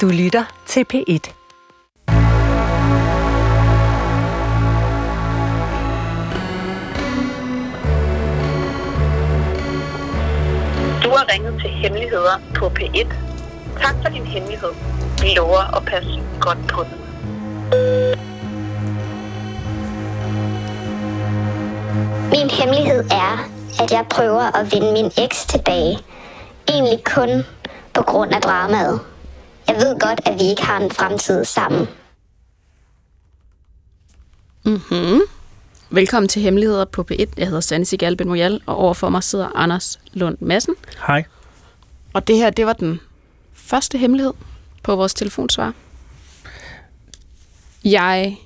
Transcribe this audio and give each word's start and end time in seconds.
Du 0.00 0.08
lytter 0.08 0.44
til 0.66 0.84
P1. 0.92 1.32
Du 11.04 11.10
har 11.10 11.32
ringet 11.32 11.60
til 11.60 11.70
Hemmeligheder 11.70 12.40
på 12.54 12.66
P1. 12.66 13.14
Tak 13.82 13.94
for 14.02 14.08
din 14.12 14.26
hemmelighed. 14.26 14.70
Vi 15.22 15.28
lover 15.36 15.76
at 15.76 15.84
passe 15.84 16.22
godt 16.40 16.58
på 16.68 16.82
den. 16.82 16.98
Min 22.30 22.50
hemmelighed 22.50 23.04
er, 23.10 23.48
at 23.82 23.92
jeg 23.92 24.06
prøver 24.10 24.56
at 24.56 24.72
vinde 24.72 24.92
min 24.92 25.10
eks 25.18 25.46
tilbage. 25.46 25.98
Egentlig 26.68 27.04
kun 27.04 27.42
på 27.94 28.02
grund 28.02 28.34
af 28.34 28.40
dramaet. 28.40 29.00
Jeg 29.68 29.76
ved 29.76 30.00
godt, 30.00 30.20
at 30.24 30.40
vi 30.40 30.44
ikke 30.44 30.62
har 30.62 30.80
en 30.80 30.90
fremtid 30.90 31.44
sammen. 31.44 31.88
Velkommen 35.90 36.28
til 36.28 36.42
Hemmeligheder 36.42 36.84
på 36.84 37.06
P1. 37.12 37.24
Jeg 37.36 37.46
hedder 37.46 37.60
Sanne 37.60 37.84
Sigalben 37.84 38.30
Royal, 38.30 38.60
og 38.66 38.76
overfor 38.76 39.08
mig 39.08 39.22
sidder 39.22 39.48
Anders 39.54 40.00
Lund 40.12 40.38
Madsen. 40.40 40.74
Hej. 41.06 41.24
Og 42.12 42.28
det 42.28 42.36
her, 42.36 42.50
det 42.50 42.66
var 42.66 42.72
den 42.72 43.00
første 43.52 43.98
hemmelighed 43.98 44.32
på 44.82 44.96
vores 44.96 45.14
telefonsvar. 45.14 45.74
Jeg 47.84 48.36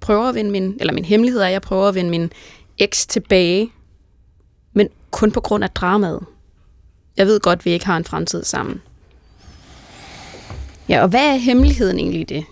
prøver 0.00 0.28
at 0.28 0.34
vinde 0.34 0.50
min, 0.50 0.76
eller 0.80 0.92
min 0.92 1.04
hemmelighed 1.04 1.40
er, 1.40 1.46
at 1.46 1.52
jeg 1.52 1.62
prøver 1.62 1.88
at 1.88 1.94
vinde 1.94 2.10
min 2.10 2.32
eks 2.78 3.06
tilbage, 3.06 3.72
men 4.72 4.88
kun 5.10 5.32
på 5.32 5.40
grund 5.40 5.64
af 5.64 5.70
dramaet. 5.70 6.20
Jeg 7.16 7.26
ved 7.26 7.40
godt, 7.40 7.58
at 7.58 7.64
vi 7.64 7.70
ikke 7.70 7.86
har 7.86 7.96
en 7.96 8.04
fremtid 8.04 8.44
sammen. 8.44 8.82
Ja, 10.88 11.02
og 11.02 11.08
hvad 11.08 11.32
er 11.32 11.36
hemmeligheden 11.36 11.98
egentlig 11.98 12.20
i 12.20 12.24
det? 12.24 12.44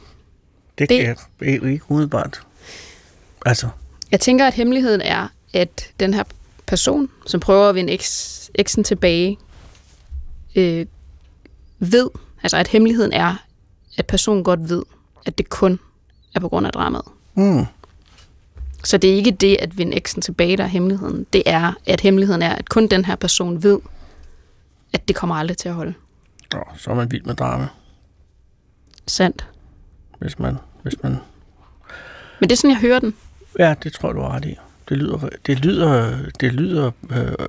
Det, 0.79 0.89
Det- 0.89 1.07
er 1.09 1.15
jo 1.41 1.65
ikke 1.65 1.85
umiddelbart. 1.89 2.41
Altså, 3.47 3.69
Jeg 4.11 4.21
tænker, 4.21 4.47
at 4.47 4.55
hemmeligheden 4.55 5.01
er, 5.01 5.29
at 5.53 5.93
den 6.01 6.15
her 6.15 6.25
person, 6.67 7.09
som 7.27 7.41
prøver 7.41 7.69
at 7.69 7.75
vinde 7.75 7.93
eks, 7.93 8.51
eksen 8.55 8.85
tilbage, 8.85 9.39
øh, 10.57 10.87
ved, 11.79 12.11
altså 12.43 12.57
at 12.57 12.69
hemmeligheden 12.69 13.13
er, 13.13 13.37
at 13.99 14.07
personen 14.07 14.45
godt 14.45 14.69
ved, 14.69 14.83
at 15.27 15.39
det 15.39 15.49
kun 15.49 15.79
er 16.35 16.41
på 16.41 16.49
grund 16.49 16.67
af 16.67 16.73
dramaet. 16.73 17.05
mm, 17.35 17.65
Så 18.85 18.97
det 18.99 19.11
er 19.11 19.15
ikke 19.15 19.31
det 19.31 19.57
at 19.61 19.79
vinde 19.79 19.97
eksen 19.97 20.23
tilbage, 20.23 20.57
der 20.57 20.65
er 20.65 20.69
hemmeligheden. 20.69 21.27
Det 21.33 21.43
er, 21.47 21.73
at 21.87 22.01
hemmeligheden 22.01 22.43
er, 22.43 22.51
at 22.51 22.69
kun 22.69 22.87
den 22.87 23.05
her 23.05 23.17
person 23.17 23.63
ved, 23.63 23.79
at 24.93 25.09
det 25.09 25.17
kommer 25.17 25.35
aldrig 25.37 25.57
til 25.57 25.69
at 25.69 25.75
holde. 25.75 25.95
åh, 26.55 26.61
så 26.79 26.91
er 26.91 26.95
man 26.95 27.11
vild 27.11 27.23
med 27.25 27.35
drama, 27.35 27.69
Sandt. 29.07 29.47
hvis 30.19 30.39
man, 30.39 30.57
hvis 30.83 31.03
man... 31.03 31.17
Men 32.41 32.49
det 32.49 32.53
er 32.53 32.57
sådan, 32.57 32.71
jeg 32.71 32.81
hører 32.81 32.99
den. 32.99 33.15
Ja, 33.59 33.75
det 33.83 33.93
tror 33.93 34.09
jeg, 34.09 34.17
du 34.17 34.21
har 34.21 34.37
ret 34.37 34.45
i. 34.45 34.57
Det 34.89 34.97
lyder, 34.97 35.29
det 35.47 35.59
lyder, 35.59 36.19
det 36.41 36.53
lyder 36.53 36.91
øh, 37.11 37.49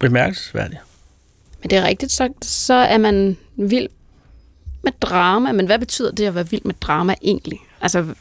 bemærkelsesværdigt. 0.00 0.80
Men 1.62 1.70
det 1.70 1.78
er 1.78 1.82
rigtigt 1.82 2.12
sagt, 2.12 2.44
så 2.44 2.74
er 2.74 2.98
man 2.98 3.36
vild 3.56 3.88
med 4.82 4.92
drama. 5.00 5.52
Men 5.52 5.66
hvad 5.66 5.78
betyder 5.78 6.10
det 6.10 6.26
at 6.26 6.34
være 6.34 6.48
vild 6.48 6.62
med 6.64 6.74
drama 6.74 7.14
egentlig? 7.22 7.58
Altså, 7.80 8.14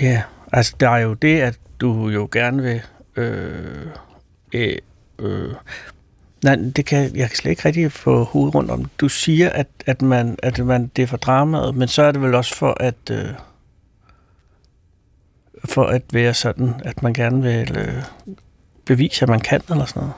Ja, 0.00 0.22
altså 0.52 0.74
der 0.80 0.88
er 0.88 0.98
jo 0.98 1.14
det, 1.14 1.40
at 1.40 1.58
du 1.80 2.08
jo 2.08 2.28
gerne 2.32 2.62
vil... 2.62 2.82
Øh, 3.16 3.86
øh, 4.52 4.78
øh, 5.18 5.54
nej, 6.44 6.56
det 6.76 6.86
kan, 6.86 7.16
jeg 7.16 7.28
kan 7.28 7.36
slet 7.36 7.50
ikke 7.50 7.64
rigtig 7.64 7.92
få 7.92 8.24
hovedet 8.24 8.54
rundt 8.54 8.70
om. 8.70 8.84
Du 8.98 9.08
siger, 9.08 9.50
at, 9.50 9.66
at, 9.86 10.02
man, 10.02 10.36
at 10.42 10.58
man, 10.66 10.90
det 10.96 11.02
er 11.02 11.06
for 11.06 11.16
dramaet, 11.16 11.74
men 11.76 11.88
så 11.88 12.02
er 12.02 12.12
det 12.12 12.22
vel 12.22 12.34
også 12.34 12.54
for 12.54 12.76
at... 12.80 12.94
Øh, 13.10 13.26
for 15.64 15.84
at 15.84 16.02
være 16.12 16.34
sådan, 16.34 16.74
at 16.84 17.02
man 17.02 17.12
gerne 17.12 17.42
vil 17.42 17.76
øh, 17.78 18.02
bevise, 18.84 19.22
at 19.22 19.28
man 19.28 19.40
kan, 19.40 19.60
eller 19.70 19.84
sådan 19.84 20.00
noget. 20.00 20.14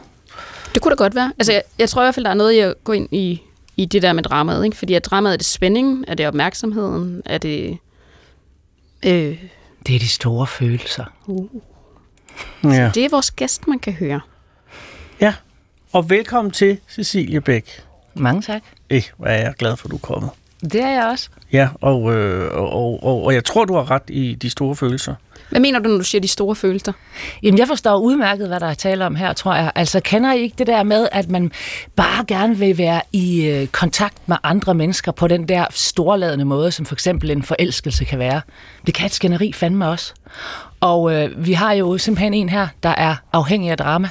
Det 0.75 0.83
kunne 0.83 0.91
da 0.91 0.97
godt 0.97 1.15
være. 1.15 1.33
Altså, 1.39 1.53
jeg, 1.53 1.63
jeg 1.79 1.89
tror 1.89 2.03
i 2.03 2.05
hvert 2.05 2.15
fald, 2.15 2.25
der 2.25 2.31
er 2.31 2.35
noget 2.35 2.53
i 2.53 2.59
at 2.59 2.75
gå 2.85 2.93
ind 2.93 3.09
i, 3.13 3.43
i 3.77 3.85
det 3.85 4.03
der 4.03 4.13
med 4.13 4.23
dramaet. 4.23 4.65
Ikke? 4.65 4.77
Fordi 4.77 4.95
at 4.95 5.05
dramaet 5.05 5.33
er 5.33 5.37
det 5.37 5.47
spænding, 5.47 6.05
er 6.09 6.15
det 6.15 6.29
opmærksomheden, 6.29 7.23
er 7.25 7.39
det... 7.39 7.79
Øh, 9.05 9.39
Det 9.87 9.95
er 9.95 9.99
de 9.99 10.09
store 10.09 10.47
følelser. 10.47 11.05
Ja. 12.65 12.91
det 12.95 13.05
er 13.05 13.09
vores 13.11 13.31
gæst, 13.31 13.69
man 13.69 13.79
kan 13.79 13.93
høre. 13.93 14.21
Og 15.95 16.11
velkommen 16.11 16.51
til 16.51 16.79
Cecilie 16.91 17.41
Bæk. 17.41 17.83
Mange 18.15 18.43
tak. 18.43 18.63
Eh, 18.91 19.03
hvor 19.17 19.27
er 19.27 19.43
jeg 19.43 19.55
glad 19.59 19.77
for, 19.77 19.87
at 19.87 19.91
du 19.91 19.97
er 19.97 20.01
kommet. 20.01 20.31
Det 20.63 20.81
er 20.81 20.91
jeg 20.91 21.05
også. 21.05 21.29
Ja, 21.53 21.69
og, 21.81 22.15
øh, 22.15 22.55
og, 22.55 22.73
og, 22.73 23.03
og, 23.03 23.25
og 23.25 23.35
jeg 23.35 23.45
tror, 23.45 23.65
du 23.65 23.75
har 23.75 23.91
ret 23.91 24.03
i 24.09 24.35
de 24.35 24.51
store 24.51 24.77
følelser. 24.77 25.15
Hvad 25.51 25.61
mener 25.61 25.79
du, 25.79 25.89
når 25.89 25.97
du 25.97 26.05
siger 26.05 26.21
de 26.21 26.29
store 26.29 26.55
følelser? 26.55 26.93
Jamen, 27.43 27.59
jeg 27.59 27.67
forstår 27.67 27.97
udmærket, 27.97 28.49
hvad 28.49 28.61
der 28.61 28.67
er 28.67 28.75
tale 28.75 29.07
om 29.07 29.15
her, 29.15 29.33
tror 29.33 29.55
jeg. 29.55 29.73
Altså, 29.75 30.01
kender 30.01 30.33
I 30.33 30.41
ikke 30.41 30.55
det 30.59 30.67
der 30.67 30.83
med, 30.83 31.09
at 31.13 31.31
man 31.31 31.53
bare 31.97 32.25
gerne 32.29 32.57
vil 32.57 32.79
være 32.79 33.01
i 33.13 33.47
øh, 33.47 33.67
kontakt 33.67 34.29
med 34.29 34.37
andre 34.43 34.75
mennesker 34.75 35.13
på 35.13 35.29
den 35.29 35.49
der 35.49 35.67
storladende 35.71 36.45
måde, 36.45 36.73
som 36.73 36.87
for 36.87 36.95
eksempel 36.95 37.31
en 37.31 37.43
forelskelse 37.43 38.05
kan 38.05 38.19
være? 38.19 38.41
Det 38.87 38.95
kan 38.95 39.07
et 39.07 39.13
skænderi 39.13 39.53
fandme 39.53 39.89
også. 39.89 40.15
Og 40.81 41.15
øh, 41.15 41.47
vi 41.47 41.53
har 41.53 41.73
jo 41.73 41.99
simpelthen 41.99 42.35
en 42.35 42.49
her, 42.49 42.69
der 42.83 42.89
er 42.89 43.17
afhængig 43.33 43.71
af 43.71 43.77
drama. 43.77 44.09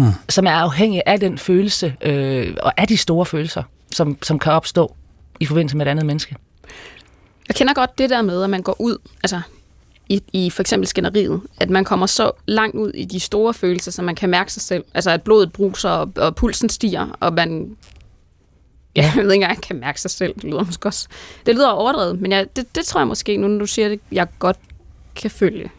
Hmm. 0.00 0.12
Som 0.28 0.46
er 0.46 0.50
afhængig 0.50 1.02
af 1.06 1.20
den 1.20 1.38
følelse, 1.38 1.94
øh, 2.02 2.56
og 2.62 2.80
af 2.80 2.88
de 2.88 2.96
store 2.96 3.26
følelser, 3.26 3.62
som, 3.92 4.18
som 4.22 4.38
kan 4.38 4.52
opstå 4.52 4.94
i 5.40 5.46
forbindelse 5.46 5.76
med 5.76 5.86
et 5.86 5.90
andet 5.90 6.06
menneske. 6.06 6.36
Jeg 7.48 7.56
kender 7.56 7.74
godt 7.74 7.98
det 7.98 8.10
der 8.10 8.22
med, 8.22 8.42
at 8.42 8.50
man 8.50 8.62
går 8.62 8.76
ud, 8.80 8.98
altså 9.22 9.40
i, 10.08 10.22
i 10.32 10.50
for 10.50 10.62
eksempel 10.62 10.86
skænderiet, 10.86 11.40
at 11.60 11.70
man 11.70 11.84
kommer 11.84 12.06
så 12.06 12.30
langt 12.46 12.76
ud 12.76 12.90
i 12.90 13.04
de 13.04 13.20
store 13.20 13.54
følelser, 13.54 13.90
så 13.90 14.02
man 14.02 14.14
kan 14.14 14.28
mærke 14.28 14.52
sig 14.52 14.62
selv. 14.62 14.84
Altså 14.94 15.10
at 15.10 15.22
blodet 15.22 15.52
bruser, 15.52 15.90
og, 15.90 16.12
og 16.16 16.34
pulsen 16.34 16.68
stiger, 16.68 17.16
og 17.20 17.32
man 17.32 17.76
Ja, 18.96 19.02
jeg 19.16 19.24
ved 19.24 19.32
ikke 19.32 19.44
engang, 19.44 19.62
kan 19.62 19.76
mærke 19.76 20.00
sig 20.00 20.10
selv. 20.10 20.34
Det 20.34 20.44
lyder 20.44 20.64
måske 20.64 20.88
også... 20.88 21.08
Det 21.46 21.54
lyder 21.54 21.68
overdrevet, 21.68 22.20
men 22.20 22.32
jeg, 22.32 22.46
det, 22.56 22.74
det 22.74 22.84
tror 22.84 23.00
jeg 23.00 23.08
måske, 23.08 23.36
nu 23.36 23.48
når 23.48 23.58
du 23.58 23.66
siger 23.66 23.88
det, 23.88 24.00
jeg 24.12 24.26
godt 24.38 24.56
kan 25.14 25.30
følge. 25.30 25.70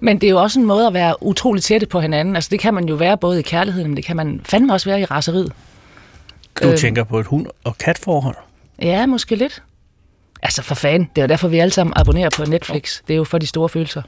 Men 0.00 0.20
det 0.20 0.26
er 0.26 0.30
jo 0.30 0.42
også 0.42 0.60
en 0.60 0.66
måde 0.66 0.86
at 0.86 0.94
være 0.94 1.22
utroligt 1.22 1.64
tætte 1.66 1.86
på 1.86 2.00
hinanden. 2.00 2.34
Altså 2.36 2.48
det 2.50 2.60
kan 2.60 2.74
man 2.74 2.84
jo 2.88 2.94
være 2.94 3.18
både 3.18 3.38
i 3.38 3.42
kærligheden, 3.42 3.88
men 3.88 3.96
det 3.96 4.04
kan 4.04 4.16
man 4.16 4.40
fandme 4.44 4.72
også 4.72 4.88
være 4.90 5.00
i 5.00 5.04
raseriet. 5.04 5.52
Du 6.62 6.68
øh. 6.68 6.76
Tænker 6.78 7.04
på 7.04 7.18
et 7.20 7.26
hund- 7.26 7.46
og 7.64 7.78
katforhold. 7.78 8.36
Ja, 8.82 9.06
måske 9.06 9.34
lidt. 9.36 9.62
Altså 10.42 10.62
for 10.62 10.74
fanden, 10.74 11.10
det 11.16 11.22
er 11.22 11.26
jo 11.26 11.28
derfor, 11.28 11.48
vi 11.48 11.58
alle 11.58 11.72
sammen 11.72 11.92
abonnerer 11.96 12.30
på 12.36 12.44
Netflix. 12.44 13.00
Det 13.08 13.14
er 13.14 13.16
jo 13.16 13.24
for 13.24 13.38
de 13.38 13.46
store 13.46 13.68
følelser. 13.68 14.02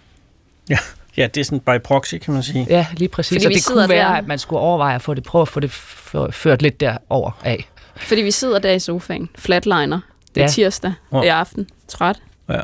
Ja. 0.71 0.79
ja, 1.17 1.27
det 1.35 1.41
er 1.41 1.45
sådan 1.45 1.61
by 1.61 1.83
proxy, 1.85 2.15
kan 2.15 2.35
man 2.35 2.43
sige. 2.43 2.67
Ja, 2.71 2.87
lige 2.97 3.09
præcis. 3.09 3.29
Fordi 3.35 3.43
Så 3.43 3.49
vi 3.49 3.55
det 3.55 3.67
kunne 3.67 3.89
være, 3.89 4.09
der- 4.09 4.17
at 4.17 4.27
man 4.27 4.39
skulle 4.39 4.61
overveje 4.61 4.95
at 4.95 5.03
få 5.03 5.15
det, 5.15 5.25
prøve 5.25 5.43
at 5.43 5.49
få 5.49 5.61
det 5.61 5.71
f- 5.71 6.31
ført 6.31 6.63
lidt 6.63 6.81
derover 6.81 7.31
af. 7.45 7.69
Fordi 7.97 8.21
vi 8.23 8.31
sidder 8.31 8.59
der 8.59 8.71
i 8.73 8.79
sofaen, 8.79 9.29
flatliner. 9.39 10.01
Det 10.35 10.41
er 10.41 10.45
Ja. 10.45 10.49
tirsdag 10.51 10.93
i 11.25 11.27
aften, 11.27 11.69
træt. 11.89 12.17
Ja. 12.49 12.61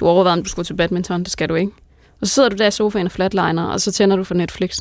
Du 0.00 0.06
overvejede, 0.08 0.32
om 0.38 0.42
du 0.42 0.48
skulle 0.48 0.66
til 0.66 0.74
badminton, 0.74 1.22
det 1.24 1.32
skal 1.32 1.48
du 1.48 1.54
ikke. 1.54 1.72
Og 2.20 2.26
så 2.26 2.34
sidder 2.34 2.48
du 2.48 2.56
der 2.56 2.66
i 2.66 2.70
sofaen 2.70 3.06
og 3.06 3.12
flatliner, 3.12 3.64
og 3.64 3.80
så 3.80 3.92
tænder 3.92 4.16
du 4.16 4.24
for 4.24 4.34
Netflix. 4.34 4.78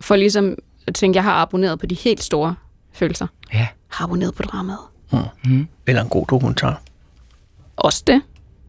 For 0.00 0.16
ligesom 0.16 0.56
at 0.86 0.94
tænke, 0.94 1.16
jeg 1.16 1.24
har 1.24 1.32
abonneret 1.32 1.78
på 1.78 1.86
de 1.86 1.94
helt 1.94 2.22
store 2.22 2.54
følelser. 2.92 3.26
Ja. 3.52 3.68
Har 3.88 4.04
abonneret 4.04 4.34
på 4.34 4.42
dramaet. 4.42 4.78
Eller 5.86 6.02
en 6.02 6.08
god 6.08 6.26
dokumentar. 6.26 6.82
Også 7.76 8.02
det. 8.06 8.22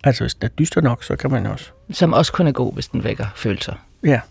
Altså, 0.04 0.24
hvis 0.24 0.34
den 0.36 0.46
er 0.46 0.50
dyster 0.50 0.82
nok, 0.82 1.04
så 1.04 1.16
kan 1.16 1.32
man 1.32 1.46
også. 1.46 1.66
Som 1.92 2.14
også 2.14 2.34
kun 2.34 2.48
er 2.48 2.52
god, 2.52 2.74
hvis 2.74 2.88
den 2.88 3.04
vækker 3.04 3.26
følelser. 3.36 3.74
Ja. 4.04 4.22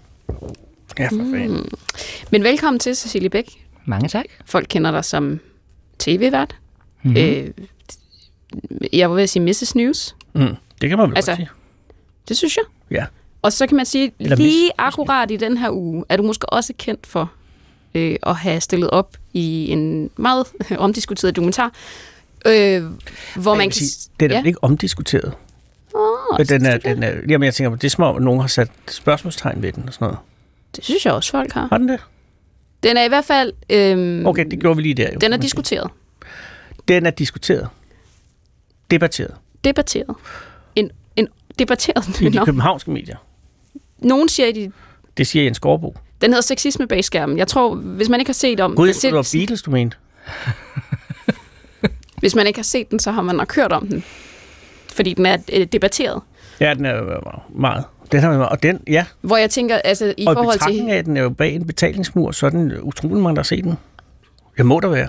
Ja, 0.98 1.08
for 1.08 1.16
fanden. 1.16 1.68
Men 2.30 2.42
velkommen 2.44 2.80
til, 2.80 2.96
Cecilie 2.96 3.30
Bæk. 3.30 3.66
Mange 3.84 4.08
tak. 4.08 4.24
Folk 4.46 4.66
kender 4.70 4.90
dig 4.90 5.04
som 5.04 5.40
tv-vært. 5.98 6.56
Mhm. 7.02 7.16
Øh, 7.16 7.50
jeg 8.92 9.10
var 9.10 9.14
ved 9.14 9.22
at 9.22 9.30
sige 9.30 9.42
Mrs. 9.42 9.74
News. 9.74 10.16
Mm. 10.32 10.56
Det 10.80 10.88
kan 10.88 10.98
man 10.98 11.08
vel 11.10 11.16
altså, 11.16 11.30
godt 11.30 11.38
sige. 11.38 11.48
Det 12.28 12.36
synes 12.36 12.56
jeg. 12.56 12.64
Ja. 12.90 13.04
Og 13.42 13.52
så 13.52 13.66
kan 13.66 13.76
man 13.76 13.86
sige, 13.86 14.12
Eller 14.18 14.36
lige 14.36 14.68
Miss- 14.68 14.74
akkurat 14.78 15.30
i 15.30 15.36
den 15.36 15.56
her 15.56 15.70
uge, 15.70 16.04
er 16.08 16.16
du 16.16 16.22
måske 16.22 16.52
også 16.52 16.72
kendt 16.78 17.06
for 17.06 17.32
øh, 17.94 18.16
at 18.22 18.36
have 18.36 18.60
stillet 18.60 18.90
op 18.90 19.16
i 19.32 19.70
en 19.72 20.10
meget 20.16 20.46
omdiskuteret 20.78 21.36
dokumentar, 21.36 21.72
øh, 22.46 22.82
hvor 23.36 23.54
man 23.54 23.66
kan... 23.66 23.72
sige, 23.72 24.10
den 24.20 24.30
er 24.30 24.34
ja. 24.38 24.42
ikke 24.44 24.64
omdiskuteret. 24.64 25.32
Oh, 25.94 26.38
den 26.48 26.66
er, 26.66 26.78
den 26.78 27.02
er, 27.02 27.12
jamen, 27.28 27.44
jeg 27.44 27.54
tænker, 27.54 27.76
det 27.76 27.84
er 27.84 27.90
som 27.90 28.04
om, 28.04 28.22
nogen 28.22 28.40
har 28.40 28.48
sat 28.48 28.70
spørgsmålstegn 28.88 29.62
ved 29.62 29.72
den 29.72 29.84
og 29.88 29.92
sådan 29.94 30.04
noget. 30.04 30.18
Det 30.76 30.84
synes 30.84 31.06
jeg 31.06 31.12
også, 31.14 31.30
folk 31.30 31.52
har. 31.52 31.66
Har 31.70 31.78
den 31.78 31.88
det? 31.88 32.00
Den 32.82 32.96
er 32.96 33.04
i 33.04 33.08
hvert 33.08 33.24
fald... 33.24 33.52
Øh, 33.70 34.26
Okay, 34.26 34.46
det 34.50 34.60
gjorde 34.60 34.76
vi 34.76 34.82
lige 34.82 34.94
der. 34.94 35.08
Jo, 35.12 35.18
Den 35.20 35.32
er 35.32 35.36
diskuteret. 35.36 35.90
Den 36.88 37.06
er 37.06 37.10
diskuteret. 37.10 37.68
Debatteret. 38.90 39.34
Debatteret. 39.64 40.16
En, 40.76 40.90
en 41.16 41.28
debatteret. 41.58 42.20
I 42.20 42.28
de 42.28 42.44
københavnske 42.44 42.90
medier. 42.90 43.16
Nogen 43.98 44.28
siger, 44.28 44.48
at 44.48 44.54
de, 44.54 44.72
Det 45.16 45.26
siger 45.26 45.42
Jens 45.42 45.56
Skorbo. 45.56 45.96
den 46.20 46.30
hedder 46.30 46.42
sexisme 46.42 46.86
bag 46.86 47.04
skærmen. 47.04 47.38
Jeg 47.38 47.48
tror, 47.48 47.74
hvis 47.74 48.08
man 48.08 48.20
ikke 48.20 48.28
har 48.28 48.34
set 48.34 48.60
om... 48.60 48.74
Gud, 48.74 48.86
jeg 48.86 48.96
troede, 48.96 49.12
det 49.12 49.16
var 49.16 49.28
Beatles, 49.38 49.62
du 49.62 49.70
mente. 49.70 49.96
Hvis 52.20 52.34
man 52.34 52.46
ikke 52.46 52.58
har 52.58 52.64
set 52.64 52.90
den, 52.90 52.98
så 52.98 53.10
har 53.10 53.22
man 53.22 53.36
nok 53.36 53.56
hørt 53.56 53.72
om 53.72 53.86
den. 53.88 54.04
Fordi 54.92 55.14
den 55.14 55.26
er 55.26 55.36
øh, 55.52 55.66
debatteret. 55.66 56.22
Ja, 56.60 56.74
den 56.74 56.84
er 56.84 56.96
jo 56.96 57.20
meget. 57.54 57.84
Den 58.12 58.20
har, 58.20 58.38
og 58.38 58.62
den, 58.62 58.80
ja, 58.86 59.04
Hvor 59.20 59.36
jeg 59.36 59.50
tænker, 59.50 59.76
altså 59.76 60.14
i 60.18 60.26
og 60.26 60.34
forhold 60.34 60.72
til... 60.72 60.90
af, 60.90 60.96
at 60.96 61.04
den 61.06 61.16
er 61.16 61.22
jo 61.22 61.30
bag 61.30 61.54
en 61.54 61.66
betalingsmur, 61.66 62.30
så 62.30 62.46
er 62.46 62.50
den 62.50 62.80
utrolig 62.82 63.22
mange, 63.22 63.36
der 63.36 63.40
har 63.40 63.44
set 63.44 63.64
den. 63.64 63.74
Det 64.56 64.66
må 64.66 64.80
der 64.80 64.88
være. 64.88 65.08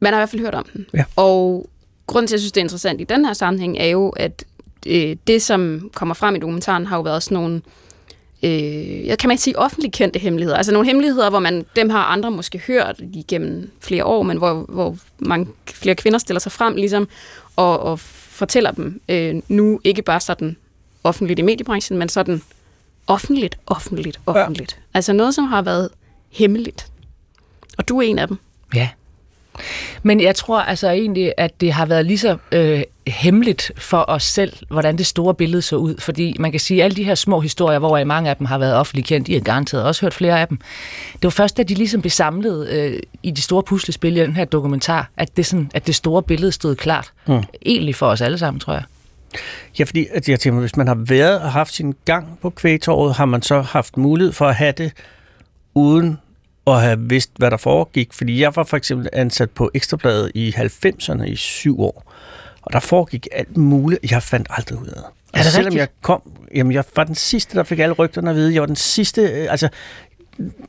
Man 0.00 0.12
har 0.12 0.18
i 0.18 0.20
hvert 0.20 0.28
fald 0.28 0.42
hørt 0.42 0.54
om 0.54 0.66
den. 0.72 0.86
Ja. 0.94 1.04
Og 1.16 1.66
grunden 2.06 2.26
til, 2.26 2.34
at 2.34 2.36
jeg 2.36 2.40
synes, 2.40 2.52
det 2.52 2.60
er 2.60 2.64
interessant 2.64 3.00
i 3.00 3.04
den 3.04 3.24
her 3.24 3.32
sammenhæng, 3.32 3.76
er 3.78 3.86
jo, 3.86 4.08
at 4.08 4.44
øh, 4.86 5.16
det, 5.26 5.42
som 5.42 5.90
kommer 5.94 6.14
frem 6.14 6.34
i 6.34 6.38
dokumentaren, 6.38 6.86
har 6.86 6.96
jo 6.96 7.02
været 7.02 7.22
sådan 7.22 7.34
nogle, 7.34 7.62
øh, 8.42 9.06
jeg 9.06 9.18
kan 9.18 9.28
man 9.28 9.34
ikke 9.34 9.42
sige 9.42 9.58
offentligt 9.58 9.94
kendte 9.94 10.18
hemmeligheder. 10.18 10.56
Altså 10.56 10.72
nogle 10.72 10.86
hemmeligheder, 10.86 11.30
hvor 11.30 11.38
man, 11.38 11.64
dem 11.76 11.90
har 11.90 12.04
andre 12.04 12.30
måske 12.30 12.58
hørt 12.58 13.00
igennem 13.12 13.70
flere 13.80 14.04
år, 14.04 14.22
men 14.22 14.38
hvor, 14.38 14.54
hvor 14.68 14.96
mange 15.18 15.48
flere 15.66 15.94
kvinder 15.94 16.18
stiller 16.18 16.40
sig 16.40 16.52
frem 16.52 16.74
ligesom, 16.74 17.08
og, 17.56 17.80
og 17.80 17.98
fortæller 18.00 18.70
dem 18.70 19.00
øh, 19.08 19.34
nu 19.48 19.80
ikke 19.84 20.02
bare 20.02 20.20
sådan 20.20 20.56
offentligt 21.04 21.38
i 21.38 21.42
mediebranchen, 21.42 21.98
men 21.98 22.08
sådan 22.08 22.42
offentligt, 23.06 23.58
offentligt, 23.66 24.20
offentligt. 24.26 24.72
Ja. 24.72 24.96
Altså 24.96 25.12
noget, 25.12 25.34
som 25.34 25.44
har 25.44 25.62
været 25.62 25.88
hemmeligt. 26.30 26.86
Og 27.78 27.88
du 27.88 27.98
er 27.98 28.02
en 28.02 28.18
af 28.18 28.28
dem. 28.28 28.38
Ja. 28.74 28.88
Men 30.02 30.20
jeg 30.20 30.34
tror 30.34 30.60
altså 30.60 30.90
egentlig, 30.90 31.32
at 31.36 31.60
det 31.60 31.72
har 31.72 31.86
været 31.86 32.06
lige 32.06 32.18
så 32.18 32.36
øh, 32.52 32.82
hemmeligt 33.06 33.72
for 33.76 34.04
os 34.08 34.22
selv, 34.22 34.52
hvordan 34.70 34.98
det 34.98 35.06
store 35.06 35.34
billede 35.34 35.62
så 35.62 35.76
ud. 35.76 35.94
Fordi 35.98 36.36
man 36.38 36.50
kan 36.50 36.60
sige, 36.60 36.80
at 36.80 36.84
alle 36.84 36.96
de 36.96 37.04
her 37.04 37.14
små 37.14 37.40
historier, 37.40 37.78
hvor 37.78 38.04
mange 38.04 38.30
af 38.30 38.36
dem 38.36 38.46
har 38.46 38.58
været 38.58 38.74
offentligt 38.74 39.06
kendt, 39.06 39.28
I 39.28 39.32
har 39.32 39.40
garanteret 39.40 39.84
også 39.84 40.00
hørt 40.00 40.14
flere 40.14 40.40
af 40.40 40.48
dem. 40.48 40.58
Det 41.12 41.24
var 41.24 41.30
først, 41.30 41.56
da 41.56 41.62
de 41.62 41.74
ligesom 41.74 42.00
blev 42.00 42.10
samlet 42.10 42.68
øh, 42.68 43.00
i 43.22 43.30
de 43.30 43.42
store 43.42 43.62
puslespil 43.62 44.16
i 44.16 44.20
den 44.20 44.36
her 44.36 44.44
dokumentar, 44.44 45.10
at 45.16 45.36
det, 45.36 45.46
sådan, 45.46 45.70
at 45.74 45.86
det 45.86 45.94
store 45.94 46.22
billede 46.22 46.52
stod 46.52 46.74
klart. 46.74 47.12
Mm. 47.26 47.42
Egentlig 47.66 47.94
for 47.94 48.06
os 48.06 48.20
alle 48.20 48.38
sammen, 48.38 48.60
tror 48.60 48.72
jeg. 48.72 48.82
Ja, 49.78 49.84
fordi 49.84 50.06
at 50.12 50.28
jeg 50.28 50.40
tænker, 50.40 50.60
hvis 50.60 50.76
man 50.76 50.88
har 50.88 50.94
været 50.94 51.40
og 51.40 51.52
haft 51.52 51.74
sin 51.74 51.94
gang 52.04 52.38
på 52.42 52.50
kvægtorvet, 52.50 53.14
har 53.14 53.24
man 53.24 53.42
så 53.42 53.60
haft 53.60 53.96
mulighed 53.96 54.32
for 54.32 54.46
at 54.46 54.54
have 54.54 54.72
det 54.72 54.92
uden 55.74 56.18
at 56.66 56.82
have 56.82 56.98
vidst, 57.00 57.30
hvad 57.36 57.50
der 57.50 57.56
foregik. 57.56 58.12
Fordi 58.12 58.40
jeg 58.40 58.56
var 58.56 58.64
for 58.64 58.76
eksempel 58.76 59.08
ansat 59.12 59.50
på 59.50 59.70
Ekstrabladet 59.74 60.32
i 60.34 60.54
90'erne 60.56 61.24
i 61.24 61.36
syv 61.36 61.80
år. 61.80 62.12
Og 62.62 62.72
der 62.72 62.80
foregik 62.80 63.28
alt 63.32 63.56
muligt, 63.56 64.10
jeg 64.10 64.22
fandt 64.22 64.48
aldrig 64.50 64.78
ud 64.78 64.86
af. 64.86 65.00
Altså, 65.34 65.52
selvom 65.52 65.76
jeg 65.76 65.88
kom, 66.02 66.22
jamen 66.54 66.72
jeg 66.72 66.84
var 66.96 67.04
den 67.04 67.14
sidste, 67.14 67.56
der 67.56 67.64
fik 67.64 67.78
alle 67.78 67.94
rygterne 67.94 68.30
at 68.30 68.36
vide. 68.36 68.54
Jeg 68.54 68.60
var 68.60 68.66
den 68.66 68.76
sidste, 68.76 69.22
øh, 69.22 69.46
altså 69.50 69.68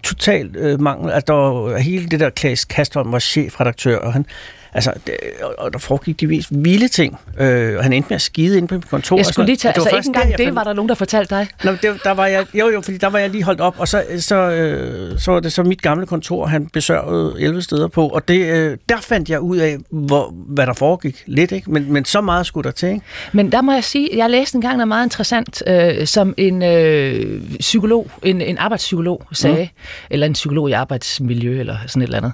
totalt 0.03 0.55
øh, 0.55 0.81
mangel. 0.81 1.11
Altså, 1.11 1.25
der 1.27 1.33
var 1.33 1.77
hele 1.77 2.07
det 2.07 2.19
der 2.19 2.29
Klaas 2.29 2.65
Kastholm 2.65 3.11
var 3.11 3.19
chefredaktør, 3.19 3.97
og 3.97 4.13
han, 4.13 4.25
altså, 4.73 4.93
det, 5.07 5.15
og- 5.57 5.73
der 5.73 5.79
foregik 5.79 6.19
de 6.19 6.27
mest 6.27 6.47
vilde 6.51 6.87
ting. 6.87 7.17
Øh, 7.39 7.77
og 7.77 7.83
han 7.83 7.93
endte 7.93 8.07
med 8.09 8.15
at 8.15 8.21
skide 8.21 8.57
inde 8.57 8.67
på 8.67 8.75
mit 8.75 8.89
kontor. 8.89 9.15
Jeg 9.17 9.25
skulle 9.25 9.45
lige 9.45 9.55
tage, 9.55 9.73
altså 9.75 9.89
ikke 9.89 9.95
der, 10.03 10.09
engang 10.09 10.29
jeg 10.31 10.37
det 10.37 10.45
fandt- 10.45 10.55
var 10.55 10.63
der 10.63 10.73
nogen, 10.73 10.89
der 10.89 10.95
fortalte 10.95 11.35
dig. 11.35 11.47
Nå, 11.63 11.71
det, 11.71 11.99
der 12.03 12.11
var 12.11 12.25
jeg, 12.27 12.45
jo, 12.53 12.69
jo, 12.69 12.81
fordi 12.81 12.97
der 12.97 13.07
var 13.07 13.19
jeg 13.19 13.29
lige 13.29 13.43
holdt 13.43 13.61
op, 13.61 13.75
og 13.79 13.87
så, 13.87 14.03
så, 14.19 14.35
øh, 14.35 15.19
så 15.19 15.31
var 15.31 15.39
det 15.39 15.53
så 15.53 15.63
mit 15.63 15.81
gamle 15.81 16.05
kontor, 16.05 16.45
han 16.45 16.67
besørgede 16.67 17.35
11 17.39 17.61
steder 17.61 17.87
på, 17.87 18.07
og 18.07 18.27
det, 18.27 18.45
øh, 18.45 18.77
der 18.89 18.97
fandt 19.01 19.29
jeg 19.29 19.39
ud 19.39 19.57
af, 19.57 19.77
hvor, 19.91 20.33
hvad 20.47 20.65
der 20.67 20.73
foregik 20.73 21.23
lidt, 21.25 21.51
ikke? 21.51 21.71
Men, 21.71 21.93
men 21.93 22.05
så 22.05 22.21
meget 22.21 22.45
skulle 22.45 22.65
der 22.65 22.71
til, 22.71 22.89
ikke? 22.89 23.01
Men 23.33 23.51
der 23.51 23.61
må 23.61 23.71
jeg 23.73 23.83
sige, 23.83 24.09
jeg 24.15 24.29
læste 24.29 24.55
en 24.55 24.61
gang 24.61 24.75
noget 24.77 24.87
meget 24.87 25.05
interessant, 25.05 25.63
øh, 25.67 26.07
som 26.07 26.33
en 26.37 26.63
øh, 26.63 27.41
psykolog, 27.59 28.11
en, 28.23 28.41
en 28.41 28.57
arbejdspsykolog 28.57 29.23
sagde, 29.31 29.63
mm. 29.63 30.07
eller 30.09 30.27
en 30.27 30.33
psykolog 30.33 30.69
i 30.69 30.73
arbejdsmiljø, 30.73 31.59
eller 31.59 31.77
sådan 31.87 32.01
et 32.01 32.05
eller 32.05 32.17
andet, 32.17 32.31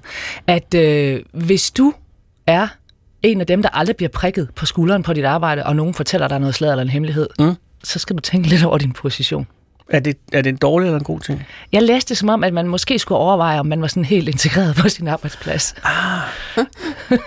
at 0.48 0.74
øh, 0.74 1.20
hvis 1.34 1.72
du 1.72 1.94
er 2.48 2.68
en 3.24 3.42
af 3.42 3.48
dem, 3.48 3.62
der 3.62 3.70
aldrig 3.70 3.96
bliver 3.96 4.10
prikket 4.10 4.50
på 4.56 4.66
skulderen 4.66 5.04
på 5.04 5.14
dit 5.14 5.26
arbejde, 5.26 5.66
og 5.66 5.76
nogen 5.76 5.94
fortæller 5.94 6.28
dig 6.28 6.40
noget 6.40 6.56
slag 6.56 6.70
eller 6.72 6.82
en 6.82 6.90
hemmelighed, 6.90 7.28
Mm. 7.40 7.56
så 7.84 8.00
skal 8.00 8.16
du 8.16 8.22
tænke 8.22 8.48
lidt 8.50 8.64
over 8.64 8.78
din 8.78 8.92
position. 8.92 9.48
Er 9.90 10.00
det, 10.00 10.18
er 10.34 10.42
det 10.42 10.50
en 10.50 10.56
dårlig 10.58 10.86
eller 10.88 11.00
en 11.00 11.04
god 11.04 11.20
ting? 11.20 11.46
Jeg 11.72 11.84
læste 11.84 12.10
det 12.10 12.18
som 12.18 12.30
om, 12.30 12.44
at 12.44 12.54
man 12.54 12.68
måske 12.68 13.00
skulle 13.00 13.20
overveje, 13.20 13.60
om 13.60 13.66
man 13.66 13.82
var 13.82 13.88
sådan 13.88 14.06
helt 14.06 14.30
integreret 14.30 14.76
på 14.76 14.90
sin 14.90 15.08
arbejdsplads. 15.08 15.76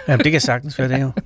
Jamen, 0.09 0.25
det 0.25 0.33
kan 0.33 0.41
sagtens 0.41 0.79
være 0.79 0.89
det 0.89 1.01
jo. 1.01 1.11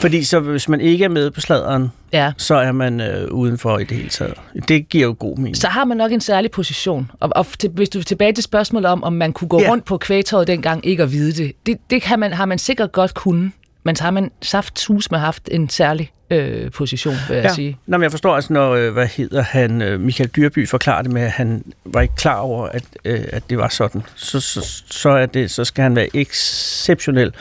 Fordi 0.00 0.24
så 0.24 0.40
hvis 0.40 0.68
man 0.68 0.80
ikke 0.80 1.04
er 1.04 1.08
med 1.08 1.30
på 1.30 1.40
sladeren, 1.40 1.88
Ja. 2.12 2.32
så 2.36 2.54
er 2.54 2.72
man 2.72 3.00
øh, 3.00 3.28
udenfor 3.30 3.78
i 3.78 3.84
det 3.84 3.96
hele 3.96 4.08
taget. 4.08 4.34
Det 4.68 4.88
giver 4.88 5.04
jo 5.06 5.16
god 5.18 5.36
mening. 5.36 5.56
så 5.56 5.68
har 5.68 5.84
man 5.84 5.96
nok 5.96 6.12
en 6.12 6.20
særlig 6.20 6.50
position. 6.50 7.10
Og, 7.20 7.30
og 7.36 7.46
til, 7.58 7.70
hvis 7.70 7.88
du 7.88 7.98
er 7.98 8.02
tilbage 8.02 8.32
til 8.32 8.44
spørgsmålet 8.44 8.90
om, 8.90 9.04
om 9.04 9.12
man 9.12 9.32
kunne 9.32 9.48
gå 9.48 9.60
Ja. 9.60 9.70
rundt 9.70 9.84
på 9.84 9.98
kvægtøjet 9.98 10.46
dengang, 10.46 10.86
ikke 10.86 11.02
at 11.02 11.12
vide 11.12 11.44
det, 11.44 11.52
det, 11.66 11.78
det 11.90 12.02
kan 12.02 12.18
man, 12.18 12.32
har 12.32 12.46
man 12.46 12.58
sikkert 12.58 12.92
godt 12.92 13.14
kunne, 13.14 13.52
men 13.84 13.96
så 13.96 14.04
har 14.04 14.10
man 14.10 14.30
saftsus 14.42 15.10
med 15.10 15.18
haft 15.18 15.48
en 15.52 15.68
særlig 15.68 16.10
øh, 16.30 16.70
position, 16.70 17.14
vil 17.28 17.34
jeg 17.36 17.44
Ja. 17.44 17.54
sige. 17.54 17.76
Nå, 17.86 17.96
men 17.96 18.02
jeg 18.02 18.10
forstår 18.10 18.34
altså, 18.34 18.52
når, 18.52 18.70
øh, 18.72 18.92
hvad 18.92 19.06
hedder 19.06 19.42
han, 19.42 19.82
øh, 19.82 20.00
Michael 20.00 20.30
Dyrby 20.30 20.68
forklarer 20.68 21.02
det 21.02 21.12
med, 21.12 21.22
at 21.22 21.30
han 21.30 21.64
var 21.84 22.00
ikke 22.00 22.14
klar 22.16 22.36
over, 22.38 22.66
at, 22.66 22.84
øh, 23.04 23.20
at 23.32 23.50
det 23.50 23.58
var 23.58 23.68
sådan. 23.68 24.02
Så, 24.14 24.40
så, 24.40 24.82
så, 24.90 25.08
er 25.10 25.26
det, 25.26 25.50
så 25.50 25.64
skal 25.64 25.82
han 25.82 25.96
være 25.96 26.08
exceptionel 26.16 27.32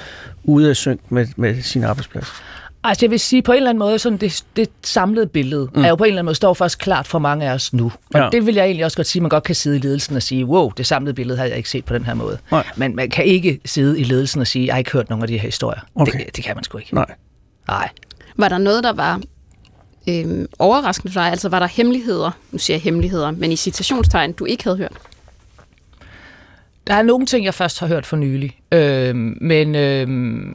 ude 0.48 0.70
af 0.70 0.76
synk 0.76 1.00
med, 1.10 1.28
med 1.36 1.62
sin 1.62 1.84
arbejdsplads. 1.84 2.28
Altså 2.84 3.06
jeg 3.06 3.12
vil 3.12 3.20
sige, 3.20 3.42
på 3.42 3.52
en 3.52 3.56
eller 3.58 3.70
anden 3.70 3.80
måde, 3.80 4.00
sådan 4.00 4.18
det, 4.18 4.44
det 4.56 4.70
samlede 4.84 5.28
billede, 5.28 5.70
mm. 5.76 5.84
er 5.84 5.90
jo 5.90 5.96
på 5.96 6.04
en 6.04 6.08
eller 6.08 6.20
anden 6.20 6.26
måde, 6.26 6.36
står 6.36 6.54
først 6.54 6.80
klart 6.80 7.08
for 7.08 7.20
mange 7.20 7.50
af 7.50 7.54
os 7.54 7.74
nu. 7.74 7.92
Og 8.14 8.20
Ja. 8.20 8.30
det 8.32 8.46
vil 8.46 8.56
jeg 8.56 8.66
egentlig 8.66 8.86
også 8.86 8.98
godt 8.98 9.08
sige, 9.08 9.22
man 9.22 9.30
godt 9.30 9.44
kan 9.44 9.56
sidde 9.56 9.76
i 9.78 9.80
ledelsen 9.80 10.16
og 10.16 10.24
sige, 10.24 10.46
wow, 10.46 10.70
det 10.78 10.86
samlede 10.88 11.14
billede 11.14 11.38
har 11.38 11.46
jeg 11.46 11.58
ikke 11.58 11.70
set 11.70 11.86
på 11.86 11.94
den 11.94 12.06
her 12.06 12.14
måde. 12.14 12.38
Nej. 12.52 12.64
Men 12.76 12.96
man 12.96 13.10
kan 13.10 13.26
ikke 13.26 13.60
sidde 13.66 14.00
i 14.00 14.04
ledelsen 14.04 14.42
og 14.42 14.48
sige, 14.48 14.66
jeg 14.66 14.74
har 14.74 14.78
ikke 14.80 14.92
hørt 14.92 15.10
nogen 15.10 15.22
af 15.22 15.28
de 15.28 15.34
her 15.38 15.46
historier. 15.46 15.80
Okay. 15.96 16.20
Det, 16.26 16.36
det 16.36 16.44
kan 16.44 16.56
man 16.56 16.64
sgu 16.64 16.78
ikke. 16.78 16.94
Nej. 16.96 17.06
Nej. 17.68 17.90
Var 18.38 18.50
der 18.50 18.58
noget, 18.58 18.84
der 18.84 18.94
var 18.94 19.22
øh, 20.10 20.46
overraskende 20.60 21.14
for 21.14 21.20
dig? 21.22 21.30
Altså 21.32 21.50
var 21.50 21.60
der 21.60 21.68
hemmeligheder, 21.68 22.32
nu 22.52 22.58
siger 22.60 22.76
jeg 22.76 22.82
hemmeligheder, 22.82 23.32
men 23.32 23.52
i 23.52 23.56
citationstegn, 23.56 24.32
du 24.32 24.46
ikke 24.46 24.64
havde 24.64 24.78
hørt? 24.78 24.94
Der 26.88 26.94
er 26.94 27.02
nogle 27.02 27.26
ting, 27.26 27.46
jeg 27.46 27.54
først 27.54 27.80
har 27.80 27.88
hørt 27.88 28.06
for 28.06 28.18
nylig, 28.18 28.60
øh, 28.72 29.16
men, 29.42 29.76
øh, 29.76 30.08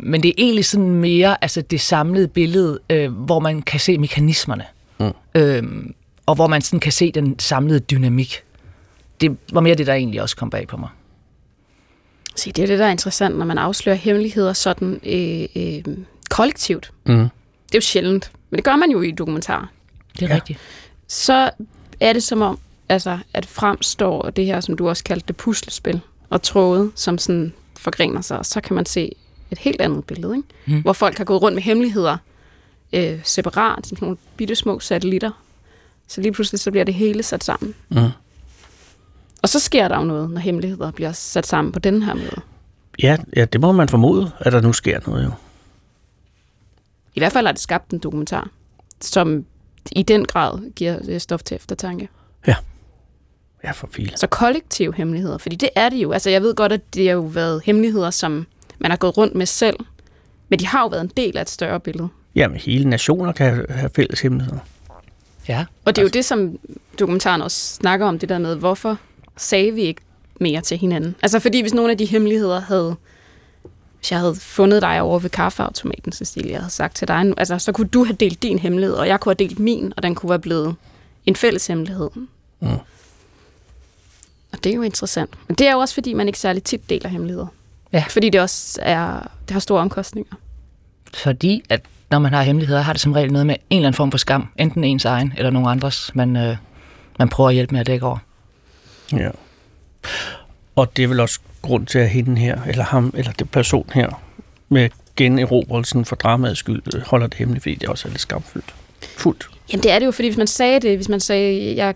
men 0.02 0.22
det 0.22 0.28
er 0.28 0.32
egentlig 0.38 0.64
sådan 0.64 0.94
mere 0.94 1.44
altså 1.44 1.60
det 1.60 1.80
samlede 1.80 2.28
billede, 2.28 2.80
øh, 2.90 3.12
hvor 3.12 3.38
man 3.40 3.62
kan 3.62 3.80
se 3.80 3.98
mekanismerne, 3.98 4.64
mm. 5.00 5.10
øh, 5.34 5.62
og 6.26 6.34
hvor 6.34 6.46
man 6.46 6.62
sådan 6.62 6.80
kan 6.80 6.92
se 6.92 7.12
den 7.12 7.38
samlede 7.38 7.80
dynamik. 7.80 8.42
Det 9.20 9.36
var 9.52 9.60
mere 9.60 9.74
det, 9.74 9.86
der 9.86 9.94
egentlig 9.94 10.22
også 10.22 10.36
kom 10.36 10.50
bag 10.50 10.68
på 10.68 10.76
mig. 10.76 10.88
Se, 12.36 12.52
det 12.52 12.62
er 12.62 12.66
det, 12.66 12.78
der 12.78 12.86
er 12.86 12.90
interessant, 12.90 13.38
når 13.38 13.44
man 13.46 13.58
afslører 13.58 13.96
hemmeligheder 13.96 14.52
sådan 14.52 15.00
øh, 15.06 15.46
øh, 15.56 15.96
kollektivt. 16.30 16.92
Mm. 17.06 17.14
Det 17.14 17.74
er 17.74 17.78
jo 17.78 17.80
sjældent, 17.80 18.30
men 18.50 18.56
det 18.56 18.64
gør 18.64 18.76
man 18.76 18.90
jo 18.90 19.00
i 19.02 19.10
dokumentarer. 19.10 19.66
Det 20.12 20.22
er 20.22 20.26
Ja. 20.26 20.32
ja. 20.32 20.34
rigtigt. 20.34 20.58
Så 21.08 21.50
er 22.00 22.12
det 22.12 22.22
som 22.22 22.42
om, 22.42 22.58
altså, 22.88 23.18
at 23.34 23.46
fremstår 23.46 24.30
det 24.30 24.46
her, 24.46 24.60
som 24.60 24.76
du 24.76 24.88
også 24.88 25.04
kaldte 25.04 25.26
det, 25.28 25.36
puslespil 25.36 26.00
og 26.32 26.42
tråde, 26.42 26.92
som 26.94 27.18
sådan 27.18 27.52
forgrener 27.78 28.20
sig, 28.20 28.38
og 28.38 28.46
så 28.46 28.60
kan 28.60 28.74
man 28.74 28.86
se 28.86 29.12
et 29.50 29.58
helt 29.58 29.80
andet 29.80 30.04
billede, 30.04 30.36
ikke? 30.36 30.48
Mm. 30.66 30.82
hvor 30.82 30.92
folk 30.92 31.18
har 31.18 31.24
gået 31.24 31.42
rundt 31.42 31.54
med 31.54 31.62
hemmeligheder 31.62 32.16
øh, 32.92 33.20
separat, 33.24 33.86
sådan 33.86 33.98
nogle 34.00 34.16
bitte 34.36 34.54
små 34.54 34.80
satellitter. 34.80 35.30
Så 36.08 36.20
lige 36.20 36.32
pludselig 36.32 36.60
så 36.60 36.70
bliver 36.70 36.84
det 36.84 36.94
hele 36.94 37.22
sat 37.22 37.44
sammen. 37.44 37.74
Mm. 37.88 37.98
Og 39.42 39.48
så 39.48 39.60
sker 39.60 39.88
der 39.88 39.98
jo 39.98 40.04
noget, 40.04 40.30
når 40.30 40.40
hemmeligheder 40.40 40.90
bliver 40.90 41.12
sat 41.12 41.46
sammen 41.46 41.72
på 41.72 41.78
den 41.78 42.02
her 42.02 42.14
måde. 42.14 42.40
Ja, 43.02 43.16
ja, 43.36 43.44
det 43.44 43.60
må 43.60 43.72
man 43.72 43.88
formode, 43.88 44.30
at 44.40 44.52
der 44.52 44.60
nu 44.60 44.72
sker 44.72 45.00
noget 45.06 45.24
jo. 45.24 45.30
I 47.14 47.20
hvert 47.20 47.32
fald 47.32 47.46
har 47.46 47.52
det 47.52 47.60
skabt 47.60 47.90
en 47.90 47.98
dokumentar, 47.98 48.48
som 49.00 49.44
i 49.92 50.02
den 50.02 50.24
grad 50.24 50.70
giver 50.76 50.98
øh, 51.08 51.20
stof 51.20 51.42
til 51.42 51.54
eftertanke. 51.54 52.08
Ja, 52.46 52.56
for 53.72 53.88
filen. 53.92 54.16
Så 54.16 54.26
kollektive 54.26 54.94
hemmeligheder, 54.94 55.38
fordi 55.38 55.56
det 55.56 55.68
er 55.74 55.88
det 55.88 55.96
jo. 55.96 56.12
Altså 56.12 56.30
jeg 56.30 56.42
ved 56.42 56.54
godt, 56.54 56.72
at 56.72 56.94
det 56.94 57.06
har 57.06 57.12
jo 57.12 57.20
været 57.20 57.62
hemmeligheder, 57.64 58.10
som 58.10 58.46
man 58.78 58.90
har 58.90 58.98
gået 58.98 59.16
rundt 59.18 59.34
med 59.34 59.46
selv, 59.46 59.76
men 60.48 60.58
de 60.58 60.66
har 60.66 60.80
jo 60.80 60.86
været 60.86 61.00
en 61.02 61.10
del 61.16 61.36
af 61.36 61.42
et 61.42 61.50
større 61.50 61.80
billede. 61.80 62.08
Jamen, 62.34 62.56
hele 62.56 62.88
nationer 62.90 63.32
kan 63.32 63.46
have- 63.54 63.66
have 63.70 63.90
fælles 63.96 64.20
hemmeligheder. 64.20 64.58
Ja. 65.48 65.64
Og 65.84 65.96
det 65.96 66.02
er 66.02 66.06
jo 66.06 66.10
det, 66.12 66.24
som 66.24 66.58
dokumentaren 66.98 67.42
også 67.42 67.74
snakker 67.74 68.06
om, 68.06 68.18
det 68.18 68.28
der 68.28 68.38
med, 68.38 68.56
hvorfor 68.56 68.98
sagde 69.36 69.72
vi 69.72 69.80
ikke 69.80 70.00
mere 70.40 70.60
til 70.60 70.78
hinanden? 70.78 71.14
Altså 71.22 71.38
fordi 71.38 71.60
hvis 71.60 71.74
nogle 71.74 71.90
af 71.90 71.98
de 71.98 72.04
hemmeligheder 72.04 72.60
havde, 72.60 72.96
hvis 73.98 74.10
jeg 74.12 74.18
havde 74.20 74.34
fundet 74.34 74.82
dig 74.82 75.00
over 75.00 75.18
ved 75.18 75.30
kaffeautomaten, 75.30 76.12
Cecilia, 76.12 76.50
jeg 76.52 76.60
havde 76.60 76.72
sagt 76.72 76.96
til 76.96 77.08
dig, 77.08 77.32
altså 77.36 77.58
så 77.58 77.72
kunne 77.72 77.88
du 77.88 78.04
have 78.04 78.16
delt 78.20 78.42
din 78.42 78.58
hemmelighed, 78.58 78.96
og 78.96 79.08
jeg 79.08 79.20
kunne 79.20 79.30
have 79.38 79.48
delt 79.48 79.58
min, 79.58 79.92
og 79.96 80.02
den 80.02 80.14
kunne 80.14 80.30
være 80.30 80.38
blevet 80.38 80.74
en 81.26 81.36
fælles 81.36 81.66
hemmelighed. 81.66 82.10
Mm. 82.60 82.68
Det 84.64 84.70
er 84.72 84.76
jo 84.76 84.82
interessant. 84.82 85.30
Men 85.48 85.54
det 85.54 85.66
er 85.66 85.72
jo 85.72 85.78
også, 85.78 85.94
fordi 85.94 86.12
man 86.14 86.26
ikke 86.26 86.38
særlig 86.38 86.62
tit 86.62 86.90
deler 86.90 87.08
hemmeligheder. 87.08 87.46
Ja. 87.92 88.04
Fordi 88.08 88.30
det 88.30 88.40
også 88.40 88.78
er, 88.82 89.28
det 89.48 89.50
har 89.50 89.60
store 89.60 89.80
omkostninger. 89.80 90.34
Fordi 91.14 91.62
at 91.68 91.80
når 92.10 92.18
man 92.18 92.32
har 92.32 92.42
hemmeligheder, 92.42 92.80
har 92.80 92.92
det 92.92 93.02
som 93.02 93.12
regel 93.12 93.32
noget 93.32 93.46
med 93.46 93.54
en 93.70 93.76
eller 93.76 93.88
anden 93.88 93.96
form 93.96 94.10
for 94.10 94.18
skam. 94.18 94.48
Enten 94.58 94.84
ens 94.84 95.04
egen 95.04 95.32
eller 95.36 95.50
nogen 95.50 95.68
andres, 95.68 96.10
man, 96.14 96.36
øh, 96.36 96.56
man 97.18 97.28
prøver 97.28 97.48
at 97.48 97.54
hjælpe 97.54 97.72
med 97.72 97.80
at 97.80 97.86
dække 97.86 98.06
over. 98.06 98.18
Ja. 99.12 99.30
Og 100.76 100.96
det 100.96 101.02
er 101.02 101.08
vel 101.08 101.20
også 101.20 101.40
grund 101.62 101.86
til, 101.86 101.98
at 101.98 102.10
hende 102.10 102.40
her, 102.40 102.62
eller 102.62 102.84
ham, 102.84 103.14
eller 103.16 103.32
det 103.32 103.50
person 103.50 103.90
her, 103.94 104.22
med 104.68 104.88
generobrelsen 105.16 106.04
for 106.04 106.16
dramaets 106.16 106.58
skyld 106.58 106.82
øh, 106.94 107.02
holder 107.06 107.26
det 107.26 107.38
hemmeligt, 107.38 107.62
fordi 107.62 107.74
det 107.74 107.88
også 107.88 108.08
er 108.08 108.10
lidt 108.10 108.20
skamfuldt. 108.20 108.74
Fuldt. 109.16 109.48
Jamen 109.72 109.82
det 109.82 109.92
er 109.92 109.98
det 109.98 110.06
jo, 110.06 110.10
fordi 110.10 110.28
hvis 110.28 110.38
man 110.38 110.46
sagde 110.46 110.80
det, 110.80 110.96
hvis 110.96 111.08
man 111.08 111.20
sagde, 111.20 111.76
jeg 111.76 111.94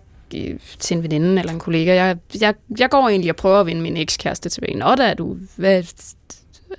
til 0.78 0.96
en 0.96 1.02
veninde 1.02 1.40
eller 1.40 1.52
en 1.52 1.58
kollega, 1.58 1.94
jeg, 1.94 2.16
jeg, 2.40 2.54
jeg 2.78 2.90
går 2.90 3.08
egentlig 3.08 3.30
og 3.30 3.36
prøver 3.36 3.60
at 3.60 3.66
vinde 3.66 3.80
min 3.82 3.96
ekskæreste 3.96 4.48
tilbage. 4.48 4.76
Nå, 4.76 4.86
er 4.86 5.14
du, 5.14 5.36
hvad, 5.56 5.82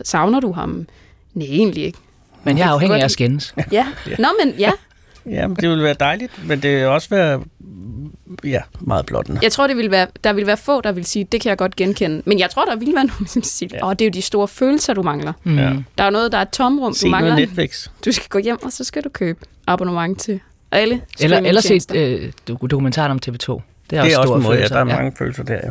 savner 0.03 0.39
du 0.39 0.51
ham? 0.51 0.87
Nej, 1.33 1.47
egentlig 1.47 1.83
ikke. 1.83 1.97
Men 2.43 2.57
jeg 2.57 2.67
er 2.67 2.71
afhængig 2.71 2.99
af 2.99 3.05
at 3.05 3.11
skændes. 3.11 3.55
Ja, 3.71 3.87
nå, 4.19 4.27
men 4.43 4.53
ja. 4.59 4.71
Ja, 5.25 5.47
men 5.47 5.55
det 5.55 5.69
vil 5.69 5.83
være 5.83 5.95
dejligt, 5.99 6.47
men 6.47 6.61
det 6.61 6.75
vil 6.75 6.85
også 6.85 7.09
være 7.09 7.43
ja, 8.43 8.61
meget 8.79 9.05
blottende. 9.05 9.39
Jeg 9.43 9.51
tror, 9.51 9.67
det 9.67 9.77
vil 9.77 9.91
være, 9.91 10.07
der 10.23 10.33
vil 10.33 10.47
være 10.47 10.57
få, 10.57 10.81
der 10.81 10.91
vil 10.91 11.05
sige, 11.05 11.27
det 11.31 11.41
kan 11.41 11.49
jeg 11.49 11.57
godt 11.57 11.75
genkende. 11.75 12.21
Men 12.25 12.39
jeg 12.39 12.49
tror, 12.49 12.65
der 12.65 12.75
vil 12.75 12.95
være 12.95 13.05
nogen, 13.05 13.27
som 13.27 13.43
siger, 13.43 13.85
åh, 13.85 13.91
det 13.91 14.01
er 14.01 14.05
jo 14.05 14.11
de 14.11 14.21
store 14.21 14.47
følelser, 14.47 14.93
du 14.93 15.01
mangler. 15.03 15.33
Mm. 15.43 15.57
Ja. 15.57 15.73
Der 15.97 16.03
er 16.03 16.09
noget, 16.09 16.31
der 16.31 16.37
er 16.37 16.41
et 16.41 16.49
tomrum, 16.49 16.93
Se 16.93 17.05
du 17.05 17.11
noget 17.11 17.23
mangler. 17.23 17.45
Netflix. 17.45 17.87
Du 18.05 18.11
skal 18.11 18.29
gå 18.29 18.37
hjem, 18.37 18.63
og 18.63 18.71
så 18.71 18.83
skal 18.83 19.03
du 19.03 19.09
købe 19.09 19.39
abonnement 19.67 20.19
til 20.19 20.39
alle 20.71 21.01
Eller, 21.19 21.37
eller 21.37 21.61
set 21.61 21.95
øh, 21.95 22.31
do- 22.49 22.67
dokumentaren 22.67 23.11
om 23.11 23.19
TV2. 23.25 23.31
Det 23.89 23.97
er, 23.97 24.03
Det 24.03 24.13
er 24.13 24.17
også 24.17 24.27
store 24.27 24.37
en 24.37 24.43
måde, 24.43 24.53
ja, 24.55 24.59
følelser. 24.59 24.75
der 24.75 24.81
er 24.81 24.85
mange 24.97 25.11
følelser 25.17 25.43
der, 25.43 25.53
ja. 25.53 25.69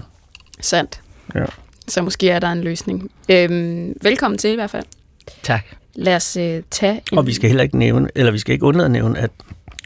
Sandt. 0.60 1.00
Ja. 1.34 1.44
Så 1.88 2.02
måske 2.02 2.30
er 2.30 2.38
der 2.38 2.48
en 2.52 2.60
løsning. 2.60 3.10
Øhm, 3.28 3.96
velkommen 4.02 4.38
til 4.38 4.50
i 4.50 4.54
hvert 4.54 4.70
fald. 4.70 4.84
Tak. 5.42 5.64
Lad 5.94 6.16
os 6.16 6.36
øh, 6.36 6.62
tage 6.70 7.00
en... 7.12 7.18
Og 7.18 7.26
vi 7.26 7.32
skal 7.34 7.48
heller 7.50 7.62
ikke 7.62 7.78
nævne, 7.78 8.08
eller 8.14 8.32
vi 8.32 8.38
skal 8.38 8.52
ikke 8.52 8.64
undlade 8.64 8.84
at 8.84 8.90
nævne, 8.90 9.18
at 9.18 9.30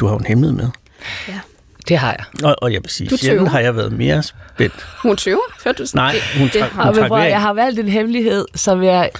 du 0.00 0.06
har 0.06 0.12
jo 0.12 0.18
en 0.18 0.24
hemmelighed 0.26 0.56
med. 0.56 0.68
Det 1.90 1.98
har 1.98 2.10
jeg. 2.18 2.44
Og, 2.50 2.56
og 2.62 2.72
jeg 2.72 2.80
vil 2.82 2.90
sige, 2.90 3.08
Du 3.10 3.16
sjældent 3.16 3.38
tøver. 3.40 3.50
har 3.50 3.60
jeg 3.60 3.76
været 3.76 3.92
mere 3.92 4.22
spændt. 4.22 4.86
Hun 5.02 5.16
tøver? 5.16 5.40
Hørte 5.64 5.82
du 5.82 5.86
sådan? 5.86 5.98
Nej, 5.98 6.14
hun, 6.38 6.48
det 6.48 6.52
trak, 6.52 6.70
hun 6.86 6.94
trak 6.94 7.10
jeg 7.30 7.40
har 7.40 7.52
valgt 7.52 7.78
en 7.80 7.88
hemmelighed, 7.88 8.44
som 8.54 8.82
jeg 8.82 9.10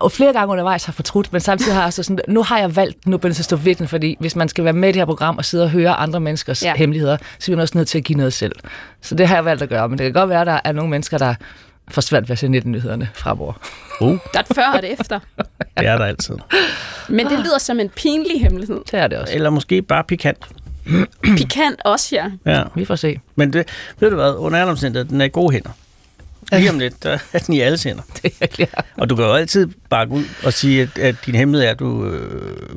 og 0.00 0.12
flere 0.12 0.32
gange 0.32 0.52
undervejs 0.52 0.84
har 0.84 0.92
fortrudt, 0.92 1.32
men 1.32 1.40
samtidig 1.40 1.74
har 1.74 1.82
jeg 1.82 1.92
så 1.92 2.02
sådan, 2.02 2.18
nu 2.28 2.42
har 2.42 2.58
jeg 2.58 2.76
valgt, 2.76 3.06
nu 3.06 3.16
det 3.22 3.36
så 3.36 3.42
stå 3.42 3.56
ved 3.56 3.74
den, 3.74 3.88
fordi 3.88 4.16
hvis 4.20 4.36
man 4.36 4.48
skal 4.48 4.64
være 4.64 4.72
med 4.72 4.88
i 4.88 4.92
det 4.92 5.00
her 5.00 5.06
program 5.06 5.38
og 5.38 5.44
sidde 5.44 5.64
og 5.64 5.70
høre 5.70 5.94
andre 5.94 6.20
menneskers 6.20 6.62
Ja. 6.62 6.74
hemmeligheder, 6.76 7.16
så 7.38 7.46
bliver 7.46 7.56
man 7.56 7.62
også 7.62 7.78
nødt 7.78 7.88
til 7.88 7.98
at 7.98 8.04
give 8.04 8.16
noget 8.18 8.32
selv. 8.32 8.52
Så 9.02 9.14
det 9.14 9.28
har 9.28 9.34
jeg 9.34 9.44
valgt 9.44 9.62
at 9.62 9.68
gøre, 9.68 9.88
men 9.88 9.98
det 9.98 10.04
kan 10.04 10.12
godt 10.12 10.30
være, 10.30 10.40
at 10.40 10.46
der 10.46 10.60
er 10.64 10.72
nogle 10.72 10.90
mennesker, 10.90 11.18
der 11.18 11.34
får 11.90 12.00
svært 12.02 12.22
ved 12.28 12.32
at 12.32 12.38
se 12.38 12.46
19-nyhederne 12.46 13.08
fremover. 13.14 13.52
Uh, 14.00 14.18
Der 14.34 14.40
er 14.50 14.54
før 14.54 14.66
og 14.72 14.78
et 14.78 14.92
efter. 15.00 15.18
det 15.78 15.86
er 15.86 15.98
der 15.98 16.04
altid. 16.04 16.34
Men 17.08 17.26
det 17.26 17.38
lyder 17.38 17.58
som 17.58 17.80
en 17.80 17.88
pinlig 17.88 18.40
hemmelighed. 18.40 18.80
Det 18.90 19.00
er 19.00 19.06
det 19.06 19.18
også. 19.18 19.34
Eller 19.34 19.50
måske 19.50 19.82
bare 19.82 20.04
pikant. 20.04 20.38
Pikant 21.36 21.80
også, 21.84 22.08
ja. 22.16 22.30
Ja. 22.52 22.62
Vi 22.74 22.84
får 22.84 22.96
se. 22.96 23.20
Men 23.34 23.52
det, 23.52 23.68
ved 24.00 24.10
du 24.10 24.16
hvad, 24.16 24.34
under 24.34 24.58
alle 24.58 24.70
omstændigheder, 24.70 25.08
den 25.08 25.20
er 25.20 25.24
i 25.24 25.28
gode 25.28 25.52
hænder. 25.52 25.70
Lige 26.52 26.70
om 26.70 26.78
lidt, 26.78 27.02
der 27.02 27.18
er 27.32 27.38
den 27.38 27.54
i 27.54 27.60
alles 27.60 27.82
hænder. 27.82 28.02
Det 28.22 28.32
er 28.40 28.46
ja. 28.58 28.66
Og 28.96 29.10
du 29.10 29.16
kan 29.16 29.24
jo 29.24 29.32
altid 29.32 29.68
bare 29.90 30.06
gå 30.06 30.14
ud 30.14 30.24
og 30.44 30.52
sige, 30.52 30.82
at, 30.82 30.98
at 30.98 31.16
din 31.26 31.34
hemmelighed 31.34 31.66
er, 31.68 31.70
at 31.72 31.78
du 31.78 32.06
øh, 32.06 32.68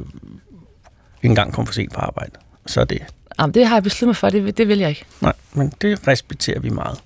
ikke 1.17 1.29
engang 1.31 1.53
kommer 1.53 1.65
for 1.65 1.73
sent 1.73 1.93
på 1.93 2.01
arbejde. 2.01 2.31
Så 2.65 2.81
er 2.81 2.85
det. 2.85 3.01
Jamen, 3.39 3.53
det 3.53 3.67
har 3.67 3.75
jeg 3.75 3.83
besluttet 3.83 4.07
mig 4.07 4.15
for, 4.15 4.29
det, 4.29 4.57
det 4.57 4.67
vil 4.67 4.79
jeg 4.79 4.89
ikke. 4.89 5.05
Nej, 5.21 5.33
men 5.53 5.73
det 5.81 6.07
respekterer 6.07 6.59
vi 6.59 6.69
meget. 6.69 6.99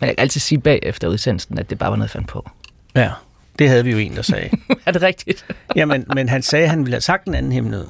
Men 0.00 0.06
jeg 0.06 0.16
kan 0.16 0.22
altid 0.22 0.40
sige 0.40 0.58
bagefter 0.58 1.08
udsendelsen, 1.08 1.58
at 1.58 1.70
det 1.70 1.78
bare 1.78 1.90
var 1.90 1.96
noget, 1.96 2.08
jeg 2.08 2.12
fandt 2.12 2.28
på. 2.28 2.50
Ja, 2.94 3.10
det 3.58 3.68
havde 3.68 3.84
vi 3.84 3.90
jo 3.90 3.98
en, 3.98 4.16
der 4.16 4.22
sagde. 4.22 4.50
er 4.86 4.92
det 4.92 5.02
rigtigt? 5.02 5.46
Jamen, 5.76 6.04
men 6.14 6.28
han 6.28 6.42
sagde, 6.42 6.64
at 6.64 6.70
han 6.70 6.78
ville 6.78 6.94
have 6.94 7.00
sagt 7.00 7.26
en 7.26 7.34
anden 7.34 7.52
hemmelighed. 7.52 7.86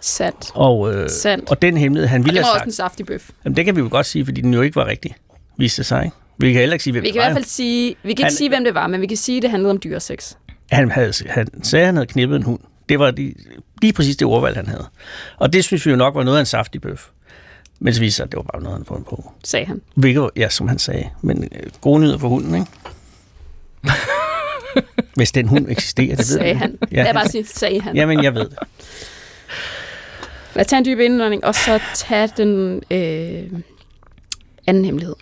Sandt. 0.00 0.50
Og, 0.54 0.94
øh, 0.94 1.10
Sandt. 1.10 1.50
og 1.50 1.62
den 1.62 1.76
hemmelighed, 1.76 2.08
han 2.08 2.20
Og 2.20 2.24
ville 2.24 2.38
det 2.38 2.44
have 2.46 2.50
var 2.52 2.54
også 2.60 2.64
en 2.64 2.72
saftig 2.72 3.06
bøf. 3.06 3.30
jamen, 3.44 3.56
det 3.56 3.64
kan 3.64 3.76
vi 3.76 3.80
jo 3.80 3.88
godt 3.90 4.06
sige, 4.06 4.24
fordi 4.24 4.40
den 4.40 4.54
jo 4.54 4.62
ikke 4.62 4.76
var 4.76 4.86
rigtig, 4.86 5.14
viste 5.58 5.76
det 5.78 5.86
sig. 5.86 6.04
Ikke? 6.04 6.16
Vi 6.38 6.52
kan 6.52 6.60
heller 6.60 6.74
ikke 6.74 6.82
sige, 6.84 6.92
hvem 6.92 7.02
Vi 7.02 7.06
det 7.06 7.12
kan 7.14 7.20
i 7.20 7.22
var, 7.22 7.28
hvert 7.28 7.36
fald 7.36 7.44
sige, 7.44 7.88
vi 7.88 7.94
kan 8.02 8.10
ikke 8.10 8.22
Han- 8.22 8.32
sige, 8.32 8.48
hvem 8.48 8.64
det 8.64 8.74
var, 8.74 8.86
men 8.86 9.00
vi 9.00 9.06
kan 9.06 9.16
sige, 9.16 9.36
at 9.36 9.42
det 9.42 9.50
handlede 9.50 9.70
om 9.70 9.78
dyresex. 9.84 10.32
Han, 10.72 10.90
havde, 10.90 11.12
han 11.28 11.64
sagde, 11.64 11.82
at 11.82 11.86
han 11.86 11.96
havde 11.96 12.06
knippet 12.06 12.36
en 12.36 12.42
hund. 12.42 12.60
Det 12.88 12.98
var 12.98 13.10
lige, 13.10 13.34
lige 13.82 13.92
præcis 13.92 14.16
det 14.16 14.26
ordvalg, 14.26 14.56
han 14.56 14.66
havde. 14.66 14.86
Og 15.38 15.52
det 15.52 15.64
synes 15.64 15.86
vi 15.86 15.90
jo 15.90 15.96
nok 15.96 16.14
var 16.14 16.22
noget 16.22 16.36
af 16.38 16.40
en 16.40 16.46
saftig 16.46 16.80
bøf. 16.80 17.06
Men 17.80 17.94
så 17.94 18.00
viste 18.00 18.16
sig, 18.16 18.24
at 18.24 18.30
det 18.32 18.36
var 18.36 18.42
bare 18.42 18.62
noget, 18.62 18.78
han 18.78 18.86
fundet 18.86 19.06
på. 19.06 19.32
Sagde 19.44 19.66
han. 19.66 19.80
Hvilket, 19.94 20.30
ja, 20.36 20.48
som 20.48 20.68
han 20.68 20.78
sagde. 20.78 21.08
Men 21.22 21.44
øh, 21.44 21.70
gode 21.80 22.00
nyheder 22.00 22.18
for 22.18 22.28
hunden, 22.28 22.54
ikke? 22.54 22.66
Hvis 25.16 25.32
den 25.32 25.48
hund 25.48 25.66
eksisterer, 25.70 26.08
det 26.08 26.18
ved 26.18 26.24
Sagde 26.24 26.48
jeg 26.48 26.58
han. 26.58 26.70
ikke. 26.82 26.94
Lad 26.96 27.04
jeg 27.04 27.14
bare 27.14 27.28
sige, 27.28 27.46
sagde 27.46 27.80
han. 27.80 27.96
Jamen, 27.96 28.22
jeg 28.24 28.34
ved 28.34 28.48
det. 28.48 28.58
Lad 30.56 30.64
os 30.64 30.66
tage 30.66 30.78
en 30.78 30.84
dyb 30.84 31.00
indånding, 31.00 31.44
og 31.44 31.54
så 31.54 31.80
tage 31.94 32.28
den 32.36 32.82
øh, 32.90 33.60
anden 34.66 34.84
hemmelighed. 34.84 35.14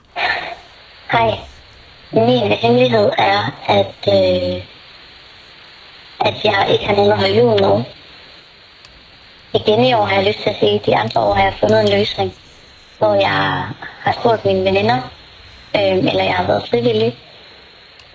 Hej. 1.13 1.39
Min 2.13 2.53
hemmelighed 2.53 3.11
er, 3.19 3.41
at, 3.69 3.97
øh, 4.09 4.63
at 6.21 6.45
jeg 6.45 6.67
ikke 6.73 6.87
har 6.87 6.97
nogen 6.97 7.13
at 7.13 7.19
holde 7.19 7.39
jul 7.39 7.61
med. 7.61 7.85
Igen 9.55 9.85
i 9.85 9.95
år 9.95 10.05
har 10.05 10.17
jeg 10.17 10.27
lyst 10.27 10.43
til 10.43 10.51
at 10.51 10.57
sige, 10.61 10.81
de 10.87 10.97
andre 10.97 11.21
år 11.21 11.35
har 11.35 11.45
jeg 11.45 11.55
fundet 11.61 11.81
en 11.81 11.99
løsning, 11.99 12.35
hvor 12.99 13.15
jeg 13.15 13.69
har 14.01 14.13
spurgt 14.13 14.45
mine 14.45 14.65
veninder, 14.65 14.99
øh, 15.77 15.97
eller 15.97 16.25
jeg 16.25 16.35
har 16.35 16.47
været 16.47 16.69
frivillig. 16.71 17.19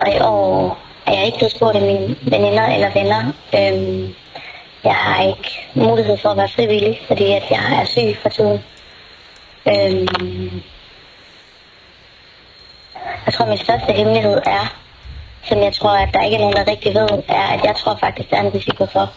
Og 0.00 0.14
i 0.14 0.18
år 0.20 0.78
er 1.06 1.12
jeg 1.12 1.26
ikke 1.26 1.38
blevet 1.38 1.52
spurgt 1.52 1.76
af 1.76 1.82
mine 1.82 2.16
veninder 2.22 2.66
eller 2.66 2.90
venner. 2.92 3.32
Øh, 3.54 4.10
jeg 4.84 4.94
har 4.94 5.22
ikke 5.22 5.68
mulighed 5.74 6.16
for 6.16 6.28
at 6.28 6.36
være 6.36 6.48
frivillig, 6.48 7.00
fordi 7.06 7.32
at 7.32 7.50
jeg 7.50 7.80
er 7.80 7.84
syg 7.84 8.16
for 8.22 8.28
tiden. 8.28 8.64
Øhm, 9.68 10.62
jeg 13.26 13.34
tror, 13.34 13.46
min 13.46 13.58
største 13.58 13.92
hemmelighed 13.92 14.40
er, 14.46 14.76
som 15.42 15.58
jeg 15.58 15.72
tror, 15.72 15.90
at 15.90 16.14
der 16.14 16.22
ikke 16.22 16.36
er 16.36 16.40
nogen, 16.40 16.56
der 16.56 16.68
rigtig 16.68 16.94
ved, 16.94 17.08
er, 17.28 17.42
at 17.42 17.64
jeg 17.64 17.76
tror 17.76 17.96
faktisk, 17.96 18.30
der 18.30 18.36
er 18.36 18.40
en 18.40 18.54
risiko 18.54 18.86
for, 18.86 19.12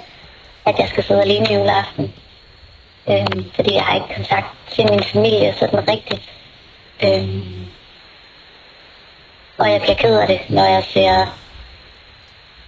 at 0.66 0.80
jeg 0.80 0.88
skal 0.88 1.04
sidde 1.04 1.22
alene 1.22 1.54
juleaften. 1.54 2.14
Øhm, 3.10 3.52
fordi 3.56 3.74
jeg 3.74 3.84
har 3.84 3.96
ikke 3.96 4.16
kontakt 4.16 4.48
til 4.72 4.92
min 4.92 5.04
familie 5.04 5.54
sådan 5.60 5.90
rigtigt. 5.90 6.22
Øhm, 7.04 7.66
og 9.58 9.72
jeg 9.72 9.82
bliver 9.82 9.96
ked 9.96 10.20
af 10.20 10.28
det, 10.28 10.40
når 10.50 10.66
jeg 10.66 10.84
ser 10.84 11.43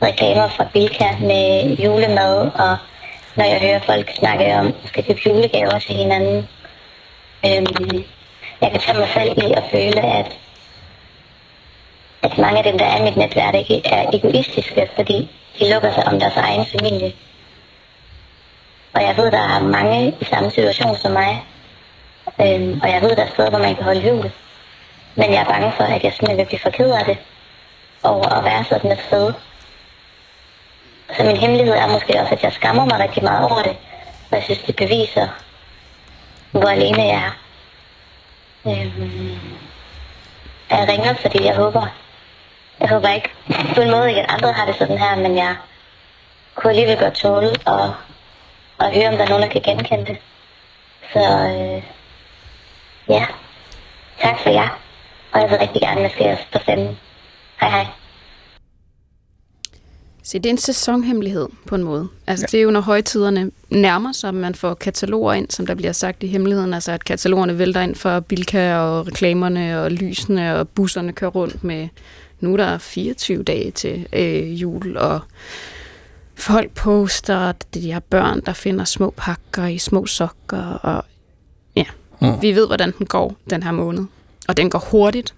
reklamer 0.06 0.48
fra 0.48 0.68
Bilka 0.74 1.10
med 1.20 1.78
julemad, 1.78 2.52
og 2.56 2.78
når 3.36 3.46
jeg 3.46 3.60
hører 3.60 3.80
folk 3.80 4.16
snakke 4.16 4.56
om, 4.56 4.68
at 4.68 4.90
skal 4.90 5.04
købe 5.04 5.20
julegaver 5.26 5.80
til 5.80 5.96
hinanden. 5.96 6.48
Øhm, 7.46 8.04
jeg 8.62 8.72
kan 8.72 8.80
tage 8.80 8.98
mig 8.98 9.10
selv 9.14 9.38
i 9.38 9.54
at 9.54 9.64
føle, 9.72 10.02
at 10.02 10.38
at 12.26 12.38
mange 12.38 12.58
af 12.58 12.64
dem, 12.64 12.78
der 12.78 12.86
er 12.86 12.98
i 12.98 13.04
mit 13.04 13.18
netværk, 13.18 13.56
ikke 13.56 13.82
er 13.88 14.10
egoistiske, 14.14 14.90
fordi 14.96 15.30
de 15.60 15.74
lukker 15.74 15.94
sig 15.94 16.08
om 16.08 16.20
deres 16.20 16.38
egen 16.38 16.66
familie. 16.66 17.14
Og 18.94 19.02
jeg 19.02 19.18
ved, 19.18 19.32
der 19.32 19.38
er 19.56 19.60
mange 19.60 20.16
i 20.22 20.26
samme 20.26 20.52
situation 20.52 20.96
som 20.96 21.12
mig. 21.12 21.44
Øhm, 22.42 22.80
og 22.84 22.90
jeg 22.90 23.02
ved, 23.02 23.16
der 23.16 23.24
er 23.24 23.30
steder, 23.30 23.50
hvor 23.50 23.60
man 23.60 23.76
kan 23.76 23.84
holde 23.84 24.08
jul. 24.08 24.32
Men 25.16 25.34
jeg 25.34 25.42
er 25.42 25.46
bange 25.46 25.72
for, 25.78 25.84
at 25.84 26.04
jeg 26.04 26.14
simpelthen 26.14 26.38
vil 26.38 26.46
blive 26.46 26.60
for 26.60 26.70
ked 26.70 26.92
af 26.92 27.06
det 27.06 27.18
over 28.04 28.30
at 28.30 28.44
være 28.44 28.64
sådan 28.64 28.92
et 28.92 29.00
sted. 29.08 29.34
Så 31.18 31.24
min 31.24 31.38
hemmelighed 31.38 31.74
er 31.74 31.88
måske 31.88 32.22
også, 32.22 32.34
at 32.34 32.44
jeg 32.44 32.54
skammer 32.54 32.86
mig 32.86 33.00
rigtig 33.00 33.24
meget 33.24 33.52
over 33.52 33.62
det. 33.62 33.78
Og 34.32 34.38
jeg 34.38 34.44
synes, 34.44 34.60
det 34.60 34.76
beviser, 34.76 35.28
hvor 36.52 36.70
alene 36.70 37.04
jeg 37.04 37.24
er. 37.24 37.32
Øhm, 38.68 39.40
jeg 40.70 40.88
ringer, 40.90 41.14
fordi 41.14 41.44
jeg 41.44 41.56
håber, 41.56 41.88
jeg 42.80 42.90
håber 42.90 43.10
ikke 43.10 43.30
på 43.76 43.82
en 43.82 43.92
måde 43.92 44.10
ikke, 44.10 44.22
at 44.22 44.30
andre 44.30 44.52
har 44.54 44.66
det 44.66 44.76
sådan 44.76 44.98
her, 44.98 45.16
men 45.16 45.38
jeg 45.38 45.56
kunne 46.56 46.70
alligevel 46.70 46.98
godt 46.98 47.14
tåle 47.14 47.56
og, 47.66 47.94
og 48.78 48.92
høre, 48.92 49.08
om 49.08 49.18
der 49.18 49.24
er 49.24 49.30
nogen, 49.30 49.44
der 49.44 49.50
kan 49.50 49.62
genkende 49.62 50.06
det. 50.06 50.18
Så 51.14 51.20
øh, 51.20 51.84
ja, 53.10 53.26
tak 54.22 54.40
for 54.40 54.50
jer. 54.50 54.80
Og 55.32 55.42
jeg 55.42 55.50
vil 55.50 55.60
rigtig 55.60 55.82
gerne 55.82 56.06
at 56.06 56.20
jeg 56.20 56.38
skal 56.38 56.60
på 56.60 56.64
stemmen. 56.64 57.00
Hej 57.62 57.70
hej. 57.70 58.05
Se, 60.26 60.40
det 60.40 60.46
er 60.46 60.52
en 60.52 60.58
sæsonhemmelighed 60.58 61.48
på 61.66 61.76
en 61.76 61.84
måde. 61.84 62.08
Altså, 62.28 62.44
ja. 62.44 62.52
det 62.52 62.60
er 62.60 62.64
jo, 62.64 62.72
når 62.72 62.82
højtiderne 62.82 63.52
nærmer 63.70 64.12
sig, 64.12 64.28
at 64.28 64.34
man 64.34 64.56
får 64.56 64.74
kataloger 64.74 65.34
ind, 65.34 65.50
som 65.50 65.66
der 65.68 65.76
bliver 65.76 65.92
sagt 65.92 66.24
i 66.24 66.28
hemmeligheden. 66.28 66.74
Altså, 66.74 66.92
at 66.92 67.04
katalogerne 67.04 67.58
vælter 67.58 67.82
ind 67.82 67.96
for 67.96 68.20
Bilka 68.20 68.76
og 68.76 69.08
reklamerne 69.08 69.82
og 69.82 69.92
lysene, 69.92 70.56
og 70.56 70.70
busserne 70.70 71.14
kører 71.14 71.32
rundt 71.32 71.64
med... 71.64 71.88
Nu 72.40 72.54
er 72.54 72.58
der 72.58 72.78
24 72.78 73.44
dage 73.44 73.72
til 73.72 74.08
øh, 74.14 74.62
jul, 74.62 74.98
og 74.98 75.20
folk 76.36 76.72
poster, 76.72 77.38
at 77.38 77.66
det 77.74 77.84
de 77.84 77.92
her 77.92 78.00
børn, 78.00 78.42
der 78.46 78.54
finder 78.54 78.86
små 78.86 79.14
pakker 79.18 79.66
i 79.66 79.78
små 79.78 80.06
sokker, 80.06 80.64
og 80.64 81.06
ja, 81.76 81.86
mm. 82.22 82.42
vi 82.42 82.56
ved, 82.56 82.68
hvordan 82.68 82.94
den 82.98 83.06
går 83.06 83.36
den 83.50 83.64
her 83.64 83.72
måned. 83.72 84.06
Og 84.48 84.58
den 84.58 84.70
går 84.70 84.80
hurtigt. 84.92 85.34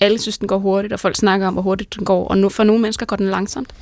Alle 0.00 0.18
synes, 0.18 0.38
den 0.38 0.48
går 0.48 0.58
hurtigt, 0.58 0.92
og 0.92 1.00
folk 1.00 1.16
snakker 1.16 1.46
om, 1.46 1.52
hvor 1.52 1.62
hurtigt 1.62 1.94
den 1.96 2.04
går. 2.04 2.28
Og 2.28 2.38
nu, 2.38 2.48
for 2.48 2.64
nogle 2.64 2.82
mennesker 2.82 3.06
går 3.06 3.16
den 3.16 3.30
langsomt. 3.30 3.74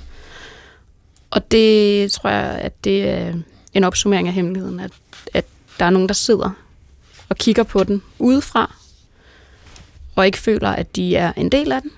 Og 1.33 1.51
det 1.51 2.13
tror 2.13 2.31
jeg, 2.31 2.59
at 2.59 2.85
det 2.85 3.09
er 3.09 3.35
en 3.75 3.85
opsummering 3.85 4.29
af 4.29 4.35
hemmeligheden, 4.35 4.81
at, 4.81 4.93
at 5.35 5.45
der 5.79 5.85
er 5.85 5.91
nogen, 5.91 6.09
der 6.09 6.15
sidder 6.15 6.51
og 7.29 7.37
kigger 7.37 7.63
på 7.63 7.85
den 7.85 8.03
udefra, 8.19 8.75
og 10.17 10.27
ikke 10.27 10.39
føler, 10.39 10.69
at 10.69 10.97
de 10.97 11.17
er 11.17 11.33
en 11.37 11.49
del 11.49 11.73
af 11.73 11.83
den, 11.83 11.91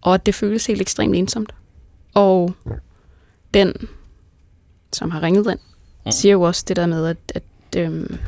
og 0.00 0.14
at 0.14 0.26
det 0.26 0.34
føles 0.34 0.66
helt 0.66 0.80
ekstremt 0.80 1.16
ensomt. 1.16 1.52
Og 2.14 2.54
den 3.54 3.72
som 4.92 5.10
har 5.10 5.22
ringet 5.22 5.50
ind, 5.50 5.58
siger 6.12 6.32
jo 6.32 6.42
også 6.42 6.64
det 6.68 6.76
der 6.76 6.86
med, 6.86 7.06
at, 7.06 7.16
at, 7.34 7.42
øhm, 7.76 8.18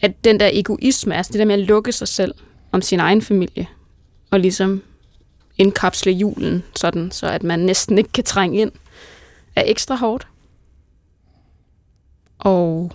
at 0.00 0.24
den 0.24 0.40
der 0.40 0.50
egoisme, 0.52 1.16
altså 1.16 1.32
det 1.32 1.38
der 1.38 1.44
med 1.44 1.54
at 1.54 1.60
lukke 1.60 1.92
sig 1.92 2.08
selv 2.08 2.34
om 2.72 2.82
sin 2.82 3.00
egen 3.00 3.22
familie, 3.22 3.66
og 4.30 4.40
ligesom 4.40 4.82
indkapsle 5.58 6.12
julen 6.12 6.62
sådan, 6.76 7.10
så 7.10 7.26
at 7.26 7.42
man 7.42 7.58
næsten 7.58 7.98
ikke 7.98 8.12
kan 8.12 8.24
trænge 8.24 8.60
ind, 8.60 8.72
er 9.60 9.70
ekstra 9.70 9.94
hårdt. 9.94 10.26
Og 12.38 12.92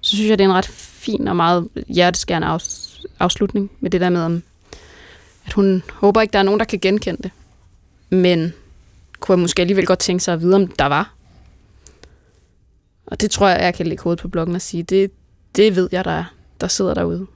så 0.00 0.16
synes 0.16 0.30
jeg, 0.30 0.38
det 0.38 0.44
er 0.44 0.48
en 0.48 0.54
ret 0.54 0.68
fin 0.68 1.28
og 1.28 1.36
meget 1.36 1.68
hjerteskærende 1.88 2.48
afs- 2.48 3.04
afslutning 3.18 3.70
med 3.80 3.90
det 3.90 4.00
der 4.00 4.10
med, 4.10 4.40
at 5.46 5.52
hun 5.52 5.82
håber 5.92 6.20
ikke, 6.20 6.32
der 6.32 6.38
er 6.38 6.42
nogen, 6.42 6.60
der 6.60 6.66
kan 6.66 6.78
genkende 6.78 7.22
det. 7.22 7.30
Men 8.10 8.52
kunne 9.20 9.36
jeg 9.36 9.40
måske 9.40 9.62
alligevel 9.62 9.86
godt 9.86 9.98
tænke 9.98 10.24
sig 10.24 10.34
at 10.34 10.40
vide, 10.40 10.56
om 10.56 10.66
der 10.66 10.86
var. 10.86 11.14
Og 13.06 13.20
det 13.20 13.30
tror 13.30 13.48
jeg, 13.48 13.62
jeg 13.62 13.74
kan 13.74 13.86
lægge 13.86 14.02
hovedet 14.02 14.22
på 14.22 14.28
bloggen 14.28 14.54
og 14.54 14.62
sige, 14.62 14.82
det, 14.82 15.10
det 15.56 15.76
ved 15.76 15.88
jeg, 15.92 16.04
der, 16.04 16.10
er, 16.10 16.24
der 16.60 16.68
sidder 16.68 16.94
derude. 16.94 17.26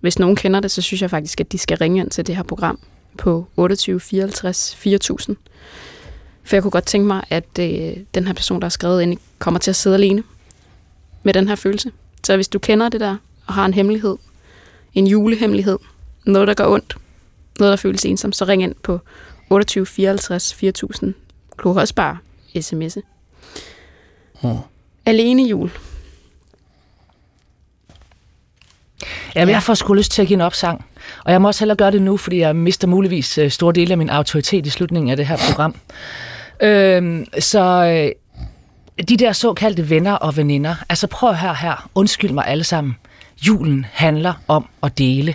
Hvis 0.00 0.18
nogen 0.18 0.36
kender 0.36 0.60
det, 0.60 0.70
så 0.70 0.82
synes 0.82 1.02
jeg 1.02 1.10
faktisk, 1.10 1.40
at 1.40 1.52
de 1.52 1.58
skal 1.58 1.78
ringe 1.78 2.00
ind 2.00 2.10
til 2.10 2.26
det 2.26 2.36
her 2.36 2.42
program 2.42 2.78
på 3.18 3.46
28 3.56 4.00
54 4.00 4.76
4000. 4.76 5.36
For 6.48 6.56
jeg 6.56 6.62
kunne 6.62 6.70
godt 6.70 6.86
tænke 6.86 7.06
mig, 7.06 7.24
at 7.30 7.58
øh, 7.60 7.96
den 8.14 8.26
her 8.26 8.34
person, 8.34 8.60
der 8.60 8.64
har 8.64 8.70
skrevet 8.70 9.02
ind, 9.02 9.18
kommer 9.38 9.60
til 9.60 9.70
at 9.70 9.76
sidde 9.76 9.96
alene 9.96 10.22
med 11.22 11.34
den 11.34 11.48
her 11.48 11.54
følelse. 11.54 11.92
Så 12.24 12.34
hvis 12.36 12.48
du 12.48 12.58
kender 12.58 12.88
det 12.88 13.00
der, 13.00 13.16
og 13.46 13.54
har 13.54 13.66
en 13.66 13.74
hemmelighed, 13.74 14.16
en 14.94 15.06
julehemmelighed, 15.06 15.78
noget, 16.24 16.48
der 16.48 16.54
gør 16.54 16.66
ondt, 16.66 16.96
noget, 17.58 17.70
der 17.70 17.76
føles 17.76 18.04
ensom, 18.04 18.32
så 18.32 18.44
ring 18.44 18.62
ind 18.62 18.74
på 18.82 19.00
28 19.50 19.86
54 19.86 20.54
4000. 20.54 21.14
Du 21.62 21.72
kan 21.72 21.80
også 21.80 21.94
bare 21.94 22.18
sms'e. 22.56 23.00
Hmm. 24.40 24.58
Alene 25.06 25.42
jul. 25.42 25.70
Jamen, 29.34 29.54
jeg 29.54 29.62
får 29.62 29.74
sgu 29.74 29.94
lyst 29.94 30.12
til 30.12 30.22
at 30.22 30.28
give 30.28 30.34
en 30.36 30.40
opsang. 30.40 30.84
Og 31.24 31.32
jeg 31.32 31.42
må 31.42 31.48
også 31.48 31.60
hellere 31.60 31.76
gøre 31.76 31.90
det 31.90 32.02
nu, 32.02 32.16
fordi 32.16 32.38
jeg 32.38 32.56
mister 32.56 32.88
muligvis 32.88 33.38
øh, 33.38 33.50
store 33.50 33.72
dele 33.72 33.92
af 33.92 33.98
min 33.98 34.10
autoritet 34.10 34.66
i 34.66 34.70
slutningen 34.70 35.10
af 35.10 35.16
det 35.16 35.26
her 35.26 35.36
program. 35.48 35.74
Øhm, 36.62 37.26
så 37.38 37.60
øh, 37.84 39.04
de 39.08 39.16
der 39.16 39.32
såkaldte 39.32 39.90
venner 39.90 40.12
og 40.12 40.36
veninder, 40.36 40.74
altså 40.88 41.06
prøv 41.06 41.34
her 41.34 41.54
her, 41.54 41.90
undskyld 41.94 42.30
mig 42.30 42.46
alle 42.46 42.64
sammen. 42.64 42.96
Julen 43.46 43.86
handler 43.92 44.34
om 44.48 44.68
at 44.82 44.98
dele. 44.98 45.34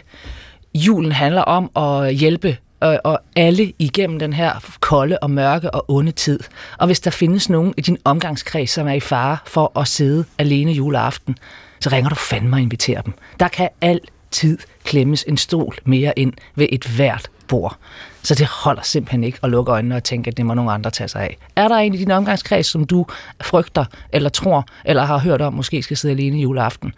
Julen 0.76 1.12
handler 1.12 1.42
om 1.42 1.72
at 1.76 2.16
hjælpe 2.16 2.58
og, 2.80 3.00
og 3.04 3.20
alle 3.36 3.74
igennem 3.80 4.20
den 4.20 4.34
her 4.34 4.76
kolde 4.80 5.18
og 5.22 5.32
mørke 5.32 5.72
og 5.72 5.86
onde 5.88 6.12
tid. 6.12 6.40
Og 6.78 6.86
hvis 6.86 7.00
der 7.00 7.12
findes 7.12 7.50
nogen 7.50 7.74
i 7.78 7.82
din 7.82 7.98
omgangskreds, 8.04 8.70
som 8.70 8.88
er 8.88 8.94
i 8.94 9.00
fare 9.00 9.38
for 9.46 9.80
at 9.80 9.88
sidde 9.88 10.26
alene 10.38 10.72
juleaften, 10.72 11.38
så 11.80 11.90
ringer 11.90 12.10
du 12.10 12.16
fandme 12.16 12.56
og 12.56 12.62
inviterer 12.62 13.02
dem. 13.02 13.14
Der 13.40 13.48
kan 13.48 13.70
altid 13.82 14.58
klemmes 14.84 15.24
en 15.28 15.38
stol 15.38 15.78
mere 15.86 16.14
ind 16.16 16.34
ved 16.56 16.68
et 16.72 16.86
hvert 16.86 17.30
bord. 17.48 17.78
Så 18.24 18.36
det 18.36 18.46
holder 18.46 18.82
simpelthen 18.82 19.24
ikke 19.24 19.40
at 19.44 19.50
lukke 19.50 19.72
øjnene 19.72 19.96
og 19.96 20.04
tænke, 20.04 20.28
at 20.28 20.38
det 20.38 20.46
må 20.46 20.54
nogle 20.54 20.72
andre 20.72 20.92
tage 20.92 21.08
sig 21.08 21.22
af. 21.22 21.38
Er 21.56 21.68
der 21.68 21.76
en 21.76 21.94
i 21.94 21.98
din 21.98 22.12
omgangskreds, 22.12 22.68
som 22.68 22.86
du 22.86 23.06
frygter, 23.42 23.86
eller 24.10 24.30
tror, 24.30 24.66
eller 24.86 25.04
har 25.04 25.18
hørt 25.18 25.42
om, 25.42 25.54
måske 25.54 25.84
skal 25.84 25.98
sidde 25.98 26.14
alene 26.14 26.38
juleaften, 26.38 26.94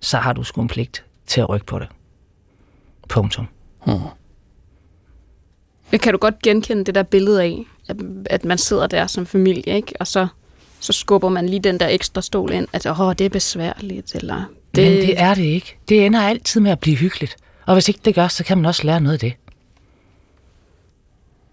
så 0.00 0.16
har 0.16 0.32
du 0.32 0.42
sgu 0.42 0.62
en 0.62 0.68
pligt 0.68 1.04
til 1.26 1.40
at 1.40 1.48
rykke 1.48 1.66
på 1.66 1.78
det. 1.78 1.88
Punktum. 3.08 3.48
Men 5.90 6.00
Kan 6.00 6.12
du 6.12 6.18
godt 6.18 6.42
genkende 6.42 6.84
det 6.84 6.94
der 6.94 7.02
billede 7.02 7.42
af, 7.42 7.64
at, 7.88 7.96
at 8.26 8.44
man 8.44 8.58
sidder 8.58 8.86
der 8.86 9.06
som 9.06 9.26
familie, 9.26 9.76
ikke? 9.76 9.92
og 10.00 10.06
så, 10.06 10.26
så 10.80 10.92
skubber 10.92 11.28
man 11.28 11.48
lige 11.48 11.60
den 11.60 11.80
der 11.80 11.88
ekstra 11.88 12.22
stol 12.22 12.52
ind, 12.52 12.68
at 12.72 12.86
åh, 12.86 13.12
det 13.18 13.20
er 13.20 13.28
besværligt, 13.28 14.14
eller... 14.14 14.44
Det... 14.74 14.84
Men 14.84 14.92
det 14.92 15.20
er 15.20 15.34
det 15.34 15.42
ikke. 15.42 15.76
Det 15.88 16.06
ender 16.06 16.20
altid 16.20 16.60
med 16.60 16.70
at 16.70 16.80
blive 16.80 16.96
hyggeligt. 16.96 17.36
Og 17.66 17.74
hvis 17.74 17.88
ikke 17.88 18.00
det 18.04 18.14
gør, 18.14 18.28
så 18.28 18.44
kan 18.44 18.58
man 18.58 18.66
også 18.66 18.86
lære 18.86 19.00
noget 19.00 19.12
af 19.12 19.18
det. 19.20 19.34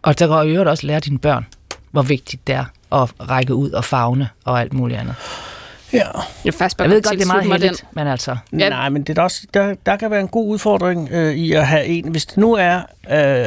Og 0.01 0.19
der 0.19 0.27
går 0.27 0.41
i 0.41 0.51
øvrigt 0.51 0.69
også 0.69 0.87
lære 0.87 0.99
dine 0.99 1.19
børn, 1.19 1.45
hvor 1.91 2.01
vigtigt 2.01 2.47
det 2.47 2.55
er 2.55 2.65
at 2.91 3.29
række 3.29 3.55
ud 3.55 3.71
og 3.71 3.85
fagne 3.85 4.29
og 4.45 4.61
alt 4.61 4.73
muligt 4.73 4.99
andet. 4.99 5.15
Ja. 5.93 5.97
Jeg, 6.45 6.51
er 6.51 6.51
faktisk 6.51 6.77
bare 6.77 6.87
Jeg 6.87 6.95
ved 6.95 7.01
godt, 7.01 7.19
det 7.19 7.23
er 7.23 7.27
meget 7.27 7.61
heldigt, 7.61 7.85
men 7.93 8.07
altså... 8.07 8.37
Ja. 8.59 8.69
Nej, 8.69 8.89
men 8.89 9.03
det 9.03 9.17
er 9.17 9.21
også, 9.21 9.41
der, 9.53 9.75
der 9.85 9.95
kan 9.95 10.11
være 10.11 10.19
en 10.19 10.27
god 10.27 10.47
udfordring 10.47 11.09
øh, 11.11 11.33
i 11.33 11.53
at 11.53 11.67
have 11.67 11.85
en. 11.85 12.07
Hvis 12.07 12.25
det 12.25 12.37
nu 12.37 12.53
er, 12.53 12.77
øh, 12.77 12.83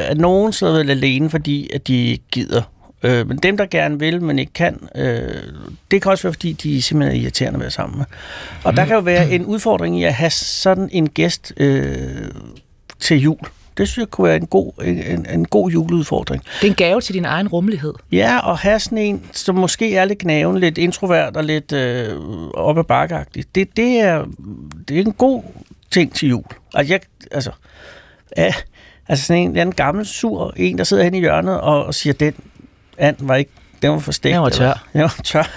at 0.09 0.17
nogen 0.17 0.53
sidder 0.53 0.77
vel 0.77 0.89
alene, 0.89 1.29
fordi 1.29 1.69
at 1.73 1.87
de 1.87 2.07
ikke 2.07 2.23
gider. 2.31 2.61
Øh, 3.03 3.27
men 3.27 3.37
dem, 3.37 3.57
der 3.57 3.65
gerne 3.65 3.99
vil, 3.99 4.21
men 4.21 4.39
ikke 4.39 4.53
kan, 4.53 4.87
øh, 4.95 5.43
det 5.91 6.01
kan 6.01 6.11
også 6.11 6.23
være, 6.23 6.33
fordi 6.33 6.53
de 6.53 6.81
simpelthen 6.81 7.17
er 7.17 7.21
irriterende 7.21 7.57
at 7.57 7.61
være 7.61 7.71
sammen 7.71 7.97
med. 7.97 8.05
Og 8.63 8.77
der 8.77 8.85
kan 8.85 8.95
jo 8.95 9.01
være 9.01 9.29
en 9.29 9.45
udfordring 9.45 9.99
i 9.99 10.03
at 10.03 10.13
have 10.13 10.29
sådan 10.29 10.89
en 10.91 11.09
gæst 11.09 11.53
øh, 11.57 12.31
til 12.99 13.17
jul. 13.21 13.39
Det 13.77 13.87
synes 13.87 13.97
jeg 13.97 14.09
kunne 14.09 14.27
være 14.27 14.35
en 14.35 14.47
god, 14.47 14.71
en, 14.83 15.25
en 15.29 15.45
god 15.45 15.69
juleudfordring. 15.69 16.43
Det 16.43 16.67
er 16.67 16.71
en 16.71 16.75
gave 16.75 17.01
til 17.01 17.13
din 17.15 17.25
egen 17.25 17.47
rummelighed. 17.47 17.93
Ja, 18.11 18.39
og 18.39 18.57
have 18.57 18.79
sådan 18.79 18.97
en, 18.97 19.25
som 19.31 19.55
måske 19.55 19.95
er 19.95 20.05
lidt 20.05 20.19
gnaven, 20.19 20.59
lidt 20.59 20.77
introvert 20.77 21.37
og 21.37 21.43
lidt 21.43 21.71
øh, 21.71 22.19
op 22.53 22.77
ad 22.77 22.83
bakkeagtig. 22.83 23.43
Det, 23.55 23.77
det, 23.77 23.99
er, 23.99 24.25
det 24.87 24.97
er 24.97 25.01
en 25.01 25.13
god 25.13 25.43
ting 25.91 26.13
til 26.15 26.29
jul. 26.29 26.43
Altså, 26.73 26.93
jeg, 26.93 27.01
altså, 27.31 27.51
ja, 28.37 28.53
altså 29.07 29.25
sådan 29.25 29.41
en 29.41 29.49
eller 29.49 29.61
anden 29.61 29.75
gammel, 29.75 30.05
sur 30.05 30.53
en, 30.55 30.77
der 30.77 30.83
sidder 30.83 31.03
hen 31.03 31.13
i 31.13 31.19
hjørnet 31.19 31.61
og, 31.61 31.85
og 31.85 31.93
siger, 31.93 32.13
den 32.13 32.33
and 32.97 33.15
var 33.19 33.35
ikke, 33.35 33.51
den 33.81 33.91
var 33.91 33.99
for 33.99 34.11
stegt. 34.11 34.33
Den 34.33 34.41
var 34.41 34.49
tør. 34.49 34.65
Eller, 34.65 34.77
den 34.93 35.01
var 35.01 35.19
tør. 35.23 35.49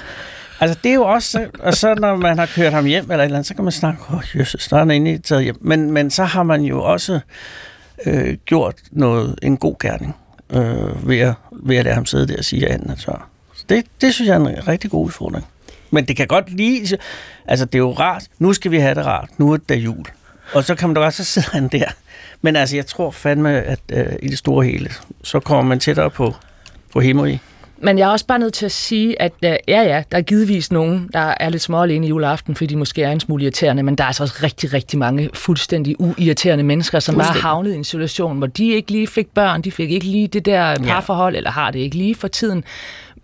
Altså, 0.61 0.79
det 0.83 0.90
er 0.90 0.94
jo 0.94 1.02
også, 1.02 1.46
og 1.59 1.74
så 1.74 1.94
når 1.94 2.16
man 2.16 2.38
har 2.38 2.46
kørt 2.46 2.72
ham 2.72 2.85
hjem 2.85 3.11
eller 3.11 3.16
et 3.16 3.24
eller 3.24 3.37
andet, 3.37 3.46
så 3.46 3.55
kan 3.55 3.64
man 3.64 3.72
snakke, 3.72 4.00
åh, 4.09 4.14
oh, 4.14 4.22
jøsses, 4.37 4.68
der 4.68 4.76
er 4.76 4.79
han 4.79 4.90
egentlig 4.90 5.22
taget 5.22 5.44
hjem. 5.44 5.57
Men, 5.61 5.90
men 5.90 6.11
så 6.11 6.24
har 6.24 6.42
man 6.42 6.62
jo 6.62 6.83
også 6.83 7.20
øh, 8.06 8.37
gjort 8.44 8.74
noget, 8.90 9.38
en 9.42 9.56
god 9.56 9.74
gerning 9.80 10.16
øh, 10.50 11.09
ved, 11.09 11.18
at, 11.18 11.35
ved 11.52 11.76
at 11.76 11.85
lade 11.85 11.94
ham 11.94 12.06
sidde 12.06 12.28
der 12.28 12.38
og 12.38 12.44
sige, 12.44 12.66
at 12.66 12.74
anden 12.74 12.90
er 12.90 12.94
tør. 12.94 13.28
Så 13.54 13.64
det, 13.68 13.85
det 14.00 14.14
synes 14.14 14.28
jeg 14.28 14.35
er 14.35 14.40
en 14.40 14.68
rigtig 14.68 14.90
god 14.90 15.06
udfordring. 15.06 15.46
Men 15.90 16.04
det 16.04 16.16
kan 16.16 16.26
godt 16.26 16.50
lige... 16.50 16.98
Altså, 17.46 17.64
det 17.64 17.74
er 17.74 17.78
jo 17.78 17.92
rart. 17.92 18.24
Nu 18.38 18.52
skal 18.52 18.70
vi 18.70 18.78
have 18.78 18.94
det 18.94 19.06
rart. 19.06 19.28
Nu 19.38 19.52
er 19.52 19.56
det 19.56 19.76
jul. 19.76 20.04
Og 20.54 20.64
så 20.64 20.74
kan 20.74 20.88
man 20.88 20.94
da 20.94 21.00
også 21.00 21.24
sidde 21.24 21.46
han 21.52 21.68
der. 21.68 21.88
Men 22.42 22.56
altså, 22.56 22.76
jeg 22.76 22.87
tror 22.87 23.11
fandme, 23.11 23.62
at 23.62 23.80
øh, 23.92 24.06
i 24.22 24.28
det 24.28 24.38
store 24.38 24.64
hele, 24.64 24.90
så 25.22 25.40
kommer 25.40 25.64
man 25.64 25.80
tættere 25.80 26.11
på, 26.11 26.35
på 26.92 27.00
himmeri. 27.00 27.38
Men 27.79 27.99
jeg 27.99 28.07
er 28.07 28.12
også 28.12 28.27
bare 28.27 28.39
nødt 28.39 28.55
til 28.55 28.67
at 28.67 28.73
sige, 28.73 29.23
at 29.23 29.33
øh, 29.45 29.51
ja, 29.69 29.83
ja, 29.83 30.03
der 30.12 30.19
er 30.19 30.23
givetvis 30.23 30.73
nogen, 30.73 31.11
der 31.12 31.35
er 31.41 31.49
lidt 31.49 31.62
små 31.62 31.83
alene 31.83 32.07
i 32.07 32.09
juleaften, 32.09 32.55
fordi 32.55 32.67
de 32.67 32.77
måske 32.77 33.03
er 33.03 33.11
en 33.11 33.21
smule 33.21 33.43
irriterende, 33.43 33.83
men 33.83 33.99
der 33.99 34.05
er 34.05 34.09
altså 34.09 34.23
også 34.23 34.35
rigtig, 34.43 34.73
rigtig 34.73 34.99
mange 34.99 35.31
fuldstændig 35.35 36.01
uirriterende 36.01 36.65
mennesker, 36.65 37.01
som 37.01 37.15
bare 37.15 37.41
havnet 37.41 37.73
i 37.73 37.75
en 37.75 37.85
situation, 37.85 38.39
hvor 38.39 38.47
de 38.47 38.69
ikke 38.69 38.93
lige 38.93 39.07
fik 39.07 39.27
børn, 39.35 39.62
de 39.62 39.73
fik 39.73 39.91
ikke 39.91 40.07
lige 40.07 40.29
det 40.29 40.47
der 40.47 40.79
parforhold, 40.79 41.37
eller 41.37 41.51
har 41.51 41.71
det 41.71 41.79
ikke 41.79 41.97
lige 41.97 42.15
for 42.15 42.29
tiden, 42.29 42.65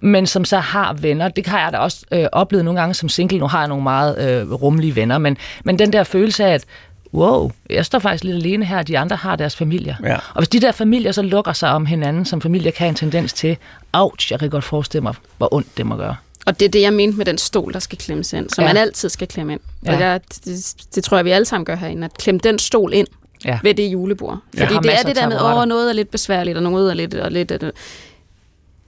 men 0.01 0.27
som 0.27 0.45
så 0.45 0.59
har 0.59 0.93
venner. 0.93 1.29
Det 1.29 1.47
har 1.47 1.61
jeg 1.61 1.73
da 1.73 1.79
også 1.79 2.05
øh, 2.13 2.27
oplevet 2.33 2.65
nogle 2.65 2.81
gange 2.81 2.95
som 2.95 3.09
single. 3.09 3.39
Nu 3.39 3.47
har 3.47 3.59
jeg 3.59 3.69
nogle 3.69 3.83
meget 3.83 4.19
øh, 4.19 4.53
rummelige 4.53 4.97
venner, 4.97 5.19
men, 5.19 5.37
men 5.65 5.79
den 5.79 5.93
der 5.93 6.05
følelse 6.05 6.45
af, 6.45 6.55
at 6.55 6.65
wow, 7.15 7.51
jeg 7.71 7.87
står 7.87 7.99
faktisk 7.99 8.25
lidt 8.25 8.37
alene 8.37 8.65
her, 8.65 8.83
de 8.83 8.99
andre 8.99 9.17
har 9.17 9.37
deres 9.37 9.57
familier. 9.57 9.95
Ja. 10.05 10.15
Og 10.15 10.39
hvis 10.39 10.49
de 10.49 10.61
der 10.61 10.73
familier 10.73 11.13
så 11.13 11.23
lukker 11.23 11.53
sig 11.53 11.71
om 11.71 11.87
hinanden, 11.87 12.25
som 12.25 12.41
familier 12.41 12.71
kan 12.71 12.79
have 12.85 12.89
en 12.89 12.95
tendens 12.95 13.33
til, 13.33 13.57
ouch, 13.93 14.33
jeg 14.33 14.39
kan 14.41 14.51
godt 14.51 14.65
forestille 14.65 15.03
mig, 15.03 15.15
hvor 15.39 15.55
ondt 15.55 15.77
det 15.77 15.87
må 15.87 15.97
gøre. 15.97 16.17
Og 16.47 16.61
det 16.61 16.67
er 16.67 16.71
det, 16.71 16.81
jeg 16.83 16.93
mente 16.93 17.19
med 17.19 17.25
den 17.27 17.39
stol, 17.39 17.73
der 17.73 17.79
skal 17.79 17.99
klemmes 17.99 18.33
ind, 18.33 18.51
som 18.51 18.63
Ja. 18.65 18.69
man 18.69 18.77
altid 18.77 19.09
skal 19.09 19.29
klemme 19.29 19.53
ind. 19.53 19.61
Ja. 19.87 19.93
Og 19.93 19.99
der, 19.99 20.19
det, 20.19 20.75
det 20.95 21.05
tror 21.05 21.17
jeg, 21.19 21.25
vi 21.25 21.31
alle 21.31 21.45
sammen 21.45 21.65
gør 21.65 21.77
herinde, 21.77 22.05
at 22.05 22.15
klemme 22.15 22.41
den 22.45 22.59
stol 22.59 22.93
ind 22.95 23.07
Ja. 23.45 23.59
ved 23.63 23.75
det 23.75 23.83
julebord. 23.93 24.39
Fordi 24.59 24.75
det 24.83 24.99
er 24.99 25.03
det 25.03 25.17
der 25.17 25.29
med, 25.29 25.37
over 25.39 25.65
noget 25.65 25.89
er 25.89 25.93
lidt 25.93 26.11
besværligt, 26.11 26.57
og 26.57 26.63
noget 26.63 26.91
er 26.91 26.95
lidt... 26.95 27.15
Og 27.15 27.31
lidt 27.31 27.51
og 27.53 27.73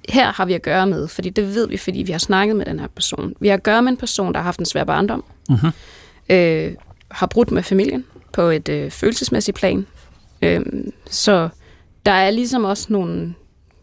her 0.08 0.32
har 0.32 0.44
vi 0.44 0.52
at 0.54 0.62
gøre 0.62 0.86
med, 0.86 1.08
fordi 1.08 1.30
det 1.30 1.54
ved 1.54 1.68
vi, 1.68 1.76
fordi 1.76 1.98
vi 2.02 2.12
har 2.12 2.18
snakket 2.18 2.56
med 2.56 2.66
den 2.66 2.80
her 2.80 2.86
person. 2.86 3.34
Vi 3.40 3.48
har 3.48 3.54
at 3.54 3.62
gøre 3.62 3.82
med 3.82 3.92
en 3.92 3.96
person, 3.96 4.32
der 4.32 4.38
har 4.38 4.44
haft 4.44 4.58
en 4.58 4.66
svær 4.66 4.84
barndom, 4.84 5.24
Mhm. 5.48 5.70
øh, 6.28 6.72
har 7.10 7.26
brudt 7.26 7.50
med 7.50 7.62
familien 7.62 8.04
på 8.34 8.42
et 8.42 8.68
øh, 8.68 8.90
følelsesmæssigt 8.90 9.56
plan. 9.56 9.86
Øh, 10.42 10.60
så 11.10 11.48
der 12.06 12.12
er 12.12 12.30
ligesom 12.30 12.64
også 12.64 12.86
nogle 12.88 13.34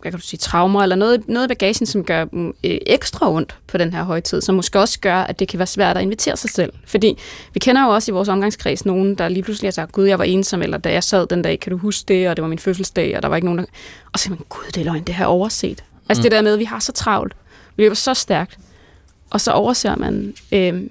hvad 0.02 0.12
kan 0.12 0.20
du 0.20 0.26
sige, 0.26 0.38
traumer, 0.38 0.82
eller 0.82 0.96
noget, 0.96 1.30
noget 1.30 1.46
i 1.46 1.48
bagagen, 1.48 1.86
som 1.86 2.04
gør 2.04 2.26
dem 2.26 2.48
øh, 2.48 2.78
ekstra 2.86 3.32
ondt 3.32 3.56
på 3.68 3.78
den 3.78 3.94
her 3.94 4.04
højtid, 4.04 4.42
som 4.42 4.56
måske 4.56 4.80
også 4.80 5.00
gør, 5.00 5.16
at 5.16 5.40
det 5.40 5.48
kan 5.48 5.60
være 5.60 5.68
svært 5.68 5.98
at 5.98 6.04
invitere 6.04 6.38
sig 6.38 6.50
selv. 6.50 6.74
Fordi 6.86 7.18
vi 7.54 7.60
kender 7.60 7.84
jo 7.84 7.90
også 7.90 8.12
i 8.12 8.14
vores 8.14 8.30
omgangskreds 8.30 8.86
nogen, 8.86 9.16
der 9.16 9.30
lige 9.30 9.44
pludselig 9.44 9.68
har 9.68 9.72
sagt, 9.72 9.92
gud, 9.92 10.06
jeg 10.06 10.20
var 10.20 10.26
ensom, 10.26 10.62
eller 10.62 10.78
da 10.78 10.92
jeg 10.92 11.04
sad 11.04 11.28
den 11.28 11.42
dag, 11.42 11.60
kan 11.60 11.72
du 11.72 11.78
huske 11.78 12.06
det, 12.08 12.30
og 12.30 12.38
det 12.38 12.42
var 12.42 12.50
min 12.50 12.60
fødselsdag, 12.60 13.18
og 13.18 13.24
der 13.24 13.30
var 13.30 13.36
ikke 13.36 13.46
nogen, 13.46 13.60
der... 13.60 13.66
Og 14.14 14.20
så 14.20 14.24
siger 14.24 14.36
man, 14.36 14.46
gud, 14.50 14.64
det 14.66 14.78
er 14.78 14.86
løgn, 14.86 15.04
det 15.04 15.16
jeg 15.18 15.28
overset. 15.28 15.84
Altså 16.10 16.24
det 16.24 16.32
der 16.32 16.42
med, 16.42 16.54
at 16.54 16.60
vi 16.60 16.64
har 16.64 16.80
så 16.80 16.92
travlt, 16.92 17.34
vi 17.76 17.84
løber 17.84 17.96
så 17.96 18.14
stærkt, 18.14 18.58
og 19.30 19.42
så 19.42 19.52
overser 19.52 19.96
man 19.96 20.34
øh, 20.52 20.84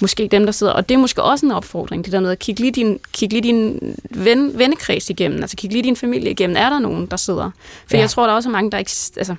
måske 0.00 0.28
dem, 0.30 0.44
der 0.44 0.52
sidder. 0.52 0.72
Og 0.72 0.88
det 0.88 0.94
er 0.94 0.98
måske 0.98 1.22
også 1.22 1.46
en 1.46 1.52
opfordring, 1.52 2.04
det 2.04 2.12
der 2.12 2.20
med 2.20 2.30
at 2.30 2.38
kigge 2.38 2.60
lige 2.60 2.72
din, 2.72 3.00
kig 3.12 3.32
lige 3.32 3.42
din 3.42 3.96
ven, 4.10 4.58
vennekreds 4.58 5.10
igennem, 5.10 5.40
altså 5.40 5.56
kigge 5.56 5.74
lige 5.74 5.82
din 5.82 5.96
familie 5.96 6.30
igennem. 6.30 6.56
Er 6.56 6.70
der 6.70 6.78
nogen, 6.78 7.06
der 7.06 7.16
sidder? 7.16 7.50
For 7.86 7.96
Ja. 7.96 8.00
jeg 8.00 8.10
tror, 8.10 8.22
der 8.24 8.30
er 8.30 8.36
også 8.36 8.48
mange, 8.48 8.70
der 8.70 8.78
ikke... 8.78 8.90
Altså, 9.16 9.34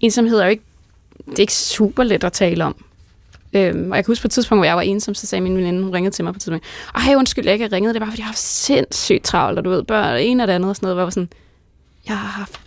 ensomhed 0.00 0.38
er 0.38 0.44
jo 0.44 0.50
ikke 0.50 0.62
det 1.26 1.34
er 1.38 1.40
ikke 1.40 1.54
super 1.54 2.02
let 2.02 2.24
at 2.24 2.32
tale 2.32 2.64
om. 2.64 2.84
Øhm, 3.52 3.90
og 3.90 3.96
jeg 3.96 4.04
kan 4.04 4.10
huske 4.12 4.22
på 4.22 4.28
et 4.28 4.32
tidspunkt, 4.32 4.58
hvor 4.58 4.64
jeg 4.64 4.76
var 4.76 4.82
ensom, 4.82 5.14
så 5.14 5.26
sagde 5.26 5.42
min 5.42 5.56
veninde, 5.56 5.82
hun 5.82 5.94
ringede 5.94 6.14
til 6.14 6.24
mig 6.24 6.32
på 6.32 6.36
et 6.36 6.42
tidspunkt, 6.42 6.64
ej, 6.94 7.14
undskyld, 7.14 7.44
jeg 7.44 7.52
ikke 7.52 7.62
har 7.62 7.72
ringet, 7.72 7.94
det 7.94 8.00
var, 8.00 8.06
fordi 8.06 8.20
jeg 8.20 8.24
har 8.24 8.30
haft 8.32 8.38
sindssygt 8.38 9.24
travlt, 9.24 9.58
og 9.58 9.64
du 9.64 9.70
ved, 9.70 9.82
børn, 9.82 10.20
en 10.20 10.40
og 10.40 10.48
det 10.48 10.54
andet 10.54 10.70
og 10.70 10.76
sådan 10.76 10.84
noget, 10.86 10.94
hvor 10.94 11.00
jeg 11.00 11.06
var 11.06 11.10
sådan, 11.10 11.28
jeg 12.08 12.18
har 12.18 12.28
haft 12.28 12.60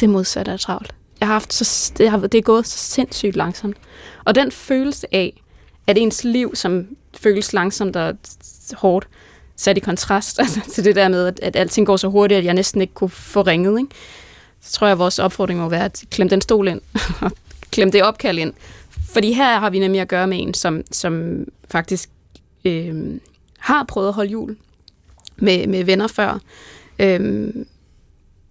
det 0.00 0.08
modsatte 0.10 0.52
af 0.52 0.60
travlt. 0.60 0.94
Jeg 1.20 1.28
har 1.28 1.32
haft 1.32 1.52
så, 1.54 1.92
det, 1.98 2.10
har, 2.10 2.18
det 2.18 2.38
er 2.38 2.42
gået 2.42 2.66
så 2.66 2.78
sindssygt 2.78 3.36
langsomt. 3.36 3.76
Og 4.24 4.34
den 4.34 4.50
følelse 4.52 5.14
af, 5.14 5.40
at 5.88 5.98
ens 5.98 6.24
liv, 6.24 6.54
som 6.54 6.86
føles 7.16 7.52
langsomt 7.52 7.96
og 7.96 8.16
hårdt, 8.72 9.08
sat 9.56 9.76
i 9.76 9.80
kontrast 9.80 10.38
altså, 10.40 10.60
til 10.72 10.84
det 10.84 10.96
der 10.96 11.08
med, 11.08 11.26
at, 11.26 11.40
at 11.42 11.56
alting 11.56 11.86
går 11.86 11.96
så 11.96 12.08
hurtigt, 12.08 12.38
at 12.38 12.44
jeg 12.44 12.54
næsten 12.54 12.80
ikke 12.80 12.94
kunne 12.94 13.10
få 13.10 13.42
ringet, 13.42 13.78
ikke? 13.78 13.94
så 14.60 14.72
tror 14.72 14.86
jeg, 14.86 14.92
at 14.92 14.98
vores 14.98 15.18
opfordring 15.18 15.60
må 15.60 15.68
være 15.68 15.84
at 15.84 16.04
klemme 16.10 16.30
den 16.30 16.40
stol 16.40 16.68
ind, 16.68 16.80
og 17.20 17.32
klemme 17.70 17.92
det 17.92 18.02
opkald 18.02 18.38
ind. 18.38 18.52
Fordi 19.10 19.32
her 19.32 19.58
har 19.58 19.70
vi 19.70 19.78
nemlig 19.78 20.00
at 20.00 20.08
gøre 20.08 20.26
med 20.26 20.42
en, 20.42 20.54
som, 20.54 20.82
som 20.90 21.44
faktisk 21.70 22.10
øh, 22.64 23.20
har 23.58 23.84
prøvet 23.84 24.08
at 24.08 24.14
holde 24.14 24.30
jul 24.30 24.56
med, 25.36 25.66
med 25.66 25.84
venner 25.84 26.06
før. 26.06 26.38
Øh, 26.98 27.48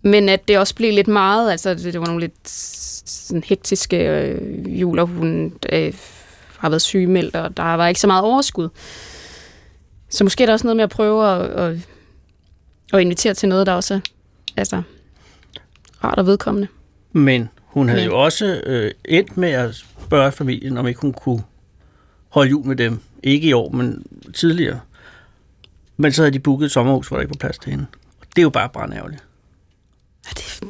men 0.02 0.30
at 0.30 0.47
det 0.47 0.60
også 0.60 0.76
blev 0.76 0.93
lidt 0.93 1.08
meget, 1.08 1.52
altså 1.52 1.73
det, 1.73 1.93
det 1.93 2.00
var 2.00 2.06
nogle 2.08 2.21
lidt 2.21 2.50
sådan 2.50 3.43
hektiske 3.43 4.10
øh, 4.10 4.82
jul, 4.82 5.00
og 5.00 5.08
hun 5.08 5.54
øh, 5.71 5.93
har 6.57 6.69
været 6.69 6.81
sygemeldt, 6.81 7.35
og 7.35 7.57
der 7.57 7.63
var 7.63 7.87
ikke 7.87 7.99
så 7.99 8.07
meget 8.07 8.23
overskud. 8.23 8.69
Så 10.09 10.23
måske 10.23 10.43
er 10.43 10.45
der 10.45 10.53
også 10.53 10.67
noget 10.67 10.75
med 10.77 10.83
at 10.83 10.89
prøve 10.89 11.27
at, 11.29 11.41
at, 11.41 11.79
at 12.93 13.01
invitere 13.01 13.33
til 13.33 13.49
noget, 13.49 13.67
der 13.67 13.73
også 13.73 13.93
er 13.93 13.99
altså, 14.57 14.81
rart 16.03 16.17
og 16.19 16.25
vedkommende. 16.25 16.67
Men 17.11 17.49
hun 17.65 17.89
havde 17.89 18.01
Men- 18.01 18.09
jo 18.09 18.19
også 18.23 18.61
øh, 18.65 18.91
endt 19.05 19.37
med 19.37 19.49
at 19.49 19.75
spørge 19.75 20.31
familien, 20.31 20.77
om 20.77 20.87
ikke 20.87 21.01
hun 21.01 21.13
kunne 21.13 21.43
holde 22.29 22.49
jul 22.49 22.65
med 22.65 22.75
dem. 22.75 22.99
Ikke 23.23 23.47
i 23.47 23.53
år, 23.53 23.69
men 23.69 24.05
tidligere. 24.35 24.79
Men 25.97 26.11
så 26.13 26.21
havde 26.21 26.33
de 26.33 26.39
booket 26.39 26.65
et 26.65 26.71
sommerhus, 26.71 27.07
hvor 27.07 27.17
der 27.17 27.21
ikke 27.21 27.29
var 27.35 27.37
plads 27.39 27.57
til 27.57 27.71
hende. 27.71 27.85
Og 28.21 28.27
det 28.35 28.37
er 28.37 28.43
jo 28.43 28.49
bare 28.49 28.69
brandærgerligt. 28.69 29.23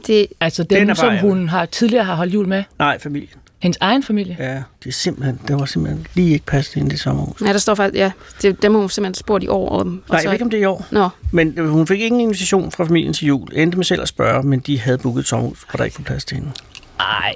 Det, 0.08 0.28
Altså 0.40 0.64
Den 0.64 0.80
dem, 0.82 0.90
er 0.90 0.94
som 0.94 1.18
hun 1.18 1.50
har 1.50 1.66
tidligere 1.66 2.04
har 2.04 2.16
holdt 2.16 2.34
jul 2.34 2.48
med. 2.48 2.64
Nej, 2.80 3.00
familien. 3.00 3.40
Hendes 3.60 3.78
egen 3.82 4.04
familie. 4.04 4.36
Ja, 4.40 4.64
det 4.84 4.90
er 4.90 4.92
simpelthen, 4.92 5.40
det 5.48 5.60
var 5.60 5.66
simpelthen 5.66 6.08
lige 6.14 6.30
ikke 6.34 6.52
til 6.62 6.66
hende 6.76 6.88
i 6.88 6.92
det 6.92 7.00
sommerhus. 7.00 7.42
ja, 7.42 7.48
der 7.54 7.58
står 7.58 7.76
faktisk, 7.76 8.00
ja, 8.00 8.12
det, 8.42 8.62
dem 8.62 8.74
har 8.74 8.80
hun 8.80 8.90
simpelthen 8.90 9.14
spurgt 9.14 9.44
i 9.44 9.48
år. 9.48 9.70
Og, 9.70 9.80
og 9.80 9.86
Nej, 9.86 9.96
jeg 10.10 10.24
ved 10.26 10.32
ikke, 10.34 10.44
om 10.46 10.50
det 10.50 10.58
er 10.58 10.62
i 10.62 10.66
år. 10.66 10.86
Nå, 10.92 11.10
Men 11.32 11.54
øh, 11.58 11.70
hun 11.70 11.88
fik 11.88 12.02
ingen 12.02 12.22
invitation 12.22 12.72
fra 12.72 12.84
familien 12.86 13.14
til 13.14 13.28
jul. 13.28 13.48
Endte 13.54 13.78
med 13.78 13.86
selv 13.86 14.02
at 14.02 14.08
spørge, 14.08 14.44
men 14.44 14.60
de 14.60 14.80
havde 14.80 14.98
booket 14.98 15.22
et 15.22 15.28
sommerhus, 15.28 15.66
hvor 15.72 15.78
der 15.78 15.84
ikke 15.84 16.00
var 16.00 16.04
plads 16.04 16.26
til 16.26 16.38
hende. 16.38 16.52
Ej, 17.00 17.36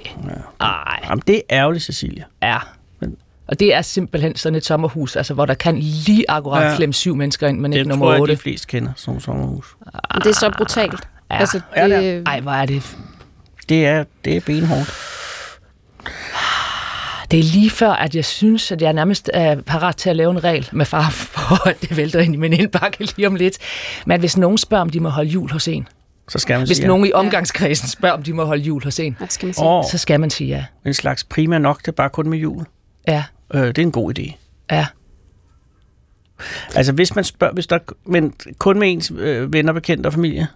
ej, 0.60 1.00
Jamen, 1.08 1.22
det 1.26 1.36
er 1.36 1.40
ærgerligt, 1.50 1.84
Cecilia. 1.84 2.24
ja. 2.42 2.58
Men- 3.00 3.16
Og 3.46 3.60
det 3.60 3.74
er 3.74 3.82
simpelthen 3.82 4.36
sådan 4.36 4.56
et 4.56 4.64
sommerhus, 4.64 5.16
altså, 5.16 5.34
hvor 5.34 5.46
der 5.46 5.54
kan 5.54 5.78
lige 5.78 6.24
akkurat 6.30 6.62
Ja. 6.64 6.68
ja. 6.70 6.76
klemme 6.76 6.92
syv 6.92 7.14
mennesker 7.16 7.48
ind, 7.48 7.58
men 7.60 7.72
ikke 7.72 7.78
Det 7.80 7.88
nummer 7.88 8.06
tror 8.06 8.12
jeg, 8.12 8.20
8. 8.22 8.34
de 8.34 8.38
fleste 8.38 8.66
kender, 8.66 8.92
sådan 8.96 9.10
nogle 9.10 9.22
sommerhus. 9.22 9.76
det 10.14 10.26
er 10.26 10.32
så 10.32 10.52
brutalt. 10.56 11.08
Ja. 11.30 11.36
Altså, 11.38 11.60
Ja, 11.76 11.88
det 11.88 12.02
det, 12.02 12.22
Ej, 12.28 12.40
hvor 12.40 12.52
er 12.52 12.66
det... 12.66 12.96
Det 13.68 13.86
er, 13.86 14.04
det 14.24 14.36
er 14.36 14.40
benhårdt. 14.40 14.92
Det 17.32 17.38
er 17.38 17.42
lige 17.44 17.70
før, 17.70 17.90
at 17.90 18.14
jeg 18.14 18.24
synes, 18.24 18.72
at 18.72 18.82
jeg 18.82 18.92
nærmest 18.92 19.30
er 19.34 19.60
parat 19.60 19.96
til 19.96 20.10
at 20.10 20.16
lave 20.16 20.30
en 20.30 20.44
regel 20.44 20.68
med 20.72 20.86
far 20.86 21.10
for, 21.10 21.68
at 21.68 21.80
det 21.80 21.96
vælter 21.96 22.20
ind 22.20 22.34
i 22.34 22.36
min 22.36 22.52
indbakke 22.52 22.98
lige 23.16 23.26
om 23.26 23.34
lidt. 23.34 23.58
Men 24.06 24.20
hvis 24.20 24.36
nogen 24.36 24.58
spørger, 24.58 24.82
om 24.82 24.90
de 24.90 25.00
må 25.00 25.08
holde 25.08 25.30
jul 25.30 25.50
hos 25.50 25.68
en, 25.68 25.88
Så 26.28 26.38
skal 26.38 26.58
man 26.58 26.66
hvis 26.66 26.76
sige, 26.76 26.86
nogen 26.86 27.06
i 27.06 27.12
omgangskredsen 27.12 27.88
spørger, 27.88 28.14
om 28.14 28.22
de 28.22 28.32
må 28.32 28.44
holde 28.44 28.62
jul 28.62 28.84
hos 28.84 29.00
en, 29.00 29.16
skal 29.28 29.46
man 29.46 29.54
sige? 29.54 29.84
Så 29.90 29.98
skal 29.98 30.20
man 30.20 30.30
sige 30.30 30.48
ja. 30.56 30.64
en 30.86 30.94
slags 30.94 31.24
prima 31.24 31.58
nok, 31.58 31.78
det 31.80 31.88
er 31.88 31.92
bare 31.92 32.10
kun 32.10 32.28
med 32.28 32.38
jul. 32.38 32.64
Ja, 33.08 33.24
Øh, 33.54 33.62
det 33.66 33.78
er 33.78 33.82
en 33.82 33.92
god 33.92 34.18
idé. 34.18 34.32
ja. 34.70 34.86
Altså, 36.74 36.92
hvis 36.92 37.14
man 37.14 37.24
spørger, 37.24 37.54
hvis 37.54 37.66
der, 37.66 37.78
men 38.06 38.34
kun 38.58 38.78
med 38.78 38.92
ens 38.92 39.12
øh, 39.18 39.52
venner, 39.52 39.72
bekendte 39.72 40.06
og 40.06 40.12
familie? 40.12 40.46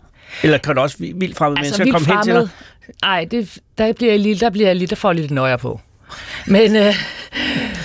Eller 0.42 0.58
kan 0.58 0.76
der 0.76 0.82
også 0.82 0.96
vi- 0.98 1.12
vildt 1.16 1.36
fremmede 1.36 1.60
Altså, 1.66 1.82
mennesker 1.84 1.98
komme 1.98 2.16
hen 2.16 2.24
til 2.24 2.34
dig? 2.34 2.48
Ej, 3.02 3.24
det, 3.30 3.58
der 3.78 3.92
bliver 3.92 4.12
jeg 4.12 4.20
lige, 4.20 4.34
der 4.34 4.50
bliver 4.50 4.68
jeg 4.68 4.76
lige, 4.76 4.88
der 4.88 4.96
får 4.96 5.10
jeg 5.10 5.20
lidt 5.20 5.30
nøjer 5.30 5.56
på. 5.56 5.80
Men, 6.46 6.76
øh, 6.76 6.94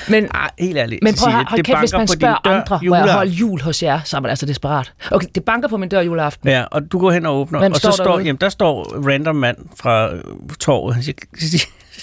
men, 0.09 0.23
Nej, 0.23 0.49
helt 0.59 0.77
ærligt. 0.77 1.03
men 1.03 1.15
prøv 1.15 1.27
at 1.27 1.33
hold 1.33 1.57
det 1.57 1.65
kæft, 1.65 1.79
hvis 1.79 1.93
man 1.93 2.07
spørger 2.07 2.37
dør 2.45 2.51
andre, 2.51 2.79
må 2.89 2.95
jeg 2.95 3.13
holde 3.13 3.31
jul 3.31 3.61
hos 3.61 3.83
jer, 3.83 3.99
så 4.03 4.17
er 4.17 4.21
man 4.21 4.29
altså 4.29 4.45
desperat. 4.45 4.93
Okay, 5.11 5.27
det 5.35 5.43
banker 5.43 5.67
på 5.69 5.77
min 5.77 5.89
dør 5.89 6.01
juleaften. 6.01 6.49
Ja, 6.49 6.63
og 6.71 6.91
du 6.91 6.99
går 6.99 7.11
hen 7.11 7.25
og 7.25 7.39
åbner, 7.39 7.59
Hvem 7.59 7.71
og 7.71 7.75
så 7.77 7.81
står 7.81 7.91
står, 7.91 8.05
derude? 8.05 8.23
jamen, 8.23 8.37
der 8.41 8.49
står 8.49 8.83
random 9.09 9.35
mand 9.35 9.57
fra 9.77 10.13
øh, 10.13 10.21
torvet. 10.59 10.93
Han 10.95 11.03
siger, 11.03 11.13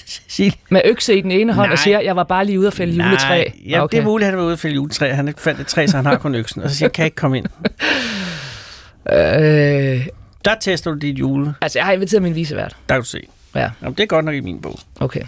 Cecilie, 0.06 0.52
Med 0.70 0.80
økse 0.84 1.18
i 1.18 1.20
den 1.20 1.30
ene 1.30 1.52
hånd 1.52 1.64
og 1.66 1.68
Nej. 1.68 1.76
siger, 1.84 2.00
jeg 2.00 2.16
var 2.16 2.24
bare 2.24 2.44
lige 2.44 2.58
ude 2.58 2.66
at 2.66 2.74
fælde 2.74 2.92
juletræ. 3.04 3.28
Nej, 3.28 3.52
ja, 3.68 3.82
okay. 3.82 3.96
det 3.96 4.02
er 4.02 4.06
muligt, 4.06 4.26
at 4.26 4.30
han 4.32 4.38
var 4.38 4.44
ude 4.44 4.52
og 4.52 4.58
fælde 4.58 4.74
juletræ. 4.74 5.12
Han 5.12 5.34
fandt 5.38 5.60
et 5.60 5.66
træ, 5.66 5.86
så 5.86 5.96
han 5.96 6.06
har 6.06 6.16
kun 6.16 6.34
øksen. 6.34 6.62
Og 6.62 6.70
så 6.70 6.76
siger 6.76 6.86
jeg, 6.86 6.92
kan 6.92 7.02
jeg 7.02 7.06
ikke 7.06 7.16
komme 7.16 7.36
ind? 7.38 7.46
Øh, 9.12 10.06
Der 10.44 10.54
tester 10.60 10.90
du 10.90 10.96
dit 10.98 11.18
jule. 11.18 11.54
altså, 11.60 11.78
jeg 11.78 11.86
har 11.86 11.92
inviteret 11.92 12.22
min 12.22 12.34
visevært. 12.34 12.76
Der 12.88 12.94
kan 12.94 13.02
du 13.02 13.06
se. 13.08 13.22
Ja, 13.54 13.70
Jamen, 13.82 13.94
det 13.94 14.02
er 14.02 14.06
godt 14.06 14.24
nok 14.24 14.34
i 14.34 14.40
min 14.40 14.60
bog. 14.60 14.78
okay. 15.00 15.20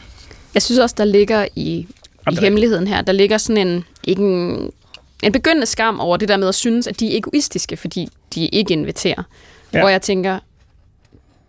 Jeg 0.54 0.62
synes 0.62 0.78
også, 0.78 0.94
der 0.98 1.04
ligger 1.04 1.46
i, 1.56 1.60
i 1.60 1.86
Jamen, 2.26 2.38
hemmeligheden 2.38 2.86
her, 2.86 3.02
der 3.02 3.12
ligger 3.12 3.38
sådan 3.38 3.68
en, 3.68 3.84
ikke 4.04 4.22
en, 4.22 4.70
en 5.22 5.32
begyndende 5.32 5.66
skam 5.66 6.00
over 6.00 6.16
det 6.16 6.28
der 6.28 6.36
med 6.36 6.48
at 6.48 6.54
synes, 6.54 6.86
at 6.86 7.00
de 7.00 7.12
er 7.12 7.18
egoistiske, 7.18 7.76
fordi 7.76 8.08
de 8.34 8.46
ikke 8.46 8.72
inviterer. 8.72 9.22
Ja. 9.72 9.80
Hvor 9.80 9.88
jeg 9.88 10.02
tænker, 10.02 10.38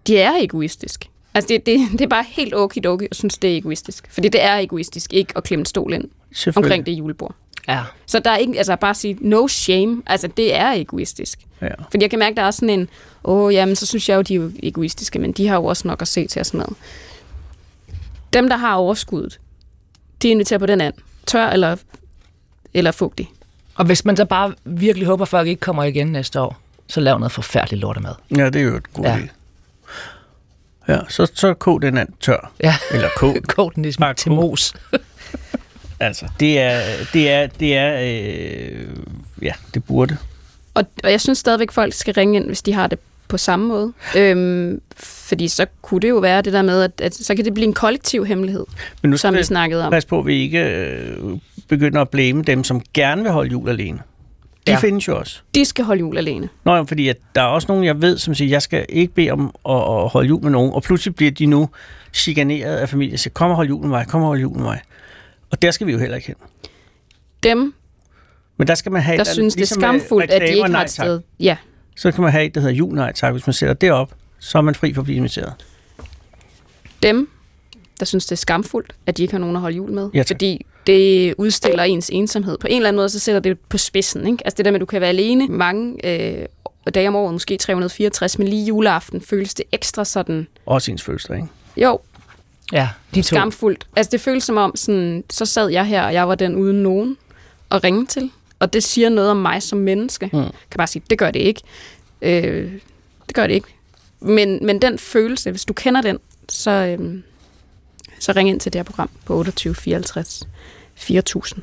de 0.07 0.17
er 0.17 0.31
egoistisk. 0.39 1.05
Altså, 1.33 1.47
det, 1.47 1.65
det, 1.65 1.79
det 1.91 2.01
er 2.01 2.07
bare 2.07 2.25
helt 2.29 2.55
okidoki 2.55 3.07
at 3.11 3.15
synes, 3.15 3.37
det 3.37 3.53
er 3.53 3.57
egoistisk. 3.57 4.07
Fordi 4.09 4.29
det 4.29 4.43
er 4.43 4.57
egoistisk 4.57 5.13
ikke 5.13 5.33
at 5.35 5.43
klemme 5.43 5.65
stol 5.65 5.93
ind 5.93 6.03
omkring 6.55 6.85
det 6.85 6.91
julebord. 6.91 7.35
Ja. 7.67 7.79
Så 8.05 8.19
der 8.19 8.31
er 8.31 8.37
ikke, 8.37 8.57
altså 8.57 8.75
bare 8.75 8.89
at 8.89 8.97
sige, 8.97 9.17
no 9.21 9.47
shame, 9.47 10.01
altså 10.05 10.27
det 10.27 10.55
er 10.55 10.71
egoistisk. 10.71 11.39
Ja. 11.61 11.67
Fordi 11.91 12.03
jeg 12.03 12.09
kan 12.09 12.19
mærke, 12.19 12.35
der 12.35 12.41
er 12.41 12.51
sådan 12.51 12.69
en, 12.69 12.89
åh, 13.23 13.39
oh, 13.39 13.53
jamen, 13.53 13.75
så 13.75 13.85
synes 13.85 14.09
jeg 14.09 14.15
jo, 14.15 14.21
de 14.21 14.35
er 14.35 14.49
egoistiske, 14.63 15.19
men 15.19 15.31
de 15.31 15.47
har 15.47 15.55
jo 15.55 15.65
også 15.65 15.87
nok 15.87 16.01
at 16.01 16.07
se 16.07 16.27
til 16.27 16.39
og 16.39 16.45
sådan 16.45 16.57
noget. 16.57 16.75
Dem, 18.33 18.49
der 18.49 18.57
har 18.57 18.75
overskuddet, 18.75 19.39
de 20.21 20.29
inviterer 20.29 20.59
på 20.59 20.65
den 20.65 20.81
anden. 20.81 21.01
Tør 21.25 21.47
eller, 21.49 21.75
eller 22.73 22.91
fugtig. 22.91 23.29
Og 23.75 23.85
hvis 23.85 24.05
man 24.05 24.17
så 24.17 24.25
bare 24.25 24.53
virkelig 24.65 25.07
håber, 25.07 25.21
at 25.21 25.29
folk 25.29 25.47
ikke 25.47 25.59
kommer 25.59 25.83
igen 25.83 26.07
næste 26.07 26.41
år, 26.41 26.57
så 26.87 26.99
lav 26.99 27.17
noget 27.19 27.31
forfærdeligt 27.31 27.81
lortemad. 27.81 28.13
Ja, 28.37 28.45
det 28.45 28.55
er 28.55 28.65
jo 28.65 28.75
et 28.75 28.93
god 28.93 29.03
Ja. 29.05 29.17
idé. 29.17 29.27
Ja, 30.87 30.99
så, 31.09 31.31
så 31.33 31.53
kog 31.53 31.81
den 31.81 31.97
anden 31.97 32.15
tør. 32.19 32.51
Ja, 32.63 32.75
Eller 32.91 33.07
kog. 33.17 33.35
kog 33.55 33.75
den 33.75 33.83
ligesom 33.83 34.01
Bare 34.01 34.13
til 34.13 34.29
kog. 34.29 34.35
mos. 34.35 34.73
altså, 35.99 36.25
det 36.39 36.59
er, 36.59 36.81
det 37.13 37.29
er, 37.31 37.47
det 37.47 37.77
er, 37.77 37.99
øh, 38.01 38.87
ja, 39.41 39.53
det 39.73 39.83
burde. 39.83 40.17
Og, 40.73 40.83
og 41.03 41.11
jeg 41.11 41.21
synes 41.21 41.37
stadigvæk, 41.37 41.71
folk 41.71 41.93
skal 41.93 42.13
ringe 42.13 42.35
ind, 42.35 42.45
hvis 42.45 42.61
de 42.61 42.73
har 42.73 42.87
det 42.87 42.99
på 43.31 43.37
samme 43.37 43.67
måde. 43.67 43.93
Øhm, 44.17 44.81
fordi 44.97 45.47
så 45.47 45.65
kunne 45.81 45.99
det 46.01 46.09
jo 46.09 46.17
være 46.17 46.41
det 46.41 46.53
der 46.53 46.61
med, 46.61 46.81
at, 46.83 46.91
at 47.01 47.15
så 47.15 47.35
kan 47.35 47.45
det 47.45 47.53
blive 47.53 47.67
en 47.67 47.73
kollektiv 47.73 48.25
hemmelighed, 48.25 48.65
Men 49.01 49.11
nu 49.11 49.17
som 49.17 49.35
vi 49.35 49.43
snakkede 49.43 49.85
om. 49.85 49.91
passe 49.91 50.09
på, 50.09 50.19
at 50.19 50.25
vi 50.25 50.35
ikke 50.41 50.59
øh, 50.65 51.17
begynder 51.67 52.01
at 52.01 52.09
blame 52.09 52.41
dem, 52.43 52.63
som 52.63 52.81
gerne 52.93 53.21
vil 53.21 53.31
holde 53.31 53.51
jul 53.51 53.69
alene. 53.69 53.97
De 53.97 54.03
Ja. 54.67 54.71
ja. 54.71 54.79
findes 54.79 55.07
jo 55.07 55.17
også. 55.17 55.39
De 55.55 55.65
skal 55.65 55.85
holde 55.85 55.99
jul 55.99 56.17
alene. 56.17 56.49
Nå, 56.65 56.71
jamen, 56.73 56.87
fordi 56.87 57.07
at 57.07 57.17
der 57.35 57.41
er 57.41 57.45
også 57.45 57.65
nogen, 57.69 57.83
jeg 57.83 58.01
ved, 58.01 58.17
som 58.17 58.35
siger, 58.35 58.49
jeg 58.49 58.61
skal 58.61 58.85
ikke 58.89 59.13
bede 59.13 59.31
om 59.31 59.55
at, 59.69 59.75
at 59.75 60.09
holde 60.09 60.27
jul 60.27 60.43
med 60.43 60.51
nogen, 60.51 60.73
og 60.73 60.83
pludselig 60.83 61.15
bliver 61.15 61.31
de 61.31 61.45
nu 61.45 61.69
chikaneret 62.13 62.75
af 62.77 62.89
familien 62.89 63.17
siger, 63.17 63.31
kom 63.33 63.49
og 63.49 63.55
hold 63.55 63.67
jul 63.67 63.81
med 63.81 63.89
mig, 63.89 64.07
kom 64.07 64.21
og 64.21 64.27
hold 64.27 64.39
jul 64.39 64.53
med 64.55 64.63
mig. 64.63 64.79
Og 65.51 65.61
der 65.61 65.71
skal 65.71 65.87
vi 65.87 65.91
jo 65.91 65.97
heller 65.97 66.15
ikke 66.15 66.27
hen. 66.27 66.35
Dem, 67.43 67.73
Men 68.57 68.67
der 68.67 68.75
skal 68.75 68.91
man 68.91 69.01
have... 69.01 69.17
der 69.17 69.21
eller 69.23 69.33
synes, 69.33 69.37
andet- 69.37 69.51
det 69.53 69.57
er 69.71 69.77
ligesom 69.77 69.93
med 69.93 69.99
skamfuldt, 69.99 70.31
at 70.31 70.41
de 70.41 70.47
ikke 70.55 70.71
har 70.71 70.83
et 70.83 70.89
sted. 70.89 71.21
Ja, 71.39 71.57
Så 71.95 72.11
kan 72.11 72.21
man 72.23 72.31
have 72.31 72.45
et, 72.45 72.55
der 72.55 72.61
hedder 72.61 72.75
jul, 72.75 72.95
nej 72.95 73.11
tak. 73.13 73.31
Hvis 73.33 73.47
man 73.47 73.53
sætter 73.53 73.73
det 73.73 73.91
op, 73.91 74.13
så 74.39 74.57
er 74.57 74.61
man 74.61 74.75
fri 74.75 74.93
for 74.93 75.01
at 75.01 75.05
blive 75.05 75.17
inviteret. 75.17 75.53
dem, 77.03 77.29
der 77.99 78.05
synes, 78.05 78.25
det 78.25 78.31
er 78.31 78.35
skamfuldt, 78.37 78.93
at 79.05 79.17
de 79.17 79.21
ikke 79.21 79.33
har 79.33 79.39
nogen 79.39 79.55
at 79.55 79.61
holde 79.61 79.75
jul 79.77 79.91
med. 79.91 80.09
Ja, 80.13 80.19
tak. 80.19 80.27
fordi 80.27 80.65
det 80.87 81.33
udstiller 81.37 81.83
ens 81.83 82.09
ensomhed. 82.13 82.57
På 82.57 82.67
en 82.67 82.75
eller 82.75 82.87
anden 82.87 82.97
måde, 82.97 83.09
så 83.09 83.19
sætter 83.19 83.39
det 83.41 83.59
på 83.59 83.77
spidsen. 83.77 84.27
Ikke? 84.27 84.37
Altså 84.45 84.57
det 84.57 84.65
der 84.65 84.71
med, 84.71 84.75
at 84.77 84.81
du 84.81 84.85
kan 84.85 85.01
være 85.01 85.09
alene 85.09 85.47
mange 85.47 86.05
øh, 86.05 86.45
dage 86.95 87.07
om 87.07 87.15
året, 87.15 87.33
måske 87.33 87.57
364, 87.57 88.39
men 88.39 88.47
lige 88.47 88.65
juleaften 88.65 89.21
føles 89.21 89.53
det 89.53 89.65
ekstra 89.71 90.05
sådan, 90.05 90.47
Også 90.65 90.91
ens 90.91 91.03
fødselsdag, 91.03 91.35
ikke? 91.37 91.47
jo, 91.77 91.99
Ja, 92.73 92.89
de 93.15 93.21
to. 93.21 93.25
skamfuldt. 93.27 93.87
Altså 93.95 94.09
det 94.11 94.21
føles 94.21 94.43
som 94.43 94.57
om, 94.57 94.75
sådan, 94.75 95.23
så 95.29 95.45
sad 95.45 95.67
jeg 95.69 95.85
her, 95.85 96.03
og 96.03 96.13
jeg 96.13 96.27
var 96.27 96.35
den 96.35 96.55
uden 96.55 96.83
nogen 96.83 97.17
at 97.71 97.83
ringe 97.83 98.05
til. 98.05 98.31
Og 98.61 98.73
det 98.73 98.83
siger 98.83 99.09
noget 99.09 99.31
om 99.31 99.37
mig 99.37 99.63
som 99.63 99.79
menneske. 99.79 100.29
Mm. 100.33 100.39
Kan 100.41 100.77
bare 100.77 100.87
sige, 100.87 101.03
det 101.09 101.17
gør 101.17 101.31
det 101.31 101.39
ikke. 101.39 101.61
Øh, 102.21 102.71
det 103.27 103.35
gør 103.35 103.47
det 103.47 103.53
ikke. 103.53 103.67
Men, 104.19 104.65
men 104.65 104.81
den 104.81 104.99
følelse, 104.99 105.51
hvis 105.51 105.65
du 105.65 105.73
kender 105.73 106.01
den, 106.01 106.19
så, 106.49 106.71
øhm, 106.71 107.23
så 108.19 108.31
ring 108.35 108.49
ind 108.49 108.59
til 108.59 108.73
det 108.73 108.79
her 108.79 108.83
program 108.83 109.09
på 109.25 109.35
28 109.35 109.75
54 109.75 110.47
4000. 110.95 111.61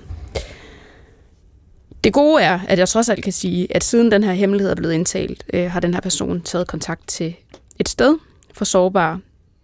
Det 2.05 2.13
gode 2.13 2.43
er, 2.43 2.61
at 2.69 2.79
jeg 2.79 2.89
trods 2.89 3.09
alt 3.09 3.25
kan 3.25 3.33
sige, 3.33 3.77
at 3.77 3.85
siden 3.85 4.13
den 4.13 4.25
her 4.25 4.33
hemmelighed 4.33 4.71
er 4.71 4.75
blevet 4.75 4.93
indtalt, 4.95 5.45
øh, 5.53 5.71
har 5.71 5.81
den 5.81 5.95
her 5.95 6.01
person 6.01 6.41
taget 6.41 6.67
kontakt 6.67 7.09
til 7.09 7.35
et 7.79 7.89
sted 7.89 8.19
for 8.53 8.65
sårbare, 8.65 9.21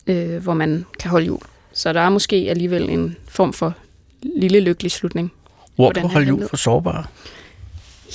øh, 0.07 0.43
hvor 0.43 0.55
man 0.55 0.87
kan 0.99 1.11
holde 1.11 1.27
jul. 1.27 1.41
Så 1.73 1.93
der 1.93 2.01
er 2.01 2.09
måske 2.09 2.37
alligevel 2.37 2.89
en 2.91 3.17
form 3.29 3.53
for 3.53 3.75
lille 4.23 4.61
lykkelig 4.61 4.93
slutning. 4.93 5.33
Hvor 5.75 5.93
her 5.97 6.09
holde 6.09 6.27
jul 6.27 6.49
for 6.49 6.57
sårbare? 6.57 7.05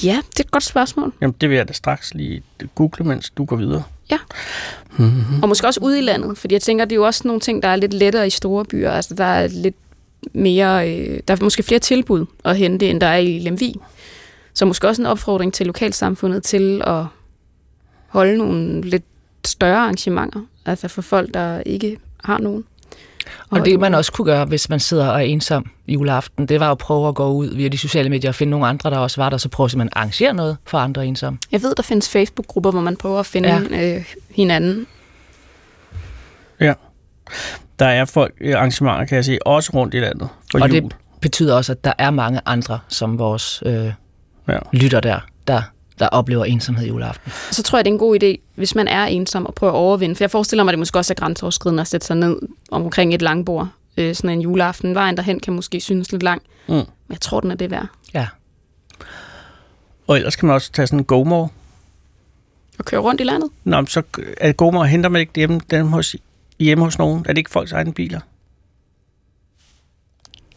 Ja, 0.04 0.22
det 0.30 0.40
er 0.40 0.44
et 0.44 0.52
godt 0.52 0.64
spørgsmål. 0.64 1.14
Jamen, 1.22 1.36
det 1.42 1.50
vil 1.50 1.56
jeg 1.56 1.68
da 1.68 1.74
straks 1.74 2.14
lige 2.14 2.44
google, 2.76 3.06
mens 3.06 3.30
du 3.30 3.46
går 3.46 3.56
videre. 3.56 3.84
Og 5.42 5.50
måske 5.50 5.68
også 5.68 5.80
ude 5.84 6.00
i 6.00 6.02
landet, 6.02 6.38
fordi 6.38 6.54
jeg 6.54 6.62
tænker, 6.62 6.86
det 6.86 6.92
er 6.92 6.96
jo 6.96 7.06
også 7.06 7.22
nogle 7.26 7.42
ting, 7.42 7.64
der 7.64 7.70
er 7.70 7.76
lidt 7.76 7.94
lettere 7.94 8.28
i 8.28 8.30
store 8.30 8.66
byer. 8.66 8.92
Altså, 8.92 9.14
der 9.16 9.24
er 9.24 9.48
lidt 9.48 9.76
mere, 10.34 10.92
øh, 10.94 11.20
der 11.28 11.36
er 11.36 11.44
måske 11.44 11.64
flere 11.64 11.80
tilbud 11.80 12.26
at 12.46 12.58
hente, 12.58 12.90
end 12.90 13.02
der 13.02 13.08
er 13.08 13.18
i 13.18 13.40
Lemvig. 13.40 13.76
Så 14.54 14.66
måske 14.66 14.88
også 14.88 15.02
en 15.02 15.06
opfordring 15.06 15.54
til 15.54 15.66
lokalsamfundet 15.66 16.44
til 16.44 16.82
at 16.86 17.06
holde 18.08 18.38
nogle 18.38 18.82
lidt 18.82 19.04
større 19.46 19.78
arrangementer, 19.78 20.42
altså 20.66 20.88
for 20.88 21.02
folk, 21.02 21.34
der 21.34 21.62
ikke 21.66 21.98
har 22.24 22.38
nogen. 22.38 22.66
Og 23.50 23.66
det 23.66 23.80
man 23.80 23.94
også 23.96 24.12
kunne 24.12 24.26
gøre, 24.26 24.46
hvis 24.46 24.70
man 24.70 24.80
sidder 24.80 25.08
og 25.08 25.16
er 25.20 25.26
ensom 25.26 25.66
juleaften, 25.88 26.46
det 26.46 26.60
var 26.60 26.66
jo 26.66 26.72
at 26.72 26.78
prøve 26.78 27.08
at 27.08 27.16
gå 27.16 27.28
ud 27.32 27.56
via 27.56 27.68
de 27.68 27.78
sociale 27.78 28.10
medier 28.10 28.32
og 28.32 28.36
finde 28.36 28.52
nogle 28.52 28.68
andre, 28.68 28.90
der 28.90 28.98
også 28.98 29.22
var 29.22 29.30
der, 29.30 29.38
så 29.38 29.50
prøve 29.50 29.66
at 29.66 29.72
simpelthen 29.72 29.90
arrangere 29.96 30.34
noget 30.34 30.58
for 30.66 30.78
andre 30.78 31.08
ensomme. 31.08 31.40
Jeg 31.52 31.62
ved, 31.64 31.76
der 31.76 31.84
findes 31.84 32.10
Facebook-grupper, 32.10 32.72
hvor 32.72 32.82
man 32.82 32.98
prøver 32.98 33.20
at 33.20 33.26
finde 33.26 33.50
ja. 33.72 33.96
øh, 33.98 34.14
hinanden. 34.36 34.88
Ja. 36.60 36.74
Der 37.80 37.86
er 37.86 38.06
folk, 38.06 38.34
øh, 38.42 38.56
arrangementer, 38.56 39.06
kan 39.06 39.16
jeg 39.16 39.26
se, 39.26 39.38
også 39.46 39.72
rundt 39.74 39.94
i 39.94 40.00
landet 40.00 40.30
for 40.52 40.60
og 40.62 40.70
jul. 40.70 40.84
det 40.84 40.96
betyder 41.22 41.56
også, 41.56 41.72
at 41.72 41.84
der 41.84 41.94
er 41.98 42.12
mange 42.12 42.42
andre, 42.46 42.80
som 42.88 43.20
vores 43.20 43.64
øh, 43.66 43.92
Ja. 44.48 44.60
lytter 44.74 45.00
der, 45.00 45.20
der, 45.48 45.62
der 46.00 46.08
oplever 46.08 46.46
ensomhed 46.46 46.88
juleaften. 46.88 47.32
Så 47.52 47.64
tror 47.64 47.78
jeg, 47.78 47.86
det 47.86 47.92
er 47.92 47.94
en 47.94 48.00
god 48.00 48.24
idé, 48.24 48.52
hvis 48.56 48.76
man 48.76 48.88
er 48.88 49.06
ensom, 49.06 49.46
at 49.48 49.56
prøve 49.56 49.72
at 49.72 49.76
overvinde. 49.76 50.16
For 50.16 50.24
jeg 50.24 50.32
forestiller 50.32 50.64
mig, 50.64 50.72
at 50.72 50.74
det 50.74 50.80
måske 50.80 50.98
også 50.98 51.14
er 51.14 51.16
grænseoverskridende 51.16 51.82
at 51.82 51.88
sætte 51.88 52.08
sig 52.08 52.16
ned 52.16 52.40
omkring 52.72 53.14
et 53.14 53.22
langbord. 53.22 53.68
Øh, 53.98 54.16
sådan 54.16 54.30
en 54.30 54.42
juleaften. 54.42 54.96
Vejen 54.96 55.18
derhen 55.18 55.40
kan 55.40 55.54
måske 55.54 55.80
synes 55.80 56.12
lidt 56.12 56.24
lang. 56.24 56.42
Mm. 56.68 56.74
Men 56.74 56.88
jeg 57.10 57.22
tror, 57.22 57.40
den 57.40 57.52
er 57.52 57.56
det 57.56 57.72
værd. 57.72 57.88
Ja. 58.14 58.28
Og 60.08 60.16
ellers 60.16 60.36
kan 60.36 60.48
man 60.48 60.56
også 60.56 60.72
tage 60.72 60.88
sådan 60.88 61.00
en 61.00 61.06
GoMore. 61.06 61.50
At 62.80 62.86
køre 62.86 63.00
rundt 63.00 63.22
i 63.22 63.24
landet. 63.24 63.50
Nå, 63.64 63.78
men 63.78 63.88
så 63.88 64.02
er 64.38 64.52
GoMore, 64.52 64.88
henter 64.88 65.10
man 65.10 65.20
ikke 65.20 65.32
dem, 65.36 65.60
dem 65.60 65.88
hos, 65.88 66.16
hjemme 66.60 66.84
hos 66.84 66.98
nogen? 66.98 67.20
Er 67.20 67.34
det 67.34 67.38
ikke 67.38 67.52
folks 67.52 67.72
egne 67.72 67.94
biler? 67.94 68.20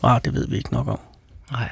Ah, 0.02 0.20
det 0.24 0.34
ved 0.34 0.48
vi 0.48 0.56
ikke 0.56 0.72
nok 0.72 0.88
om. 0.88 1.00
Nej. 1.50 1.68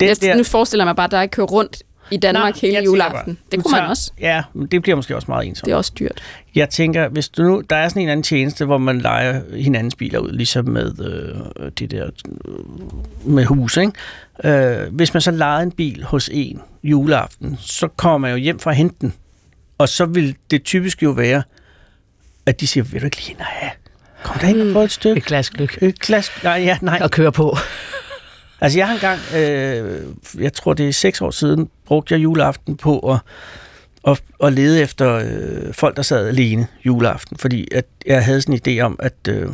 Den 0.00 0.16
Jeg, 0.22 0.36
nu 0.36 0.44
forestiller 0.44 0.84
jeg 0.84 0.88
mig 0.88 0.96
bare, 0.96 1.04
at 1.04 1.10
der 1.10 1.22
ikke 1.22 1.32
kører 1.32 1.46
rundt 1.46 1.82
i 2.10 2.16
Danmark 2.16 2.54
Nej, 2.54 2.60
hele 2.70 2.84
juleaften. 2.84 3.34
bare, 3.34 3.36
Det 3.52 3.62
kunne 3.62 3.72
man 3.72 3.78
tager- 3.80 3.90
også. 3.90 4.10
Ja, 4.20 4.42
men 4.54 4.66
det 4.66 4.82
bliver 4.82 4.96
måske 4.96 5.16
også 5.16 5.26
meget 5.28 5.46
ensomt. 5.46 5.64
Det 5.66 5.72
er 5.72 5.76
også 5.76 5.92
dyrt. 5.98 6.22
Jeg 6.54 6.70
tænker, 6.70 7.08
hvis 7.08 7.28
du 7.28 7.42
nu, 7.42 7.62
der 7.70 7.76
er 7.76 7.88
sådan 7.88 8.02
en 8.02 8.06
eller 8.08 8.12
anden 8.12 8.22
tjeneste, 8.22 8.64
hvor 8.64 8.78
man 8.78 8.98
leger 9.00 9.40
hinandens 9.56 9.94
biler 9.94 10.18
ud, 10.18 10.32
ligesom 10.32 10.64
med 10.68 10.92
øh, 11.60 11.70
det 11.78 11.90
der 11.90 12.04
øh, 12.04 12.54
med 13.24 13.44
hus, 13.44 13.76
ikke? 13.76 13.92
Øh, 14.44 14.94
hvis 14.94 15.14
man 15.14 15.20
så 15.20 15.30
lejer 15.30 15.62
en 15.62 15.72
bil 15.72 16.04
hos 16.04 16.30
en 16.32 16.60
juleaften, 16.84 17.56
så 17.60 17.88
kommer 17.88 18.18
man 18.18 18.30
jo 18.30 18.36
hjem 18.36 18.58
fra 18.58 18.70
at 18.70 18.76
hente 18.76 18.96
den. 19.00 19.14
Og 19.78 19.88
så 19.88 20.04
vil 20.04 20.36
det 20.50 20.62
typisk 20.64 21.02
jo 21.02 21.10
være, 21.10 21.42
at 22.46 22.60
de 22.60 22.66
siger, 22.66 22.84
vil 22.84 23.00
du 23.00 23.04
ikke 23.06 23.16
lige 23.16 23.30
ind 23.30 23.38
og 23.38 23.46
have? 23.46 23.70
Kom 24.22 24.38
der 24.40 24.48
ind 24.48 24.60
og 24.60 24.72
få 24.72 24.80
et 24.80 24.90
stykke. 24.92 25.18
Et 25.18 25.24
glas 25.24 25.50
gløk 25.50 25.82
Et 25.82 26.00
glas, 26.00 26.30
nej, 26.44 26.52
ja, 26.64 26.78
nej. 26.82 26.98
at 27.02 27.10
køre 27.10 27.32
på. 27.32 27.56
Altså 28.60 28.78
jeg 28.78 28.86
har 28.86 28.94
engang, 28.94 29.20
øh, 29.36 30.02
jeg 30.42 30.52
tror 30.52 30.74
det 30.74 30.88
er 30.88 30.92
seks 30.92 31.20
år 31.20 31.30
siden, 31.30 31.68
brugte 31.86 32.14
jeg 32.14 32.22
juleaften 32.22 32.76
på 32.76 32.98
at, 32.98 33.18
at, 34.10 34.22
at 34.42 34.52
lede 34.52 34.82
efter 34.82 35.14
øh, 35.14 35.74
folk, 35.74 35.96
der 35.96 36.02
sad 36.02 36.28
alene 36.28 36.66
juleaften. 36.84 37.36
Fordi 37.36 37.68
at 37.74 37.86
jeg 38.06 38.24
havde 38.24 38.40
sådan 38.40 38.60
en 38.66 38.78
idé 38.78 38.80
om, 38.80 38.96
at, 39.02 39.14
øh, 39.28 39.48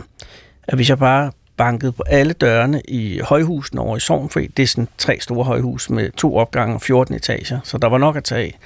at 0.63 0.75
hvis 0.75 0.89
jeg 0.89 0.99
bare 0.99 1.33
bankede 1.57 1.93
på 1.93 2.03
alle 2.07 2.33
dørene 2.33 2.83
i 2.89 3.21
højhusene 3.23 3.81
over 3.81 3.97
i 3.97 4.01
Sovnfri, 4.01 4.47
det 4.47 4.63
er 4.63 4.67
sådan 4.67 4.89
tre 4.99 5.19
store 5.21 5.45
højhus 5.45 5.91
med 5.91 6.11
to 6.11 6.37
opgange 6.37 6.75
og 6.75 6.83
14 6.83 7.15
etager, 7.15 7.61
så 7.65 7.79
der 7.79 7.89
var 7.89 7.99
nok 7.99 8.17
at 8.17 8.25
tage 8.25 8.41
af, 8.41 8.59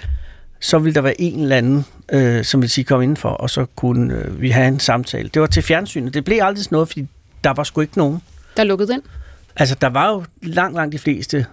så 0.60 0.78
ville 0.78 0.94
der 0.94 1.00
være 1.00 1.20
en 1.20 1.40
eller 1.40 1.56
anden, 1.56 1.84
øh, 2.12 2.44
som 2.44 2.62
vil 2.62 2.70
sige, 2.70 2.84
kom 2.84 3.02
indenfor, 3.02 3.28
og 3.28 3.50
så 3.50 3.66
kunne 3.76 4.14
øh, 4.14 4.40
vi 4.40 4.50
have 4.50 4.68
en 4.68 4.80
samtale. 4.80 5.28
Det 5.28 5.40
var 5.40 5.46
til 5.46 5.62
fjernsynet. 5.62 6.14
Det 6.14 6.24
blev 6.24 6.38
aldrig 6.42 6.64
sådan 6.64 6.76
noget, 6.76 6.88
fordi 6.88 7.06
der 7.44 7.50
var 7.50 7.62
sgu 7.62 7.80
ikke 7.80 7.98
nogen. 7.98 8.22
Der 8.56 8.64
lukkede 8.64 8.88
den? 8.88 8.96
ind. 8.96 9.02
Altså, 9.56 9.74
der 9.80 9.86
var 9.86 10.10
jo 10.10 10.24
langt, 10.42 10.76
langt 10.76 10.92
de 10.92 10.98
fleste, 10.98 11.46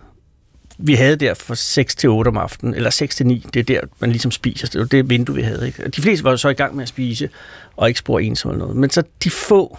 vi 0.77 0.93
havde 0.93 1.15
der 1.15 1.33
fra 1.33 1.55
6 1.55 1.95
til 1.95 2.09
8 2.09 2.29
om 2.29 2.37
aftenen, 2.37 2.73
eller 2.73 2.89
6 2.89 3.15
til 3.15 3.25
9, 3.25 3.45
det 3.53 3.59
er 3.59 3.63
der, 3.63 3.81
man 3.99 4.09
ligesom 4.09 4.31
spiser. 4.31 4.67
Det 4.67 4.79
var 4.79 4.85
det 4.85 5.09
vindue, 5.09 5.35
vi 5.35 5.41
havde. 5.41 5.67
Ikke? 5.67 5.85
Og 5.85 5.95
De 5.95 6.01
fleste 6.01 6.23
var 6.23 6.31
jo 6.31 6.37
så 6.37 6.49
i 6.49 6.53
gang 6.53 6.75
med 6.75 6.83
at 6.83 6.89
spise, 6.89 7.29
og 7.75 7.87
ikke 7.87 7.99
spor 7.99 8.19
ensom 8.19 8.51
eller 8.51 8.59
noget. 8.59 8.77
Men 8.77 8.89
så 8.89 9.03
de 9.23 9.29
få, 9.29 9.77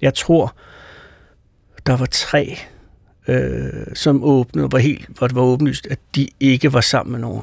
jeg 0.00 0.14
tror, 0.14 0.54
der 1.86 1.96
var 1.96 2.06
tre, 2.06 2.58
øh, 3.28 3.86
som 3.94 4.24
åbnede, 4.24 4.72
var 4.72 4.78
helt, 4.78 5.08
hvor 5.18 5.26
det 5.26 5.36
var 5.36 5.42
åbenlyst, 5.42 5.86
at 5.86 5.98
de 6.14 6.28
ikke 6.40 6.72
var 6.72 6.80
sammen 6.80 7.12
med 7.12 7.20
nogen. 7.20 7.42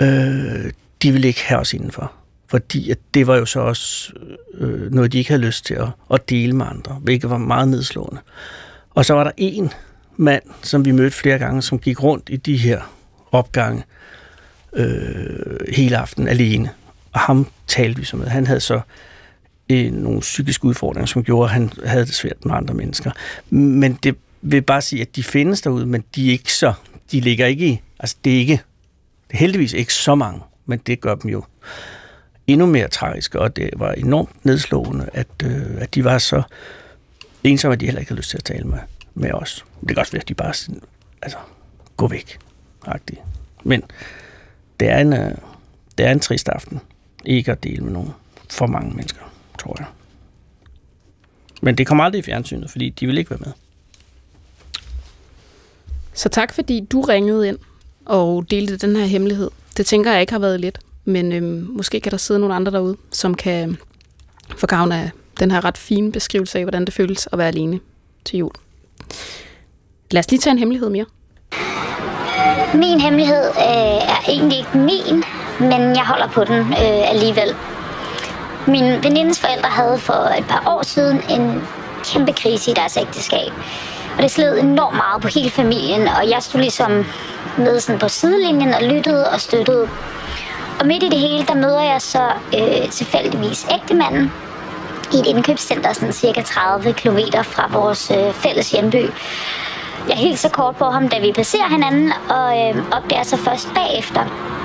Øh, 0.00 0.72
de 1.02 1.12
ville 1.12 1.28
ikke 1.28 1.44
have 1.44 1.60
os 1.60 1.74
indenfor. 1.74 2.12
Fordi 2.48 2.90
at 2.90 2.98
det 3.14 3.26
var 3.26 3.36
jo 3.36 3.44
så 3.44 3.60
også 3.60 4.12
øh, 4.54 4.92
noget, 4.92 5.12
de 5.12 5.18
ikke 5.18 5.30
havde 5.30 5.42
lyst 5.42 5.66
til 5.66 5.74
at, 5.74 5.88
at 6.10 6.30
dele 6.30 6.52
med 6.52 6.66
andre, 6.66 6.94
hvilket 6.94 7.30
var 7.30 7.38
meget 7.38 7.68
nedslående. 7.68 8.20
Og 8.96 9.04
så 9.04 9.14
var 9.14 9.24
der 9.24 9.30
en 9.36 9.70
mand, 10.16 10.42
som 10.62 10.84
vi 10.84 10.90
mødte 10.90 11.16
flere 11.16 11.38
gange, 11.38 11.62
som 11.62 11.78
gik 11.78 12.02
rundt 12.02 12.28
i 12.32 12.36
de 12.36 12.56
her 12.56 12.80
opgange 13.32 13.82
øh, 14.72 15.56
hele 15.76 15.96
aften 15.96 16.28
alene. 16.28 16.70
Og 17.12 17.20
ham 17.20 17.46
talte 17.66 17.98
vi 17.98 18.04
så 18.04 18.16
med. 18.16 18.26
Han 18.26 18.46
havde 18.46 18.60
så 18.60 18.80
øh, 19.70 19.92
nogle 19.92 20.20
psykiske 20.20 20.64
udfordringer, 20.64 21.06
som 21.06 21.24
gjorde, 21.24 21.44
at 21.44 21.50
han 21.50 21.70
havde 21.84 22.06
det 22.06 22.14
svært 22.14 22.44
med 22.44 22.54
andre 22.54 22.74
mennesker. 22.74 23.10
Men 23.50 23.98
det 24.02 24.16
vil 24.42 24.62
bare 24.62 24.82
sige, 24.82 25.02
at 25.02 25.16
de 25.16 25.22
findes 25.22 25.60
derude, 25.60 25.86
men 25.86 26.04
de 26.14 26.28
er 26.28 26.32
ikke 26.32 26.52
så, 26.52 26.72
de 27.12 27.20
ligger 27.20 27.46
ikke 27.46 27.66
i, 27.66 27.80
altså 27.98 28.16
det 28.24 28.34
er 28.34 28.38
ikke, 28.38 28.60
det 29.28 29.34
er 29.34 29.38
heldigvis 29.38 29.72
ikke 29.72 29.94
så 29.94 30.14
mange, 30.14 30.40
men 30.66 30.78
det 30.86 31.00
gør 31.00 31.14
dem 31.14 31.30
jo 31.30 31.44
endnu 32.46 32.66
mere 32.66 32.88
tragiske, 32.88 33.40
og 33.40 33.56
det 33.56 33.70
var 33.76 33.92
enormt 33.92 34.44
nedslående, 34.44 35.08
at, 35.12 35.26
øh, 35.44 35.62
at 35.78 35.94
de 35.94 36.04
var 36.04 36.18
så 36.18 36.42
ensomme, 37.50 37.72
at 37.72 37.80
de 37.80 37.86
heller 37.86 38.00
ikke 38.00 38.10
har 38.10 38.16
lyst 38.16 38.30
til 38.30 38.36
at 38.36 38.44
tale 38.44 38.64
med, 38.64 38.78
med 39.14 39.32
os. 39.32 39.64
Det 39.80 39.88
kan 39.88 39.98
også 39.98 40.12
være, 40.12 40.22
at 40.22 40.28
de 40.28 40.34
bare 40.34 40.54
sådan, 40.54 40.80
altså, 41.22 41.38
gå 41.96 42.08
væk. 42.08 42.38
Agtigt. 42.86 43.20
Men 43.64 43.82
det 44.80 44.88
er, 44.88 44.98
en, 44.98 45.12
øh, 45.12 45.30
det 45.98 46.06
er 46.06 46.12
en 46.12 46.20
trist 46.20 46.48
aften. 46.48 46.80
Ikke 47.24 47.52
at 47.52 47.64
dele 47.64 47.84
med 47.84 47.92
nogen. 47.92 48.10
For 48.50 48.66
mange 48.66 48.94
mennesker, 48.96 49.32
tror 49.58 49.76
jeg. 49.78 49.86
Men 51.62 51.78
det 51.78 51.86
kommer 51.86 52.04
aldrig 52.04 52.18
i 52.18 52.22
fjernsynet, 52.22 52.70
fordi 52.70 52.90
de 52.90 53.06
vil 53.06 53.18
ikke 53.18 53.30
være 53.30 53.40
med. 53.44 53.52
Så 56.14 56.28
tak, 56.28 56.54
fordi 56.54 56.86
du 56.92 57.00
ringede 57.00 57.48
ind 57.48 57.58
og 58.04 58.50
delte 58.50 58.76
den 58.76 58.96
her 58.96 59.06
hemmelighed. 59.06 59.50
Det 59.76 59.86
tænker 59.86 60.12
jeg 60.12 60.20
ikke 60.20 60.32
har 60.32 60.40
været 60.40 60.60
let, 60.60 60.78
men 61.04 61.32
øhm, 61.32 61.66
måske 61.70 62.00
kan 62.00 62.12
der 62.12 62.18
sidde 62.18 62.40
nogle 62.40 62.54
andre 62.54 62.72
derude, 62.72 62.96
som 63.12 63.34
kan 63.34 63.76
få 64.56 64.66
gavn 64.66 64.92
af 64.92 65.10
den 65.40 65.50
her 65.50 65.64
ret 65.64 65.78
fine 65.78 66.12
beskrivelse 66.12 66.58
af, 66.58 66.64
hvordan 66.64 66.84
det 66.84 66.94
føles 66.94 67.28
at 67.32 67.38
være 67.38 67.48
alene 67.48 67.80
til 68.24 68.38
jul. 68.38 68.50
Lad 70.10 70.20
os 70.20 70.30
lige 70.30 70.40
tage 70.40 70.52
en 70.52 70.58
hemmelighed 70.58 70.90
mere. 70.90 71.06
Min 72.74 73.00
hemmelighed 73.00 73.44
øh, 73.48 74.12
er 74.14 74.20
egentlig 74.28 74.58
ikke 74.58 74.78
min, 74.78 75.24
men 75.60 75.80
jeg 75.96 76.04
holder 76.06 76.28
på 76.28 76.44
den 76.44 76.60
øh, 76.60 77.10
alligevel. 77.10 77.54
Min 78.66 79.04
venindes 79.04 79.40
forældre 79.40 79.68
havde 79.68 79.98
for 79.98 80.38
et 80.38 80.44
par 80.48 80.62
år 80.66 80.82
siden 80.82 81.16
en 81.30 81.62
kæmpe 82.04 82.32
krise 82.32 82.70
i 82.70 82.74
deres 82.74 82.96
ægteskab. 82.96 83.52
Og 84.16 84.22
det 84.22 84.30
sled 84.30 84.58
enormt 84.58 84.96
meget 84.96 85.22
på 85.22 85.28
hele 85.28 85.50
familien, 85.50 86.08
og 86.08 86.30
jeg 86.30 86.42
stod 86.42 86.60
ligesom 86.60 87.04
med 87.58 87.80
sådan 87.80 87.98
på 87.98 88.08
sidelinjen 88.08 88.74
og 88.74 88.82
lyttede 88.82 89.30
og 89.30 89.40
støttede. 89.40 89.88
Og 90.80 90.86
midt 90.86 91.02
i 91.02 91.08
det 91.08 91.18
hele, 91.18 91.46
der 91.46 91.54
møder 91.54 91.82
jeg 91.82 92.02
så 92.02 92.24
øh, 92.58 92.90
tilfældigvis 92.90 93.66
ægtemanden 93.70 94.32
i 95.12 95.18
et 95.18 95.26
indkøbscenter, 95.26 95.92
sådan 95.92 96.12
cirka 96.12 96.42
30 96.42 96.92
km 96.92 97.18
fra 97.42 97.68
vores 97.72 98.10
øh, 98.10 98.32
fælles 98.32 98.70
hjemby. 98.70 99.10
Jeg 100.08 100.16
hilser 100.16 100.48
kort 100.48 100.76
på 100.76 100.84
ham, 100.84 101.08
da 101.08 101.18
vi 101.18 101.32
passerer 101.32 101.68
hinanden, 101.68 102.12
og 102.28 102.58
øh, 102.58 102.84
opdager 102.92 103.22
så 103.22 103.36
først 103.36 103.68
bagefter, 103.74 104.20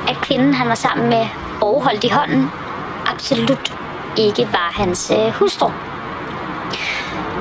at 0.08 0.15
kvinden, 0.21 0.54
han 0.54 0.69
var 0.69 0.75
sammen 0.75 1.10
med 1.10 1.25
og 1.62 1.84
holdt 1.84 2.04
i 2.04 2.10
hånden, 2.10 2.51
absolut 3.06 3.73
ikke 4.17 4.47
var 4.51 4.71
hans 4.73 5.12
øh, 5.17 5.34
hustru. 5.34 5.65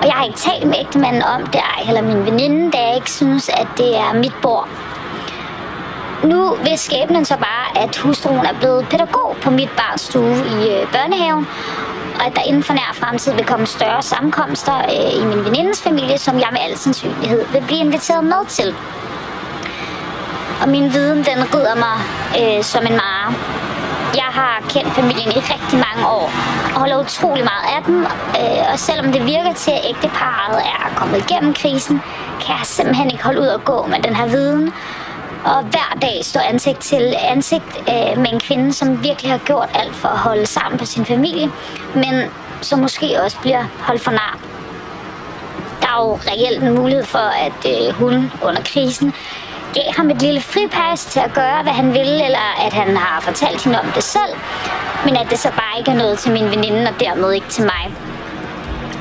Og 0.01 0.07
jeg 0.07 0.13
har 0.13 0.25
ikke 0.25 0.39
talt 0.39 0.67
med 0.67 0.75
ægtemanden 0.81 1.23
om 1.23 1.47
det, 1.47 1.61
ej 1.61 1.89
eller 1.89 2.03
min 2.03 2.27
veninde, 2.27 2.73
da 2.73 2.79
jeg 2.79 2.95
ikke 2.95 3.11
synes, 3.11 3.49
at 3.49 3.67
det 3.77 3.97
er 3.97 4.15
mit 4.15 4.35
bord. 4.43 4.69
Nu 6.25 6.55
vil 6.55 6.79
skæbnen 6.79 7.25
så 7.25 7.37
bare, 7.37 7.83
at 7.83 7.97
hustruen 7.97 8.47
er 8.47 8.59
blevet 8.59 8.87
pædagog 8.91 9.37
på 9.43 9.51
mit 9.51 9.71
barns 9.77 10.01
stue 10.01 10.37
i 10.37 10.59
øh, 10.75 10.93
børnehaven, 10.93 11.47
og 12.21 12.27
at 12.27 12.37
der 12.37 12.43
inden 12.43 12.63
for 12.63 12.73
nær 12.73 12.91
fremtid 12.95 13.33
vil 13.33 13.47
komme 13.47 13.67
større 13.67 14.03
sammenkomster 14.03 14.77
øh, 14.79 15.23
i 15.23 15.25
min 15.25 15.45
venindes 15.45 15.83
familie, 15.83 16.19
som 16.19 16.39
jeg 16.39 16.49
med 16.53 16.61
al 16.61 16.77
sandsynlighed 16.79 17.47
vil 17.53 17.63
blive 17.67 17.81
inviteret 17.81 18.25
med 18.25 18.47
til. 18.49 18.75
Og 20.63 20.69
min 20.69 20.93
viden, 20.93 21.19
den 21.19 21.55
rider 21.55 21.77
mig 21.87 21.97
øh, 22.41 22.65
som 22.65 22.83
en 22.87 22.97
mare. 23.05 23.35
Jeg 24.15 24.31
har 24.41 24.63
kendt 24.69 24.93
familien 24.95 25.31
i 25.31 25.41
rigtig 25.55 25.79
mange 25.87 26.09
år, 26.09 26.33
og 26.75 26.81
holder 26.81 27.01
utrolig 27.01 27.45
meget 27.45 27.67
af 27.77 27.83
dem. 27.87 27.99
Øh, 28.41 28.73
og 28.73 28.79
selvom 28.79 29.13
det 29.13 29.27
virker 29.27 29.53
til, 29.55 29.71
at 29.71 29.83
ægteparret 29.91 30.59
er 30.75 30.95
kommet 30.97 31.19
igennem 31.25 31.55
krisen, 31.55 32.03
kan 32.43 32.55
jeg 32.59 32.67
simpelthen 32.67 33.11
ikke 33.11 33.25
holde 33.25 33.41
ud 33.41 33.47
at 33.47 33.65
gå 33.65 33.87
med 33.87 34.03
den 34.03 34.17
her 34.17 34.27
viden. 34.27 34.73
Og 35.45 35.63
hver 35.63 35.99
dag 36.03 36.25
står 36.25 36.41
ansigt 36.41 36.81
til 36.81 37.15
ansigt 37.19 37.77
øh, 37.79 38.19
med 38.19 38.33
en 38.33 38.41
kvinde, 38.41 38.73
som 38.73 39.05
virkelig 39.05 39.31
har 39.31 39.39
gjort 39.39 39.69
alt 39.75 39.95
for 39.95 40.09
at 40.09 40.19
holde 40.19 40.47
sammen 40.47 40.79
på 40.79 40.85
sin 40.85 41.05
familie, 41.05 41.51
men 41.95 42.31
som 42.61 42.79
måske 42.79 43.23
også 43.23 43.39
bliver 43.41 43.65
holdt 43.79 44.03
for 44.03 44.11
nar. 44.11 44.39
Der 45.81 45.87
er 45.87 46.07
jo 46.07 46.15
reelt 46.15 46.63
en 46.63 46.75
mulighed 46.75 47.05
for, 47.05 47.19
at 47.47 47.67
øh, 47.67 47.95
hun 47.95 48.33
under 48.43 48.63
krisen 48.65 49.15
gav 49.75 49.93
ham 49.97 50.11
et 50.11 50.23
lille 50.23 50.41
fripas 50.41 51.05
til 51.05 51.21
at 51.21 51.35
gøre, 51.35 51.63
hvad 51.63 51.73
han 51.73 51.95
ville, 51.95 52.25
eller 52.25 52.67
at 52.67 52.73
han 52.73 52.97
har 52.97 53.21
fortalt 53.21 53.65
hende 53.65 53.81
om 53.81 53.87
det 53.95 54.03
selv, 54.03 54.35
men 55.05 55.17
at 55.17 55.27
det 55.31 55.39
så 55.39 55.49
bare 55.49 55.79
ikke 55.79 55.91
er 55.91 55.97
noget 55.97 56.19
til 56.19 56.33
min 56.33 56.51
veninde, 56.51 56.89
og 56.89 57.01
dermed 57.01 57.33
ikke 57.33 57.49
til 57.49 57.65
mig. 57.65 57.95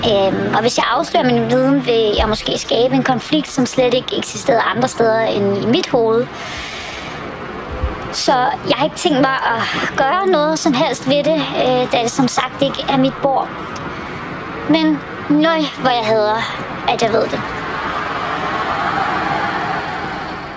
Øhm, 0.05 0.53
og 0.55 0.61
hvis 0.61 0.77
jeg 0.77 0.85
afslører 0.89 1.25
min 1.25 1.49
viden, 1.49 1.85
vil 1.85 2.13
jeg 2.17 2.25
måske 2.27 2.57
skabe 2.57 2.95
en 2.95 3.03
konflikt, 3.03 3.51
som 3.51 3.65
slet 3.65 3.93
ikke 3.93 4.17
eksisterede 4.17 4.61
andre 4.61 4.87
steder 4.87 5.19
end 5.19 5.63
i 5.63 5.65
mit 5.65 5.87
hoved. 5.89 6.25
Så 8.13 8.33
jeg 8.69 8.75
har 8.75 8.85
ikke 8.85 8.95
tænkt 8.95 9.21
mig 9.21 9.37
at 9.55 9.97
gøre 9.97 10.27
noget 10.27 10.59
som 10.59 10.73
helst 10.73 11.09
ved 11.09 11.23
det, 11.23 11.35
øh, 11.35 11.91
da 11.91 12.03
det 12.03 12.11
som 12.11 12.27
sagt 12.27 12.61
ikke 12.61 12.85
er 12.89 12.97
mit 12.97 13.13
bord. 13.21 13.49
Men 14.69 14.97
nøj, 15.29 15.59
hvor 15.81 15.89
jeg 15.89 16.05
hader, 16.05 16.37
at 16.89 17.01
jeg 17.01 17.11
ved 17.13 17.23
det. 17.23 17.39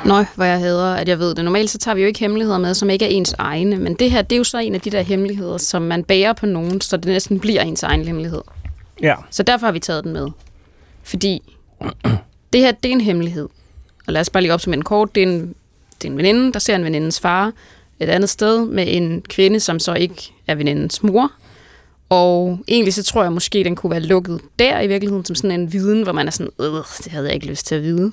Nøj, 0.05 0.24
hvor 0.35 0.44
jeg 0.44 0.59
hader, 0.59 0.94
at 0.94 1.09
jeg 1.09 1.18
ved 1.18 1.35
det. 1.35 1.44
Normalt 1.44 1.70
så 1.70 1.78
tager 1.78 1.94
vi 1.94 2.00
jo 2.00 2.07
ikke 2.07 2.20
hemmeligheder 2.20 2.59
med, 2.59 2.74
som 2.74 2.90
ikke 2.90 3.05
er 3.05 3.09
ens 3.09 3.35
egne. 3.38 3.76
Men 3.76 3.94
det 3.94 4.11
her, 4.11 4.22
det 4.22 4.33
er 4.33 4.38
jo 4.38 4.44
så 4.44 4.59
en 4.59 4.74
af 4.74 4.81
de 4.81 4.90
der 4.90 5.02
hemmeligheder, 5.02 5.59
som 5.59 5.83
man 5.83 6.05
bærer 6.05 6.33
på 6.33 6.46
nogen, 6.46 6.81
så 6.81 6.96
det 6.96 7.07
næsten 7.07 7.40
bliver 7.40 7.62
ens 7.62 7.83
egen 7.83 8.05
hemmelighed. 8.05 8.40
Ja. 9.02 9.14
Så 9.30 9.42
derfor 9.42 9.66
har 9.66 9.72
vi 9.72 9.80
taget 9.80 10.04
den 10.04 10.12
med. 10.12 10.28
Fordi 11.02 11.42
det 12.52 12.60
her, 12.60 12.72
det 12.72 12.88
er 12.88 12.92
en 12.92 13.00
hemmelighed. 13.00 13.48
Og 14.06 14.12
lad 14.12 14.20
os 14.20 14.30
bare 14.30 14.42
lige 14.42 14.54
opsummere 14.54 14.76
en 14.76 14.84
kort. 14.84 15.14
Det 15.14 15.22
er 15.22 15.26
en, 15.26 15.54
det 16.02 16.08
er 16.08 16.12
en 16.12 16.16
veninde, 16.16 16.52
der 16.52 16.58
ser 16.58 16.76
en 16.76 16.84
venindens 16.84 17.20
far 17.20 17.52
et 18.00 18.08
andet 18.08 18.30
sted 18.30 18.66
med 18.66 18.84
en 18.88 19.22
kvinde, 19.28 19.60
som 19.60 19.78
så 19.78 19.94
ikke 19.94 20.32
er 20.46 20.54
venindens 20.54 21.02
mor. 21.02 21.32
Og 22.08 22.58
egentlig 22.68 22.94
så 22.94 23.02
tror 23.02 23.22
jeg 23.22 23.32
måske, 23.32 23.64
den 23.64 23.76
kunne 23.76 23.90
være 23.90 24.00
lukket 24.00 24.40
der 24.58 24.80
i 24.80 24.86
virkeligheden, 24.86 25.24
som 25.24 25.36
sådan 25.36 25.60
en 25.60 25.72
viden, 25.72 26.02
hvor 26.02 26.12
man 26.12 26.26
er 26.26 26.30
sådan, 26.30 26.52
øh, 26.60 26.72
det 27.04 27.06
havde 27.06 27.26
jeg 27.26 27.34
ikke 27.34 27.46
lyst 27.46 27.66
til 27.66 27.74
at 27.74 27.82
vide. 27.82 28.12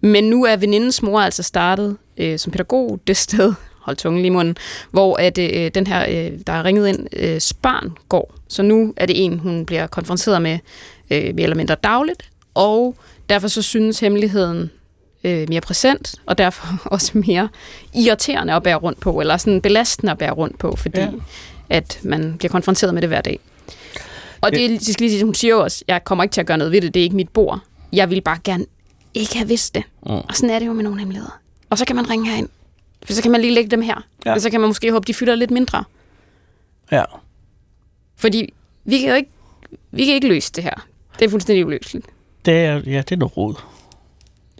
Men 0.00 0.24
nu 0.24 0.44
er 0.44 0.56
venindens 0.56 1.02
mor 1.02 1.20
altså 1.20 1.42
startet 1.42 1.96
øh, 2.16 2.38
som 2.38 2.52
pædagog 2.52 3.00
det 3.06 3.16
sted, 3.16 3.54
hold 3.84 3.96
tungen 3.96 4.22
lige 4.22 4.26
i 4.26 4.34
munden, 4.34 4.56
hvor 4.90 5.16
at, 5.16 5.38
øh, 5.38 5.70
den 5.74 5.86
her, 5.86 6.06
øh, 6.08 6.38
der 6.46 6.52
er 6.52 6.64
ringet 6.64 6.88
ind, 6.88 7.06
øh, 7.12 7.40
barn 7.62 7.92
går. 8.08 8.34
Så 8.48 8.62
nu 8.62 8.94
er 8.96 9.06
det 9.06 9.24
en, 9.24 9.38
hun 9.38 9.66
bliver 9.66 9.86
konfronteret 9.86 10.42
med 10.42 10.58
øh, 11.10 11.34
mere 11.34 11.42
eller 11.42 11.56
mindre 11.56 11.74
dagligt, 11.74 12.30
og 12.54 12.96
derfor 13.30 13.48
så 13.48 13.62
synes 13.62 14.00
hemmeligheden 14.00 14.70
øh, 15.24 15.48
mere 15.48 15.60
præsent, 15.60 16.14
og 16.26 16.38
derfor 16.38 16.66
også 16.94 17.10
mere 17.14 17.48
irriterende 17.94 18.52
at 18.52 18.62
bære 18.62 18.76
rundt 18.76 19.00
på, 19.00 19.20
eller 19.20 19.36
sådan 19.36 19.60
belastende 19.60 20.12
at 20.12 20.18
bære 20.18 20.32
rundt 20.32 20.58
på, 20.58 20.76
fordi 20.76 21.00
ja. 21.00 21.10
at 21.70 22.00
man 22.02 22.34
bliver 22.38 22.50
konfronteret 22.50 22.94
med 22.94 23.02
det 23.02 23.08
hver 23.08 23.20
dag. 23.20 23.40
Og 24.40 24.52
det, 24.52 24.70
det 24.70 24.86
skal 24.86 25.04
lige 25.04 25.10
sige, 25.10 25.24
hun 25.24 25.34
siger 25.34 25.54
jo 25.54 25.62
også, 25.62 25.84
jeg 25.88 26.04
kommer 26.04 26.24
ikke 26.24 26.32
til 26.32 26.40
at 26.40 26.46
gøre 26.46 26.58
noget 26.58 26.72
ved 26.72 26.80
det, 26.80 26.94
det 26.94 27.00
er 27.00 27.04
ikke 27.04 27.16
mit 27.16 27.28
bord. 27.28 27.60
Jeg 27.92 28.10
vil 28.10 28.20
bare 28.20 28.38
gerne 28.44 28.66
ikke 29.14 29.36
have 29.36 29.48
vidst 29.48 29.74
det. 29.74 29.82
Mm. 30.02 30.10
Og 30.12 30.34
sådan 30.34 30.50
er 30.50 30.58
det 30.58 30.66
jo 30.66 30.72
med 30.72 30.84
nogle 30.84 30.98
hemmeligheder. 30.98 31.40
Og 31.70 31.78
så 31.78 31.84
kan 31.84 31.96
man 31.96 32.10
ringe 32.10 32.30
herind. 32.30 32.48
For 33.06 33.12
så 33.12 33.22
kan 33.22 33.30
man 33.30 33.40
lige 33.40 33.54
lægge 33.54 33.70
dem 33.70 33.82
her. 33.82 34.06
Ja. 34.26 34.32
Og 34.32 34.40
så 34.40 34.50
kan 34.50 34.60
man 34.60 34.68
måske 34.68 34.92
håbe, 34.92 35.06
de 35.06 35.14
fylder 35.14 35.34
lidt 35.34 35.50
mindre. 35.50 35.84
Ja. 36.92 37.02
Fordi 38.16 38.52
vi 38.84 38.98
kan 38.98 39.08
jo 39.08 39.14
ikke, 39.14 39.30
vi 39.90 40.04
kan 40.04 40.14
ikke 40.14 40.28
løse 40.28 40.52
det 40.52 40.64
her. 40.64 40.86
Det 41.18 41.24
er 41.24 41.30
fuldstændig 41.30 41.66
uløseligt. 41.66 42.06
Det 42.44 42.54
er, 42.54 42.74
ja, 42.86 42.98
det 42.98 43.12
er 43.12 43.16
noget 43.16 43.36
rod. 43.36 43.54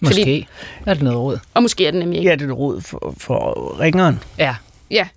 Måske 0.02 0.20
Fordi, 0.20 0.48
er 0.86 0.94
det 0.94 1.02
noget 1.02 1.18
råd. 1.18 1.38
Og 1.54 1.62
måske 1.62 1.86
er 1.86 1.90
det 1.90 2.00
nemlig 2.00 2.18
ikke. 2.18 2.30
Ja, 2.30 2.36
det 2.36 2.42
er 2.42 2.46
noget 2.46 2.58
rod 2.58 2.80
for, 2.80 3.14
for 3.18 3.76
ringeren. 3.80 4.22
Ja. 4.38 4.56
Ja. 4.90 5.08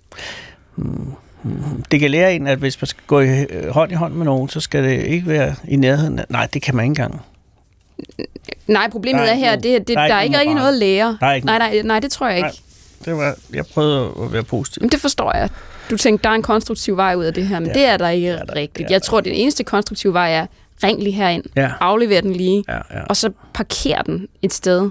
Det 1.90 2.00
kan 2.00 2.10
lære 2.10 2.34
en, 2.34 2.46
at 2.46 2.58
hvis 2.58 2.80
man 2.80 2.86
skal 2.86 3.02
gå 3.06 3.20
i, 3.20 3.46
hånd 3.70 3.92
i 3.92 3.94
hånd 3.94 4.14
med 4.14 4.24
nogen, 4.24 4.48
så 4.48 4.60
skal 4.60 4.84
det 4.84 5.04
ikke 5.04 5.26
være 5.26 5.54
i 5.68 5.76
nærheden. 5.76 6.20
Nej, 6.28 6.46
det 6.46 6.62
kan 6.62 6.76
man 6.76 6.84
ikke 6.84 6.90
engang. 6.90 7.20
Nej, 8.66 8.90
problemet 8.90 9.22
er, 9.22 9.26
er 9.26 9.34
her, 9.34 9.56
det, 9.56 9.64
det, 9.64 9.88
der, 9.88 9.94
der 9.94 10.14
er 10.14 10.20
ikke 10.20 10.38
rigtig 10.38 10.54
noget 10.54 10.68
at 10.68 10.78
lære. 10.78 11.18
Er 11.20 11.40
nej, 11.44 11.58
nej, 11.58 11.82
nej, 11.82 12.00
det 12.00 12.10
tror 12.10 12.28
jeg 12.28 12.36
ikke. 12.36 12.48
Nej, 12.48 12.56
det 13.04 13.16
var, 13.16 13.36
jeg 13.52 13.66
prøvede 13.66 14.12
at 14.22 14.32
være 14.32 14.42
positiv. 14.42 14.82
Men 14.82 14.90
det 14.90 15.00
forstår 15.00 15.36
jeg. 15.36 15.48
Du 15.90 15.96
tænkte, 15.96 16.24
der 16.24 16.30
er 16.30 16.34
en 16.34 16.42
konstruktiv 16.42 16.96
vej 16.96 17.14
ud 17.14 17.24
af 17.24 17.34
det 17.34 17.46
her, 17.46 17.60
men 17.60 17.68
ja, 17.68 17.74
det 17.74 17.84
er 17.84 17.96
der 17.96 18.08
ikke 18.08 18.32
der, 18.32 18.56
rigtigt. 18.56 18.90
Er 18.90 18.94
jeg 18.94 19.02
tror, 19.02 19.20
det 19.20 19.42
eneste 19.42 19.64
konstruktive 19.64 20.12
vej 20.12 20.32
er, 20.34 20.46
ring 20.84 21.02
lige 21.02 21.12
herind, 21.12 21.44
ja. 21.56 21.72
aflever 21.80 22.20
den 22.20 22.32
lige, 22.32 22.64
ja, 22.68 22.76
ja. 22.76 23.02
og 23.04 23.16
så 23.16 23.30
parker 23.54 24.02
den 24.02 24.28
et 24.42 24.52
sted. 24.52 24.90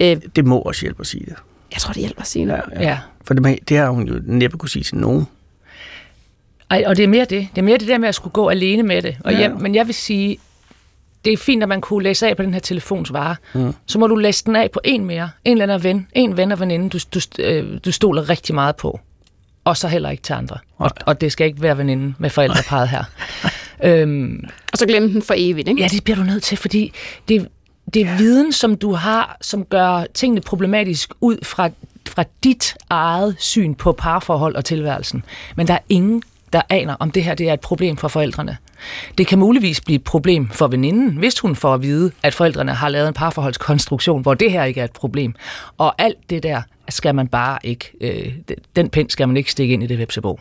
Øh, 0.00 0.16
det 0.36 0.44
må 0.44 0.58
også 0.58 0.80
hjælpe 0.80 1.00
at 1.00 1.06
sige 1.06 1.24
det. 1.24 1.34
Jeg 1.72 1.80
tror, 1.80 1.92
det 1.92 2.00
hjælper 2.00 2.20
at 2.20 2.26
sige 2.26 2.46
det. 2.46 2.52
Ja, 2.52 2.60
ja. 2.80 2.82
ja. 2.82 2.98
For 3.24 3.34
det, 3.34 3.68
det 3.68 3.76
har 3.76 3.90
hun 3.90 4.08
jo 4.08 4.20
næppe 4.24 4.58
kunne 4.58 4.68
sige 4.68 4.82
til 4.82 4.96
nogen. 4.96 5.26
Ej, 6.70 6.84
og 6.86 6.96
det 6.96 7.04
er 7.04 7.08
mere 7.08 7.24
det. 7.24 7.48
Det 7.54 7.58
er 7.58 7.62
mere 7.62 7.78
det 7.78 7.88
der 7.88 7.98
med 7.98 8.08
at 8.08 8.14
skulle 8.14 8.32
gå 8.32 8.48
alene 8.48 8.82
med 8.82 9.02
det. 9.02 9.16
Og 9.24 9.32
ja. 9.32 9.38
jeg, 9.38 9.50
men 9.50 9.74
jeg 9.74 9.86
vil 9.86 9.94
sige, 9.94 10.38
det 11.24 11.32
er 11.32 11.36
fint, 11.36 11.62
at 11.62 11.68
man 11.68 11.80
kunne 11.80 12.02
læse 12.02 12.28
af 12.28 12.36
på 12.36 12.42
den 12.42 12.52
her 12.52 12.60
telefonsvare. 12.60 13.36
Mm. 13.54 13.74
Så 13.86 13.98
må 13.98 14.06
du 14.06 14.16
læse 14.16 14.44
den 14.44 14.56
af 14.56 14.70
på 14.70 14.80
en 14.84 15.04
mere. 15.04 15.30
En 15.44 15.52
eller 15.52 15.62
anden 15.62 15.84
ven. 15.84 16.08
En 16.12 16.36
ven 16.36 16.52
og 16.52 16.60
veninde, 16.60 16.90
du, 16.90 16.98
du, 17.14 17.20
øh, 17.38 17.78
du 17.84 17.92
stoler 17.92 18.28
rigtig 18.28 18.54
meget 18.54 18.76
på. 18.76 19.00
Og 19.68 19.76
så 19.76 19.88
heller 19.88 20.10
ikke 20.10 20.22
til 20.22 20.32
andre. 20.32 20.58
Og, 20.78 20.90
og 21.06 21.20
det 21.20 21.32
skal 21.32 21.46
ikke 21.46 21.62
være 21.62 21.78
veninde 21.78 22.14
med 22.18 22.30
forældreparet 22.30 22.88
her. 22.88 23.04
øhm, 23.84 24.44
og 24.72 24.78
så 24.78 24.86
glemme 24.86 25.12
den 25.12 25.22
for 25.22 25.34
evigt, 25.36 25.68
ikke? 25.68 25.82
Ja, 25.82 25.88
det 25.88 26.04
bliver 26.04 26.16
du 26.16 26.22
nødt 26.22 26.42
til, 26.42 26.58
fordi 26.58 26.92
det, 27.28 27.48
det 27.94 28.02
er 28.02 28.16
viden, 28.16 28.52
som 28.52 28.76
du 28.76 28.92
har, 28.92 29.36
som 29.40 29.64
gør 29.64 30.04
tingene 30.14 30.40
problematisk 30.40 31.12
ud 31.20 31.36
fra, 31.42 31.70
fra 32.08 32.24
dit 32.44 32.76
eget 32.90 33.36
syn 33.38 33.74
på 33.74 33.92
parforhold 33.92 34.56
og 34.56 34.64
tilværelsen. 34.64 35.24
Men 35.56 35.66
der 35.66 35.74
er 35.74 35.78
ingen, 35.88 36.22
der 36.52 36.60
aner, 36.68 36.94
om 36.94 37.10
det 37.10 37.24
her 37.24 37.34
det 37.34 37.48
er 37.48 37.52
et 37.52 37.60
problem 37.60 37.96
for 37.96 38.08
forældrene. 38.08 38.56
Det 39.18 39.26
kan 39.26 39.38
muligvis 39.38 39.80
blive 39.80 39.96
et 39.96 40.04
problem 40.04 40.48
for 40.48 40.66
veninden, 40.66 41.16
hvis 41.16 41.38
hun 41.38 41.56
får 41.56 41.74
at 41.74 41.82
vide, 41.82 42.12
at 42.22 42.34
forældrene 42.34 42.74
har 42.74 42.88
lavet 42.88 43.08
en 43.08 43.14
parforholdskonstruktion, 43.14 44.22
hvor 44.22 44.34
det 44.34 44.52
her 44.52 44.64
ikke 44.64 44.80
er 44.80 44.84
et 44.84 44.92
problem. 44.92 45.34
Og 45.78 45.94
alt 46.02 46.30
det 46.30 46.42
der 46.42 46.62
skal 46.88 47.14
man 47.14 47.28
bare 47.28 47.58
ikke, 47.64 47.92
øh, 48.00 48.32
den 48.76 48.90
pind 48.90 49.10
skal 49.10 49.28
man 49.28 49.36
ikke 49.36 49.52
stikke 49.52 49.74
ind 49.74 49.82
i 49.82 49.86
det 49.86 49.98
vepsebog. 49.98 50.40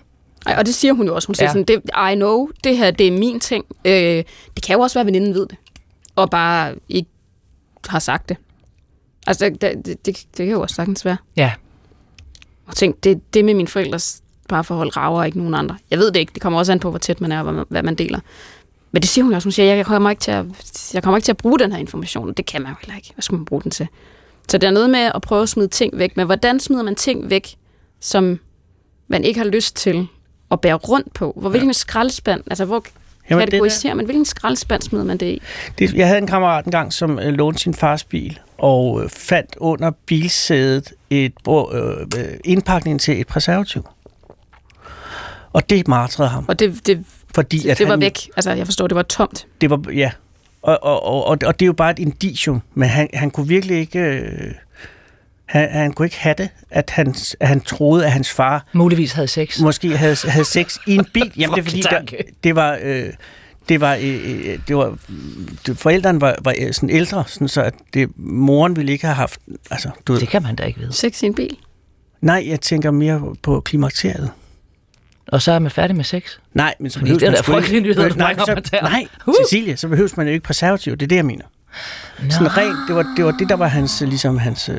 Og 0.58 0.66
det 0.66 0.76
siger 0.76 0.94
hun 0.94 1.08
jo 1.08 1.16
også. 1.16 1.28
Hun 1.28 1.36
siger 1.36 1.48
ja. 1.48 1.54
sådan, 1.54 1.64
det, 1.64 1.82
I 2.12 2.16
know, 2.16 2.50
det 2.64 2.78
her 2.78 2.92
det 2.92 3.08
er 3.08 3.12
min 3.12 3.40
ting. 3.40 3.66
Øh, 3.86 4.24
det 4.56 4.64
kan 4.66 4.76
jo 4.76 4.82
også 4.82 4.94
være, 4.94 5.02
at 5.02 5.08
veninden 5.08 5.34
ved 5.34 5.48
det, 5.48 5.58
og 6.16 6.30
bare 6.30 6.76
ikke 6.90 7.10
har 7.88 8.00
sagt 8.00 8.30
det. 8.30 8.38
Altså, 9.28 9.50
det, 9.50 9.62
det, 9.62 9.86
det, 9.86 10.06
det 10.06 10.26
kan 10.38 10.48
jo 10.48 10.62
også 10.62 10.76
sagtens 10.76 11.06
være. 11.06 11.18
Ja. 11.36 11.54
Og 12.68 12.76
tænk, 12.76 13.04
det, 13.04 13.34
det 13.34 13.46
med 13.46 13.54
mine 13.54 13.68
forældres 13.68 14.22
parforhold 14.48 14.98
rager 14.98 15.24
ikke 15.24 15.38
nogen 15.38 15.54
andre. 15.54 15.78
Jeg 15.92 16.00
ved 16.00 16.12
det 16.12 16.20
ikke. 16.20 16.32
Det 16.34 16.42
kommer 16.42 16.60
også 16.60 16.72
an 16.72 16.80
på, 16.80 16.90
hvor 16.90 17.00
tæt 17.00 17.22
man 17.22 17.32
er, 17.32 17.42
og 17.42 17.66
hvad 17.70 17.84
man 17.84 17.96
deler. 17.96 18.20
Men 18.92 19.02
det 19.02 19.10
siger 19.10 19.24
hun 19.24 19.34
også. 19.34 19.46
Hun 19.46 19.52
siger, 19.52 19.76
jeg 19.76 19.86
kommer 19.86 20.10
ikke 20.10 20.20
til 20.20 20.32
at, 20.32 20.46
jeg 20.94 21.04
kommer 21.04 21.18
ikke 21.18 21.26
til 21.26 21.32
at 21.32 21.38
bruge 21.38 21.60
den 21.60 21.72
her 21.72 21.80
information. 21.80 22.34
Det 22.34 22.46
kan 22.46 22.62
man 22.62 22.72
jo 22.72 22.76
heller 22.82 22.96
ikke. 22.96 23.12
Hvad 23.14 23.22
skal 23.22 23.36
man 23.36 23.46
bruge 23.46 23.62
den 23.62 23.72
til? 23.72 23.88
Så 24.48 24.58
det 24.58 24.68
er 24.68 24.72
noget 24.72 24.90
med 24.90 25.12
at 25.16 25.22
prøve 25.22 25.42
at 25.42 25.50
smide 25.50 25.68
ting 25.68 25.98
væk. 25.98 26.18
Men 26.18 26.26
hvordan 26.26 26.60
smider 26.60 26.84
man 26.84 26.96
ting 26.96 27.30
væk, 27.30 27.56
som 28.00 28.40
man 29.08 29.24
ikke 29.24 29.40
har 29.40 29.48
lyst 29.48 29.76
til 29.76 30.08
at 30.52 30.62
bære 30.62 30.74
rundt 30.74 31.14
på? 31.14 31.34
Hvor 31.36 31.50
hvilken 31.50 31.70
ja. 31.70 31.74
skraldespand, 31.74 32.44
altså 32.48 32.66
hvor 32.66 32.84
Jamen, 33.30 33.46
kategoriserer 33.46 33.94
man? 33.94 34.06
Hvilken 34.06 34.26
skraldespand 34.26 34.82
smider 34.82 35.06
man 35.06 35.18
det 35.18 35.26
i? 35.26 35.42
Det, 35.80 35.94
jeg 35.94 36.08
havde 36.08 36.18
en 36.18 36.28
kammerat 36.28 36.66
engang, 36.66 36.94
som 36.94 37.20
øh, 37.20 37.34
lånte 37.34 37.60
sin 37.60 37.74
fars 37.74 38.04
bil, 38.04 38.40
og 38.58 39.04
øh, 39.04 39.10
fandt 39.10 39.56
under 39.58 39.92
bilsædet 40.06 40.94
et, 41.10 41.34
øh, 41.48 42.28
indpakning 42.46 43.02
til 43.02 43.22
et 43.22 43.28
preservativ. 43.28 43.88
Og 45.58 45.70
det 45.70 45.88
martrede 45.88 46.30
ham. 46.30 46.46
Og 46.48 46.60
det, 46.60 46.88
det, 46.88 47.06
fordi, 47.36 47.58
det, 47.58 47.70
at 47.70 47.78
det 47.78 47.88
var 47.88 47.94
han, 47.94 48.02
væk. 48.02 48.30
Altså, 48.36 48.52
jeg 48.52 48.68
forstår, 48.68 48.88
det 48.88 48.96
var 48.96 49.02
tomt. 49.02 49.48
Det 49.62 49.70
var, 49.70 49.84
ja. 49.94 50.12
Og, 50.62 50.84
og, 50.84 51.04
og, 51.04 51.26
og, 51.26 51.38
og 51.46 51.60
det 51.60 51.62
er 51.62 51.68
jo 51.68 51.74
bare 51.74 51.92
et 51.92 52.00
indicium, 52.00 52.62
men 52.74 52.90
han, 52.90 53.10
han 53.14 53.32
kunne 53.32 53.48
virkelig 53.48 53.78
ikke... 53.78 54.00
Øh, 54.00 54.52
han, 55.46 55.70
han 55.72 55.94
kunne 55.94 56.06
ikke 56.06 56.20
have 56.20 56.36
det, 56.38 56.50
at 56.70 56.90
han, 56.90 57.16
at 57.40 57.48
han 57.48 57.62
troede, 57.62 58.06
at 58.06 58.12
hans 58.12 58.32
far... 58.32 58.66
Muligvis 58.74 59.12
havde 59.12 59.28
sex. 59.28 59.60
Måske 59.60 59.98
havde, 59.98 60.16
havde 60.24 60.46
sex 60.46 60.78
i 60.88 60.96
en 60.96 61.06
bil. 61.14 61.34
Jamen, 61.38 61.56
det 61.56 61.62
er 61.62 61.66
fordi, 61.66 61.82
der, 61.82 62.02
det 62.44 62.56
var... 62.56 62.80
Øh, 62.82 63.14
det 63.70 63.82
var, 63.82 63.98
øh, 64.02 64.60
det 64.68 64.78
var 64.78 64.98
det, 65.66 65.78
forældrene 65.78 66.22
var, 66.22 66.36
var 66.42 66.56
øh, 66.60 66.74
sådan 66.74 66.90
ældre, 66.90 67.24
sådan 67.28 67.48
så 67.48 67.62
at 67.62 67.74
det, 67.94 68.10
moren 68.18 68.76
ville 68.76 68.92
ikke 68.92 69.06
have 69.06 69.16
haft... 69.16 69.40
Altså, 69.72 69.90
du 70.06 70.20
det 70.20 70.28
kan 70.28 70.44
man 70.44 70.56
da 70.56 70.64
ikke 70.64 70.80
vide. 70.80 70.94
Sex 70.94 71.24
i 71.24 71.26
en 71.26 71.34
bil? 71.34 71.58
Nej, 72.22 72.44
jeg 72.48 72.62
tænker 72.62 72.92
mere 72.92 73.36
på 73.44 73.60
klimakteriet. 73.60 74.32
Og 75.28 75.42
så 75.42 75.52
er 75.52 75.60
man 75.60 75.72
færdig 75.72 75.96
med 75.96 76.04
sex? 76.04 76.24
Nej, 76.54 76.76
men 76.80 76.92
så 76.92 77.00
behøver 77.00 77.20
man 77.22 77.32
det 77.32 77.40
er 77.40 77.44
frygtelige 77.44 77.82
nyheder, 77.82 78.16
nej, 78.16 78.36
så, 78.38 78.80
nej, 78.82 79.08
uh. 79.28 79.34
Cecilia, 79.44 79.76
så 79.76 79.88
behøver 79.88 80.10
man 80.18 80.28
jo 80.28 80.34
ikke 80.34 80.44
preservativ. 80.44 80.94
Det 80.94 81.02
er 81.02 81.08
det, 81.08 81.16
jeg 81.16 81.26
mener. 81.26 81.46
Nå. 82.24 82.32
Sådan 82.32 82.58
rent, 82.58 82.78
det 82.88 82.96
var, 82.96 83.14
det 83.18 83.26
var 83.26 83.32
det, 83.32 83.50
der 83.50 83.56
var 83.56 83.68
hans, 83.68 84.02
ligesom 84.02 84.38
hans 84.38 84.70
øh, 84.70 84.78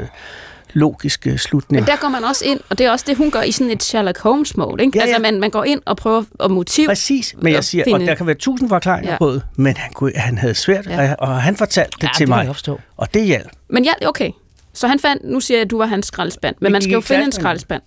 logiske 0.72 1.38
slutninger. 1.38 1.82
Men 1.82 1.86
der 1.90 1.96
går 1.96 2.08
man 2.08 2.24
også 2.24 2.44
ind, 2.44 2.60
og 2.68 2.78
det 2.78 2.86
er 2.86 2.90
også 2.90 3.04
det, 3.08 3.16
hun 3.16 3.30
gør 3.30 3.42
i 3.42 3.52
sådan 3.52 3.70
et 3.70 3.82
Sherlock 3.82 4.18
Holmes-mode. 4.20 4.82
Ikke? 4.84 4.98
Ja, 4.98 5.04
ja. 5.04 5.06
Altså, 5.08 5.22
man, 5.22 5.40
man 5.40 5.50
går 5.50 5.64
ind 5.64 5.80
og 5.86 5.96
prøver 5.96 6.22
at 6.44 6.50
motiv. 6.50 6.86
Præcis, 6.86 7.34
men 7.42 7.52
jeg 7.52 7.64
siger, 7.64 7.84
finde- 7.84 7.94
og 8.04 8.06
der 8.08 8.14
kan 8.14 8.26
være 8.26 8.36
tusind 8.36 8.68
forklaringer 8.68 9.10
Ja. 9.12 9.18
på 9.18 9.30
det, 9.32 9.42
men 9.56 9.76
han, 9.76 9.92
kunne, 9.92 10.12
han 10.16 10.38
havde 10.38 10.54
svært, 10.54 10.86
Ja. 10.86 11.14
og 11.14 11.42
han 11.42 11.56
fortalte 11.56 11.90
det 11.96 12.02
Ja, 12.02 12.08
til 12.16 12.26
det 12.26 12.28
mig, 12.28 12.54
og 12.96 13.14
det 13.14 13.24
hjalp. 13.26 13.48
Men 13.68 13.84
ja, 13.84 13.92
okay. 14.08 14.30
Så 14.72 14.86
han 14.88 14.98
fandt, 14.98 15.24
nu 15.24 15.40
siger 15.40 15.58
jeg, 15.58 15.64
at 15.64 15.70
du 15.70 15.78
var 15.78 15.86
hans 15.86 16.06
skraldespand, 16.06 16.56
men 16.60 16.68
Vi 16.68 16.72
man 16.72 16.82
skal 16.82 16.92
jo 16.92 17.00
finde 17.00 17.24
en 17.24 17.32
skraldespand. 17.32 17.82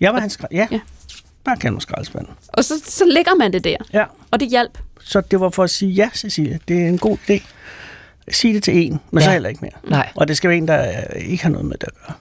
Jeg 0.00 0.12
var 0.14 0.20
hans 0.20 0.32
skrald, 0.32 0.52
ja. 0.52 0.66
Ja. 0.70 0.80
Ja. 1.46 1.50
Bare 1.50 1.56
kald 1.56 1.72
mig 1.72 1.82
skraldespand. 1.82 2.26
Og 2.48 2.64
så, 2.64 2.74
så 2.84 3.04
lægger 3.04 3.34
man 3.34 3.52
det 3.52 3.64
der, 3.64 3.76
Ja, 3.92 4.04
og 4.30 4.40
det 4.40 4.48
hjalp. 4.48 4.78
så 5.00 5.20
det 5.20 5.40
var 5.40 5.50
for 5.50 5.62
at 5.64 5.70
sige, 5.70 5.90
ja, 5.92 6.10
Cecilie, 6.14 6.60
det 6.68 6.82
er 6.82 6.88
en 6.88 6.98
god 6.98 7.18
idé. 7.30 7.42
Sig 8.30 8.54
det 8.54 8.62
til 8.62 8.76
en, 8.86 9.00
men 9.10 9.20
Ja. 9.20 9.24
så 9.26 9.32
heller 9.32 9.48
ikke 9.48 9.60
mere. 9.62 9.72
Nej. 9.90 10.08
Og 10.14 10.28
det 10.28 10.36
skal 10.36 10.48
være 10.50 10.58
en, 10.58 10.68
der 10.68 10.88
øh, 10.88 11.22
ikke 11.30 11.42
har 11.42 11.50
noget 11.50 11.66
med 11.66 11.76
det 11.78 11.86
at 11.86 11.92
gøre. 12.06 12.14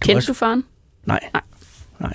Kendte 0.00 0.18
også- 0.18 0.26
du 0.26 0.34
faren? 0.34 0.64
Nej. 1.04 1.20
Nej. 1.32 1.42
Nej. 2.00 2.12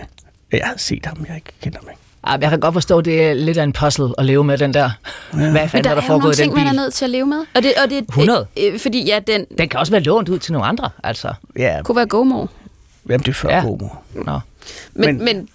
Jeg 0.51 0.61
har 0.65 0.73
set 0.77 1.05
ham, 1.05 1.25
jeg 1.27 1.35
ikke 1.35 1.51
kender 1.61 1.79
ham 1.79 1.87
ikke. 1.89 2.41
Jeg 2.41 2.49
kan 2.49 2.59
godt 2.59 2.73
forstå, 2.73 2.99
at 2.99 3.05
det 3.05 3.23
er 3.29 3.33
lidt 3.33 3.57
af 3.57 3.63
en 3.63 3.73
puzzle 3.73 4.09
at 4.17 4.25
leve 4.25 4.43
med 4.43 4.57
den 4.57 4.73
der. 4.73 4.89
Hvad 5.33 5.51
Men 5.51 5.69
fanden 5.69 5.83
der 5.83 5.89
er 5.89 5.95
er 5.95 5.99
der 5.99 6.07
foregået 6.07 6.39
i 6.39 6.41
den 6.41 6.43
ting, 6.49 6.53
man 6.55 6.67
er 6.67 6.71
bil? 6.71 6.77
nødt 6.79 6.93
til 6.93 7.05
at 7.05 7.11
leve 7.11 7.25
med. 7.25 7.37
Og 7.55 7.63
det, 7.63 7.73
og 7.83 7.89
det, 7.89 8.03
100. 8.09 8.47
Øh, 8.57 8.73
øh, 8.73 8.79
fordi 8.79 9.05
ja, 9.05 9.19
den 9.27 9.45
Den 9.57 9.69
kan 9.69 9.79
også 9.79 9.91
være 9.91 10.01
lånt 10.01 10.29
ud 10.29 10.39
til 10.39 10.53
nogle 10.53 10.67
andre, 10.67 10.89
altså. 11.03 11.33
Ja, 11.55 11.81
kunne 11.83 11.95
være 11.95 12.05
GoMore. 12.05 12.47
jamen, 13.09 13.19
det 13.19 13.27
er 13.27 13.33
før 13.33 13.49
Ja. 13.49 13.55
ja. 13.55 13.61
mor. 13.63 14.03
Nå. 14.15 14.39
Men, 14.93 15.15
Men- 15.17 15.25
men 15.25 15.49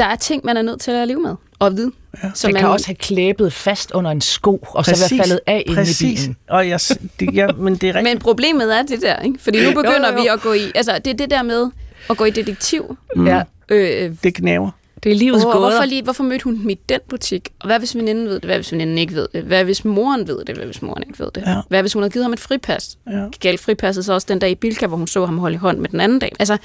der 0.00 0.06
er 0.06 0.16
ting, 0.16 0.44
man 0.44 0.56
er 0.56 0.62
nødt 0.62 0.80
til 0.80 0.90
at 0.90 1.08
leve 1.08 1.20
med 1.20 1.34
og 1.58 1.76
vide. 1.76 1.92
Ja. 2.22 2.30
Så 2.34 2.46
Den 2.46 2.54
man, 2.54 2.60
kan 2.60 2.70
også 2.70 2.86
have 2.86 2.94
klæbet 2.94 3.52
fast 3.52 3.90
under 3.90 4.10
en 4.10 4.20
sko, 4.20 4.66
og 4.70 4.84
så 4.84 5.08
være 5.10 5.18
faldet 5.22 5.40
af 5.46 5.62
inde 5.66 5.72
i 5.72 5.74
præcis. 5.84 6.20
bilen. 6.20 6.36
Og 6.48 6.68
jeg, 6.68 6.80
det, 7.20 7.34
ja, 7.34 7.46
men 7.58 7.74
det 7.76 7.88
er 7.88 7.94
rigtigt. 7.94 8.14
Men 8.14 8.18
problemet 8.18 8.78
er 8.78 8.82
det 8.82 9.02
der, 9.02 9.16
ikke? 9.18 9.38
Fordi 9.42 9.64
nu 9.64 9.70
begynder 9.74 10.08
Jo, 10.08 10.12
jo, 10.12 10.16
jo. 10.16 10.22
vi 10.22 10.28
at 10.28 10.40
gå 10.40 10.52
i... 10.52 10.72
Altså, 10.74 10.98
det 11.04 11.10
er 11.10 11.14
det 11.16 11.30
der 11.30 11.42
med 11.42 11.70
at 12.10 12.16
gå 12.16 12.24
i 12.24 12.30
detektiv. 12.30 12.96
Mm. 13.16 13.26
Ja, 13.26 13.42
Øh, 13.68 14.14
det 14.22 14.34
knæver. 14.34 14.70
det 15.02 15.12
er 15.12 15.16
livets 15.16 15.44
oh, 15.44 15.52
gåder. 15.52 15.70
hvorfor, 15.70 15.84
lige, 15.84 16.02
hvorfor 16.02 16.24
mødte 16.24 16.44
hun 16.44 16.56
dem 16.60 16.70
i 16.70 16.74
den 16.88 17.00
butik? 17.08 17.48
Og 17.60 17.66
hvad 17.66 17.78
hvis 17.78 17.96
veninden 17.96 18.26
ved 18.26 18.34
det? 18.34 18.44
Hvad 18.44 18.56
hvis 18.56 18.72
veninden 18.72 18.98
ikke 18.98 19.14
ved 19.14 19.28
det? 19.34 19.42
Hvad 19.42 19.64
hvis 19.64 19.84
moren 19.84 20.28
ved 20.28 20.44
det? 20.46 20.56
Hvad 20.56 20.64
hvis 20.66 20.82
moren 20.82 21.02
ikke 21.08 21.18
ved 21.18 21.28
det? 21.34 21.42
Ja. 21.46 21.56
Hvad 21.68 21.80
hvis 21.82 21.92
hun 21.92 22.02
havde 22.02 22.12
givet 22.12 22.24
ham 22.24 22.32
et 22.32 22.40
fripas? 22.40 22.98
Ja. 23.10 23.24
Galt 23.40 23.60
fripasset 23.60 24.04
så 24.04 24.12
også 24.12 24.26
den 24.30 24.38
dag 24.38 24.50
i 24.50 24.54
Bilka, 24.54 24.86
hvor 24.86 24.96
hun 24.96 25.06
så 25.06 25.26
ham 25.26 25.38
holde 25.38 25.54
i 25.54 25.58
hånd 25.58 25.78
med 25.78 25.88
den 25.88 26.00
anden 26.00 26.18
dag. 26.18 26.32
Altså, 26.38 26.56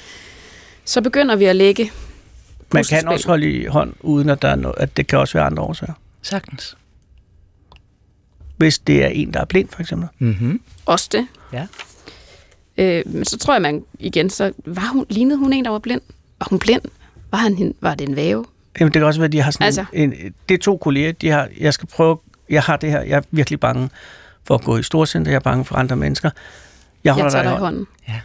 så 0.84 1.00
begynder 1.00 1.36
vi 1.36 1.44
at 1.44 1.56
lægge 1.56 1.90
Man 2.74 2.84
kan 2.84 3.08
også 3.08 3.28
holde 3.28 3.50
i 3.52 3.66
hånd, 3.66 3.92
uden 4.00 4.30
at, 4.30 4.42
der 4.42 4.48
er 4.48 4.56
noget, 4.56 4.74
at 4.78 4.96
det 4.96 5.06
kan 5.06 5.18
også 5.18 5.34
være 5.38 5.46
andre 5.46 5.62
årsager. 5.62 5.92
Sagtens. 6.22 6.76
Hvis 8.56 8.78
det 8.78 9.04
er 9.04 9.08
en, 9.08 9.32
der 9.34 9.40
er 9.40 9.44
blind, 9.44 9.68
for 9.68 9.80
eksempel. 9.80 10.08
Mm-hmm. 10.18 10.60
også 10.86 11.08
det. 11.12 11.26
Ja. 11.52 11.66
Øh, 12.78 13.02
men 13.06 13.24
så 13.24 13.38
tror 13.38 13.54
jeg, 13.54 13.62
man 13.62 13.84
igen, 13.98 14.30
så 14.30 14.52
var 14.64 14.88
hun, 14.92 15.06
lignede 15.10 15.38
hun 15.38 15.52
en, 15.52 15.64
der 15.64 15.70
var 15.70 15.78
blind? 15.78 16.00
Var 16.38 16.46
hun 16.50 16.58
blind? 16.58 16.82
Var, 17.30 17.38
han, 17.38 17.74
var 17.80 17.94
det 17.94 18.08
en 18.08 18.16
væve? 18.16 18.44
Jamen, 18.80 18.92
det 18.92 19.00
kan 19.00 19.04
også 19.06 19.20
være, 19.20 19.24
at 19.26 19.32
de 19.32 19.40
har 19.42 19.50
sådan 19.50 19.64
Altså. 19.66 19.84
en, 19.92 20.12
en, 20.12 20.34
Det 20.48 20.54
er 20.54 20.58
to 20.58 20.76
kolleger, 20.76 21.12
de 21.12 21.28
har, 21.28 21.48
jeg 21.60 21.74
skal 21.74 21.88
prøve, 21.88 22.18
jeg 22.50 22.62
har 22.62 22.76
det 22.76 22.90
her, 22.90 23.00
jeg 23.00 23.16
er 23.16 23.22
virkelig 23.30 23.60
bange 23.60 23.90
for 24.44 24.54
at 24.54 24.64
gå 24.64 24.78
i 24.78 24.82
storcenter, 24.82 25.30
jeg 25.30 25.36
er 25.36 25.40
bange 25.40 25.64
for 25.64 25.74
andre 25.76 25.96
mennesker. 25.96 26.30
Jeg 27.04 27.12
holder 27.12 27.24
Jeg 27.24 27.32
tager 27.32 27.42
dig 27.42 27.52
i 27.52 27.60
hånden. 27.60 27.86
hånden. 28.06 28.22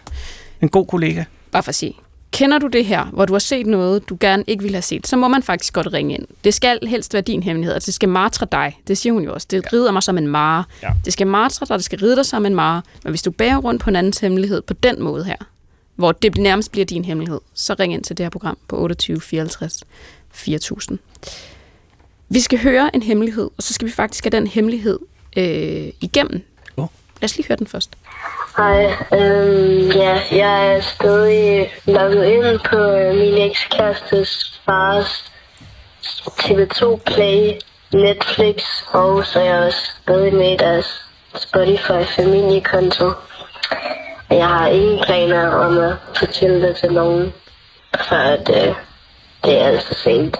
En 0.61 0.69
god 0.69 0.85
kollega. 0.87 1.23
Bare 1.51 1.63
for 1.63 1.69
at 1.69 1.75
sige, 1.75 1.93
kender 2.31 2.59
du 2.59 2.67
det 2.67 2.85
her, 2.85 3.05
hvor 3.05 3.25
du 3.25 3.33
har 3.33 3.39
set 3.39 3.67
noget, 3.67 4.09
du 4.09 4.17
gerne 4.19 4.43
ikke 4.47 4.63
ville 4.63 4.75
have 4.75 4.81
set, 4.81 5.07
så 5.07 5.17
må 5.17 5.27
man 5.27 5.43
faktisk 5.43 5.73
godt 5.73 5.93
ringe 5.93 6.13
ind. 6.13 6.27
Det 6.43 6.53
skal 6.53 6.79
helst 6.87 7.13
være 7.13 7.21
din 7.21 7.43
hemmelighed, 7.43 7.73
altså 7.73 7.85
det 7.85 7.93
skal 7.93 8.09
martre 8.09 8.47
dig. 8.51 8.79
Det 8.87 8.97
siger 8.97 9.13
hun 9.13 9.23
jo 9.23 9.33
også. 9.33 9.47
Det 9.51 9.73
rider 9.73 9.91
mig 9.91 10.03
som 10.03 10.17
en 10.17 10.27
mare. 10.27 10.63
Ja. 10.83 10.89
Det 11.05 11.13
skal 11.13 11.27
martre 11.27 11.65
dig, 11.65 11.75
det 11.75 11.85
skal 11.85 11.99
ride 11.99 12.15
dig 12.15 12.25
som 12.25 12.45
en 12.45 12.55
mare. 12.55 12.81
Men 13.03 13.11
hvis 13.11 13.21
du 13.21 13.31
bærer 13.31 13.57
rundt 13.57 13.81
på 13.81 13.89
en 13.89 13.95
andens 13.95 14.19
hemmelighed 14.19 14.61
på 14.61 14.73
den 14.73 15.01
måde 15.01 15.25
her, 15.25 15.35
hvor 15.95 16.11
det 16.11 16.37
nærmest 16.37 16.71
bliver 16.71 16.85
din 16.85 17.05
hemmelighed, 17.05 17.39
så 17.53 17.75
ring 17.79 17.93
ind 17.93 18.03
til 18.03 18.17
det 18.17 18.23
her 18.23 18.29
program 18.29 18.57
på 18.67 18.77
28 18.77 19.21
54 19.21 19.83
4000. 20.31 20.99
Vi 22.29 22.39
skal 22.39 22.59
høre 22.59 22.95
en 22.95 23.01
hemmelighed, 23.01 23.49
og 23.57 23.63
så 23.63 23.73
skal 23.73 23.87
vi 23.87 23.91
faktisk 23.91 24.23
have 24.23 24.31
den 24.31 24.47
hemmelighed 24.47 24.99
øh, 25.37 25.91
igennem. 26.01 26.43
Lad 27.21 27.29
os 27.29 27.37
lige 27.37 27.47
høre 27.47 27.57
den 27.57 27.67
først. 27.67 27.89
Hej, 28.57 28.85
øhm, 29.13 29.89
ja, 29.91 30.21
jeg 30.31 30.75
er 30.75 30.81
stadig 30.81 31.73
logget 31.85 32.25
ind 32.25 32.59
på 32.69 32.77
øh, 32.77 33.15
min 33.15 33.37
ekskærestes 33.37 34.61
fars 34.65 35.31
TV2 36.39 36.97
Play, 37.05 37.51
Netflix, 37.93 38.63
og 38.91 39.25
så 39.25 39.39
er 39.39 39.43
jeg 39.43 39.59
også 39.59 39.79
stadig 40.03 40.33
med 40.33 40.53
i 40.53 40.57
deres 40.57 41.05
Spotify 41.35 42.03
familiekonto. 42.15 43.05
Og 44.29 44.37
Jeg 44.37 44.47
har 44.47 44.67
ingen 44.67 44.99
planer 45.05 45.47
om 45.47 45.77
at 45.77 45.95
fortælle 46.17 46.67
det 46.67 46.75
til 46.75 46.91
nogen, 46.93 47.33
for 48.07 48.15
at 48.15 48.49
øh, 48.49 48.75
det 49.43 49.61
er 49.61 49.67
alt 49.67 49.83
for 49.87 49.93
sent. 49.93 50.37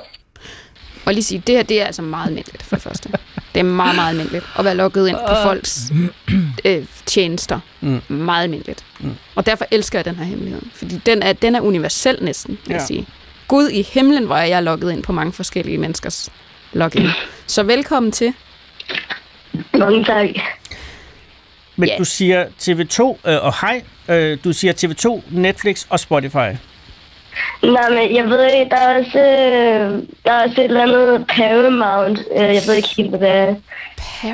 Og 1.05 1.13
lige 1.13 1.23
sige, 1.23 1.43
det 1.47 1.55
her 1.55 1.63
det 1.63 1.82
er 1.82 1.86
altså 1.86 2.01
meget 2.01 2.27
almindeligt 2.27 2.63
for 2.63 2.75
det 2.75 2.84
første. 2.84 3.09
Det 3.53 3.59
er 3.59 3.63
meget, 3.63 3.95
meget 3.95 4.09
almindeligt 4.09 4.45
at 4.59 4.65
være 4.65 4.75
logget 4.75 5.07
ind 5.07 5.17
på 5.27 5.34
folks 5.43 5.91
øh, 6.66 6.86
tjenester. 7.06 7.60
Mm. 7.82 8.02
Meget 8.08 8.43
almindeligt. 8.43 8.86
Mm. 8.99 9.16
Og 9.36 9.45
derfor 9.45 9.66
elsker 9.72 9.99
jeg 9.99 10.06
den 10.06 10.16
her 10.16 10.24
hemmelighed. 10.26 10.62
Fordi 10.74 10.97
den 11.06 11.22
er, 11.24 11.34
den 11.34 11.56
er 11.56 11.62
universel 11.62 12.18
næsten, 12.22 12.52
vil 12.52 12.60
ja. 12.70 12.74
jeg 12.74 12.82
sige. 12.82 13.08
Gud 13.47 13.70
i 13.70 13.82
himlen, 13.82 14.26
hvor 14.26 14.36
er 14.36 14.45
jeg 14.45 14.64
logget 14.64 14.91
ind 14.91 15.04
på 15.04 15.12
mange 15.12 15.34
forskellige 15.34 15.78
menneskers 15.78 16.30
login. 16.74 17.08
Så 17.47 17.64
velkommen 17.64 18.12
til. 18.12 18.34
Mange 19.74 20.04
tak. 20.04 20.28
Men 21.76 21.89
Ja. 21.89 21.95
du 21.97 22.06
siger 22.06 22.45
TV2, 22.62 23.30
øh, 23.30 23.45
og 23.45 23.54
hej, 23.62 23.82
øh, 24.10 24.38
du 24.43 24.54
siger 24.54 24.74
TV2, 24.74 25.22
Netflix 25.32 25.86
og 25.89 25.99
Spotify. 25.99 26.36
Nej, 27.64 27.89
men 27.89 28.16
jeg 28.16 28.26
ved 28.30 28.45
ikke, 28.54 28.70
der 28.70 28.78
er 28.78 28.99
også, 28.99 29.20
øh, 29.20 30.04
der 30.26 30.32
er 30.32 30.43
også 30.47 30.62
et 30.62 30.66
eller 30.66 30.82
andet 30.82 31.28
Paramount. 31.28 32.20
Øh, 32.36 32.41
jeg 32.41 32.62
ved 32.68 32.74
ikke 32.76 32.89
helt, 32.97 33.10
hvad 33.10 33.20
det 33.20 33.30
er. 33.30 33.56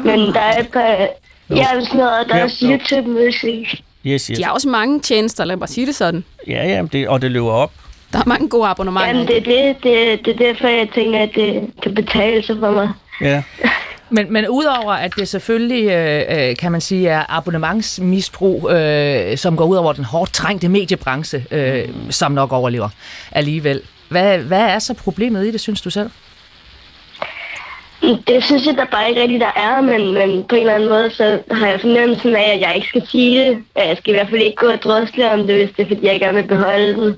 Men 0.02 0.20
der 0.20 0.40
er 0.42 0.60
et 0.60 0.68
par... 0.72 1.08
Ja, 1.50 1.66
sådan 1.82 1.98
noget, 1.98 2.28
der 2.28 2.34
er 2.34 2.38
Ja, 2.38 2.44
også 2.44 2.66
jo. 2.68 2.72
YouTube 2.72 3.10
Music. 3.10 3.80
Yes, 4.06 4.28
yes. 4.28 4.38
De 4.38 4.44
har 4.44 4.52
også 4.52 4.70
mange 4.70 5.00
tjenester, 5.00 5.46
lad 5.46 5.56
mig 5.56 5.60
bare 5.60 5.68
sige 5.68 5.88
det 5.88 5.96
sådan. 5.96 6.24
Ja, 6.48 6.68
ja, 6.68 6.84
det, 6.94 7.08
og 7.08 7.22
det 7.22 7.32
løber 7.32 7.52
op. 7.52 7.72
Der 8.14 8.20
er 8.20 8.24
mange 8.26 8.50
gode 8.50 8.68
abonnementer. 8.68 9.08
Jamen, 9.08 9.28
det 9.28 9.38
er 9.38 9.42
det, 9.42 9.84
det, 9.84 10.26
det 10.26 10.34
er 10.34 10.38
derfor, 10.38 10.68
jeg 10.68 10.88
tænker, 10.96 11.20
at 11.20 11.30
det 11.36 11.70
kan 11.84 11.94
betale 11.96 12.44
sig 12.46 12.56
for 12.60 12.72
mig. 12.72 12.90
Ja. 13.22 13.44
Men, 14.10 14.34
men 14.34 14.48
udover 14.50 14.94
at 14.94 15.16
det 15.16 15.28
selvfølgelig, 15.28 15.90
øh, 15.92 16.50
øh, 16.50 16.56
kan 16.56 16.72
man 16.72 16.82
sige, 16.82 17.10
er 17.10 17.24
abonnementsmisbrug, 17.30 18.70
øh, 18.72 19.38
som 19.38 19.58
går 19.58 19.66
ud 19.66 19.76
over 19.76 19.94
den 19.94 20.04
hårdt 20.04 20.34
trængte 20.34 20.70
mediebranche, 20.70 21.46
øh, 21.52 21.86
som 22.10 22.32
nok 22.32 22.52
overlever 22.52 22.90
alligevel. 23.32 23.82
Hvad, 24.10 24.38
hvad 24.38 24.62
er 24.62 24.80
så 24.80 24.94
problemet 24.94 25.46
i 25.48 25.52
det, 25.52 25.60
synes 25.62 25.82
du 25.82 25.90
selv? 25.90 26.10
Det 28.02 28.44
synes 28.44 28.66
jeg 28.66 28.76
da 28.78 28.86
bare 28.92 29.10
ikke 29.10 29.22
rigtigt, 29.22 29.42
der 29.42 29.52
er, 29.56 29.82
men, 29.82 30.14
men 30.14 30.44
på 30.44 30.56
en 30.56 30.62
eller 30.62 30.74
anden 30.74 30.90
måde, 30.90 31.10
så 31.12 31.40
har 31.52 31.68
jeg 31.68 31.82
fornemmelsen 31.82 32.36
af, 32.36 32.52
at 32.56 32.62
jeg 32.62 32.76
ikke 32.76 32.88
skal 32.88 33.08
sige 33.08 33.40
det. 33.46 33.58
Jeg 33.76 33.98
skal 33.98 34.14
i 34.14 34.18
hvert 34.18 34.30
fald 34.30 34.42
ikke 34.42 34.56
gå 34.56 34.68
og 34.68 34.82
drøsle 34.84 35.32
om 35.32 35.48
det, 35.48 35.56
hvis 35.56 35.70
det 35.78 35.84
er, 35.84 35.88
fordi 35.88 36.06
jeg 36.06 36.20
gerne 36.20 36.36
vil 36.38 36.48
beholde 36.48 36.94
den. 36.94 37.16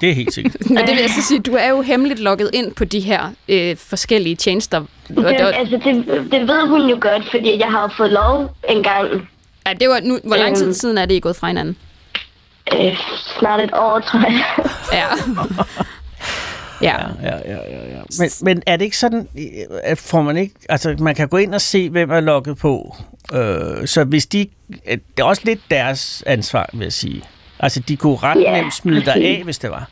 Det 0.00 0.10
er 0.10 0.14
helt 0.14 0.34
sikkert. 0.34 0.56
Men 0.70 0.78
det 0.78 0.88
vil 0.88 1.00
jeg 1.00 1.10
så 1.10 1.22
sige, 1.22 1.40
du 1.40 1.54
er 1.54 1.68
jo 1.68 1.80
hemmeligt 1.82 2.20
logget 2.20 2.50
ind 2.54 2.72
på 2.74 2.84
de 2.84 3.00
her 3.00 3.20
øh, 3.48 3.76
forskellige 3.76 4.36
tjenester. 4.36 4.78
Og 5.16 5.24
Det, 5.24 5.24
altså, 5.54 5.80
det, 5.84 6.04
det 6.32 6.48
ved 6.48 6.68
hun 6.68 6.90
jo 6.90 6.98
godt, 7.00 7.30
fordi 7.30 7.58
jeg 7.58 7.68
har 7.68 7.82
jo 7.82 7.88
fået 7.96 8.12
lov 8.12 8.56
en 8.68 8.82
gang. 8.82 9.28
ja, 9.66 9.72
det 9.72 9.88
var 9.88 10.00
nu, 10.04 10.18
hvor 10.24 10.36
lang 10.36 10.56
tid 10.56 10.64
Øhm. 10.66 10.72
siden 10.74 10.98
er 10.98 11.06
det, 11.06 11.14
I 11.14 11.16
er 11.16 11.20
gået 11.20 11.36
fra 11.36 11.46
hinanden? 11.46 11.76
Øh, 12.74 12.96
snart 13.38 13.60
et 13.60 13.70
år, 13.74 13.98
tror 13.98 14.18
jeg. 14.20 14.44
Ja. 14.92 15.04
ja. 16.82 16.96
Ja, 17.22 17.36
ja, 17.36 17.56
ja, 17.70 17.90
ja. 17.96 18.00
Men, 18.18 18.30
men 18.42 18.62
er 18.66 18.76
det 18.76 18.84
ikke 18.84 18.98
sådan, 18.98 19.28
øh, 19.38 19.44
at 19.84 19.98
får 19.98 20.22
man 20.22 20.36
ikke, 20.36 20.54
altså 20.68 20.96
man 20.98 21.14
kan 21.14 21.28
gå 21.28 21.36
ind 21.36 21.54
og 21.54 21.60
se, 21.60 21.90
hvem 21.90 22.10
er 22.10 22.20
logget 22.20 22.58
på. 22.58 22.96
Øh, 23.32 23.86
så 23.86 24.04
hvis 24.04 24.26
de, 24.26 24.46
øh, 24.88 24.98
det 25.16 25.20
er 25.22 25.24
også 25.24 25.42
lidt 25.44 25.60
deres 25.70 26.22
ansvar, 26.26 26.70
vil 26.72 26.82
jeg 26.82 26.92
sige. 26.92 27.22
Altså 27.60 27.80
de 27.80 27.96
kunne 27.96 28.16
ret 28.16 28.42
Ja, 28.42 28.60
nemt 28.60 28.74
smide 28.74 29.04
dig 29.04 29.14
af, 29.16 29.40
hvis 29.44 29.58
det 29.58 29.70
var. 29.70 29.88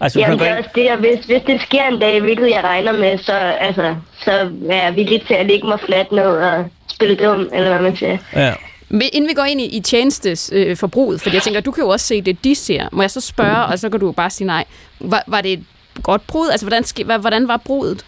Altså 0.00 0.18
du 0.18 0.24
Jamen, 0.24 0.38
kan 0.38 0.46
det 0.48 0.52
gå 0.52 0.54
er 0.54 0.86
ind, 0.86 0.94
også 0.96 1.00
det, 1.02 1.16
hvis, 1.16 1.26
hvis 1.26 1.42
det 1.46 1.60
sker 1.62 1.84
en 1.84 2.00
dag, 2.00 2.20
hvilket 2.20 2.50
jeg 2.50 2.64
regner 2.64 2.92
med, 2.92 3.18
så, 3.18 3.32
altså, 3.32 3.96
så 4.24 4.30
er 4.70 4.84
jeg 4.84 4.96
villig 4.96 5.26
til 5.26 5.34
at 5.34 5.46
lægge 5.46 5.66
mig 5.68 5.80
fladt 5.86 6.12
ned 6.12 6.22
og 6.24 6.64
spille 6.90 7.16
dum, 7.16 7.48
eller 7.54 7.68
hvad 7.68 7.80
man 7.82 7.96
siger. 7.96 8.18
ja. 8.36 8.54
Men 8.92 9.02
Inden 9.12 9.28
vi 9.28 9.34
går 9.34 9.44
ind 9.44 9.60
i, 9.60 9.76
i 9.76 9.80
tjenestes 9.80 10.50
øh, 10.54 10.76
forbruget, 10.76 11.20
fordi 11.20 11.34
jeg 11.34 11.42
tænker, 11.42 11.60
du 11.60 11.70
kan 11.70 11.84
jo 11.84 11.88
også 11.88 12.06
se 12.06 12.20
det, 12.22 12.44
de 12.44 12.54
ser. 12.54 12.88
Må 12.92 13.02
jeg 13.02 13.10
så 13.10 13.20
spørge, 13.20 13.64
og 13.64 13.78
så 13.78 13.88
kan 13.90 14.00
du 14.00 14.12
bare 14.12 14.30
sige 14.30 14.46
nej. 14.46 14.64
Var, 15.00 15.24
var 15.26 15.40
det 15.40 15.52
et 15.52 15.64
godt 16.02 16.26
brud? 16.26 16.48
Altså, 16.50 16.66
hvordan, 16.66 17.20
hvordan 17.20 17.48
var 17.48 17.56
brudet? 17.56 18.04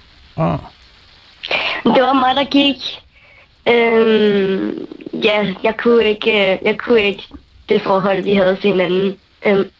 Men 1.84 1.95
Det 1.95 2.03
var 2.03 2.12
mig, 2.12 2.36
der 2.36 2.45
gik. 2.45 2.76
Øhm, 3.68 4.86
ja, 5.24 5.55
jeg 5.62 5.76
kunne 5.76 6.05
ikke, 6.05 6.30
øh, 6.53 6.59
jeg 6.62 6.78
kunne 6.78 7.03
ikke 7.03 7.22
det 7.68 7.82
forhold, 7.82 8.22
vi 8.22 8.34
havde 8.34 8.57
til 8.57 8.70
hinanden. 8.70 9.16
Øhm, 9.47 9.70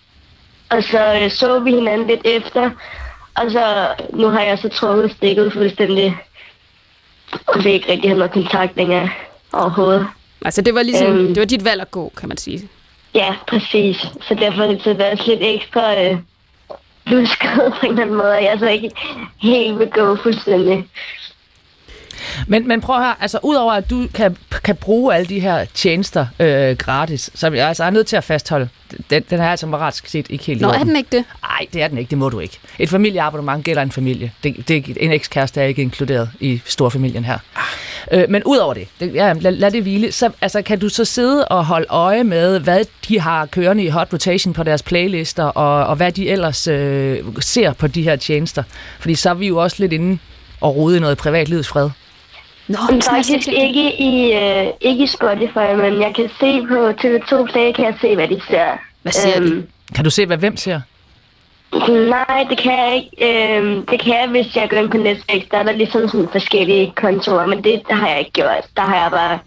og 0.71 0.83
så 0.83 1.19
øh, 1.23 1.31
så 1.31 1.59
vi 1.59 1.71
hinanden 1.71 2.07
lidt 2.07 2.21
efter, 2.25 2.71
og 3.35 3.51
så 3.51 3.87
nu 4.13 4.29
har 4.29 4.41
jeg 4.41 4.59
så 4.59 4.69
trukket 4.69 5.11
stikket 5.17 5.53
fuldstændig. 5.53 6.17
Og 7.47 7.65
vil 7.65 7.73
ikke 7.73 7.93
rigtig 7.93 8.11
have 8.11 8.19
noget 8.19 8.33
kontakt 8.33 8.77
længere 8.77 9.09
overhovedet. 9.53 10.07
Altså, 10.45 10.63
det 10.63 10.75
var 10.75 10.83
ligesom, 10.83 11.07
Øhm. 11.07 11.27
det 11.27 11.39
var 11.39 11.45
dit 11.45 11.65
valg 11.65 11.81
at 11.81 11.91
gå, 11.91 12.13
kan 12.17 12.29
man 12.29 12.37
sige. 12.39 12.69
Ja, 13.15 13.35
præcis. 13.49 13.97
Så 14.29 14.35
derfor 14.35 14.63
er 14.63 14.67
det 14.67 14.99
været 14.99 15.27
lidt 15.27 15.41
ekstra 15.43 16.03
øh, 16.05 16.17
lusket 17.07 17.51
på 17.81 17.87
en 17.87 17.91
eller 17.91 18.03
anden 18.03 18.17
måde, 18.17 18.33
og 18.33 18.43
jeg 18.43 18.59
så 18.59 18.69
ikke 18.69 18.91
helt 19.39 19.79
vil 19.79 19.91
gå 19.91 20.17
fuldstændig. 20.17 20.89
Men, 22.47 22.69
men 22.69 22.81
prøv 22.81 22.97
at 22.97 23.03
høre, 23.03 23.15
altså 23.21 23.39
udover 23.43 23.73
at 23.73 23.91
du 23.91 24.07
kan, 24.15 24.37
kan 24.65 24.77
bruge 24.77 25.15
alle 25.15 25.27
de 25.27 25.41
her 25.41 25.65
tjenester 25.75 26.27
øh, 26.41 26.77
gratis, 26.77 27.31
så 27.35 27.47
er 27.47 27.51
jeg 27.51 27.69
altså 27.69 27.85
er 27.85 27.91
nødt 27.91 28.07
til 28.07 28.17
at 28.17 28.25
fastholde, 28.25 28.69
den, 29.11 29.23
den 29.31 29.41
er 29.41 29.51
altså 29.51 29.67
moralsk 29.67 30.07
set 30.07 30.27
ikke 30.31 30.45
helt 30.45 30.61
Nå, 30.61 30.69
er 30.69 30.85
den 30.85 30.97
ikke 30.97 31.17
det? 31.17 31.25
Nej, 31.43 31.67
det 31.73 31.83
er 31.83 31.89
den 31.89 31.99
ikke. 31.99 32.11
Det 32.11 32.19
må 32.19 32.29
du 32.29 32.41
ikke. 32.41 32.59
Et 32.79 32.89
familieabonnement 32.89 33.65
gælder 33.65 33.83
en 33.83 33.93
familie. 33.93 34.33
Det, 34.45 34.69
det, 34.69 34.97
en 35.01 35.13
ekskæreste 35.13 35.61
er 35.61 35.65
ikke 35.65 35.83
inkluderet 35.83 36.31
i 36.41 36.63
storfamilien 36.65 37.25
her. 37.25 37.39
Øh, 38.13 38.25
men 38.29 38.43
udover 38.45 38.75
det, 38.75 38.89
det 39.01 39.15
ja, 39.15 39.33
lad, 39.33 39.53
lad 39.53 39.71
det 39.71 39.83
hvile, 39.83 40.13
så 40.13 40.31
altså, 40.41 40.63
kan 40.63 40.79
du 40.79 40.89
så 40.89 41.05
sidde 41.05 41.49
og 41.49 41.67
holde 41.67 41.87
øje 41.89 42.25
med, 42.25 42.61
hvad 42.61 42.85
de 43.09 43.21
har 43.21 43.47
kørende 43.47 43.85
i 43.85 43.89
hot 43.89 44.13
rotation 44.13 44.55
på 44.55 44.63
deres 44.63 44.83
playlister, 44.83 45.45
og, 45.45 45.87
og 45.87 45.97
hvad 45.97 46.13
de 46.13 46.29
ellers 46.29 46.69
øh, 46.69 47.19
ser 47.41 47.73
på 47.73 47.87
de 47.87 48.03
her 48.03 48.17
tjenester. 48.17 48.63
Fordi 49.01 49.15
så 49.15 49.31
er 49.31 49.35
vi 49.35 49.47
jo 49.47 49.57
også 49.57 49.77
lidt 49.79 49.93
inde 49.93 50.19
og 50.61 50.77
rode 50.77 50.97
i 50.97 51.01
noget 51.01 51.19
privatlivets 51.19 51.69
fred. 51.69 51.91
Nå, 52.69 52.79
Men 52.91 53.03
faktisk 53.03 53.47
det. 53.47 53.55
ikke 53.59 54.01
i, 54.01 54.33
øh, 54.33 54.67
ikke 54.81 55.05
i 55.05 55.07
Spotify, 55.07 55.75
men 55.77 56.01
jeg 56.01 56.13
kan 56.17 56.31
se 56.41 56.67
på 56.69 56.89
TV2 56.91 57.45
Play, 57.53 57.73
kan 57.73 57.85
jeg 57.85 57.95
se, 58.01 58.15
hvad 58.15 58.29
de 58.29 58.41
ser. 58.51 58.67
Hvad 59.03 59.13
ser 59.13 59.41
de? 59.41 59.67
Kan 59.95 60.05
du 60.05 60.11
se, 60.11 60.27
hvad 60.27 60.37
hvem 60.37 60.57
ser? 60.57 60.81
Nej, 62.09 62.47
det 62.51 62.59
kan 62.59 62.73
jeg 62.73 62.95
ikke. 62.97 63.57
Øhm, 63.59 63.87
det 63.87 64.01
kan 64.01 64.15
jeg, 64.15 64.29
hvis 64.29 64.57
jeg 64.57 64.71
går 64.71 64.77
ind 64.77 64.91
på 64.91 64.97
Netflix. 64.97 65.43
Der 65.51 65.59
er 65.59 65.63
der 65.63 65.73
ligesom 65.73 66.09
sådan 66.09 66.29
forskellige 66.33 66.93
kontorer, 66.97 67.47
men 67.47 67.65
det, 67.65 67.83
det 67.89 67.97
har 67.97 68.09
jeg 68.09 68.19
ikke 68.19 68.31
gjort. 68.31 68.65
Der 68.77 68.83
har 68.83 69.03
jeg 69.03 69.11
bare 69.11 69.39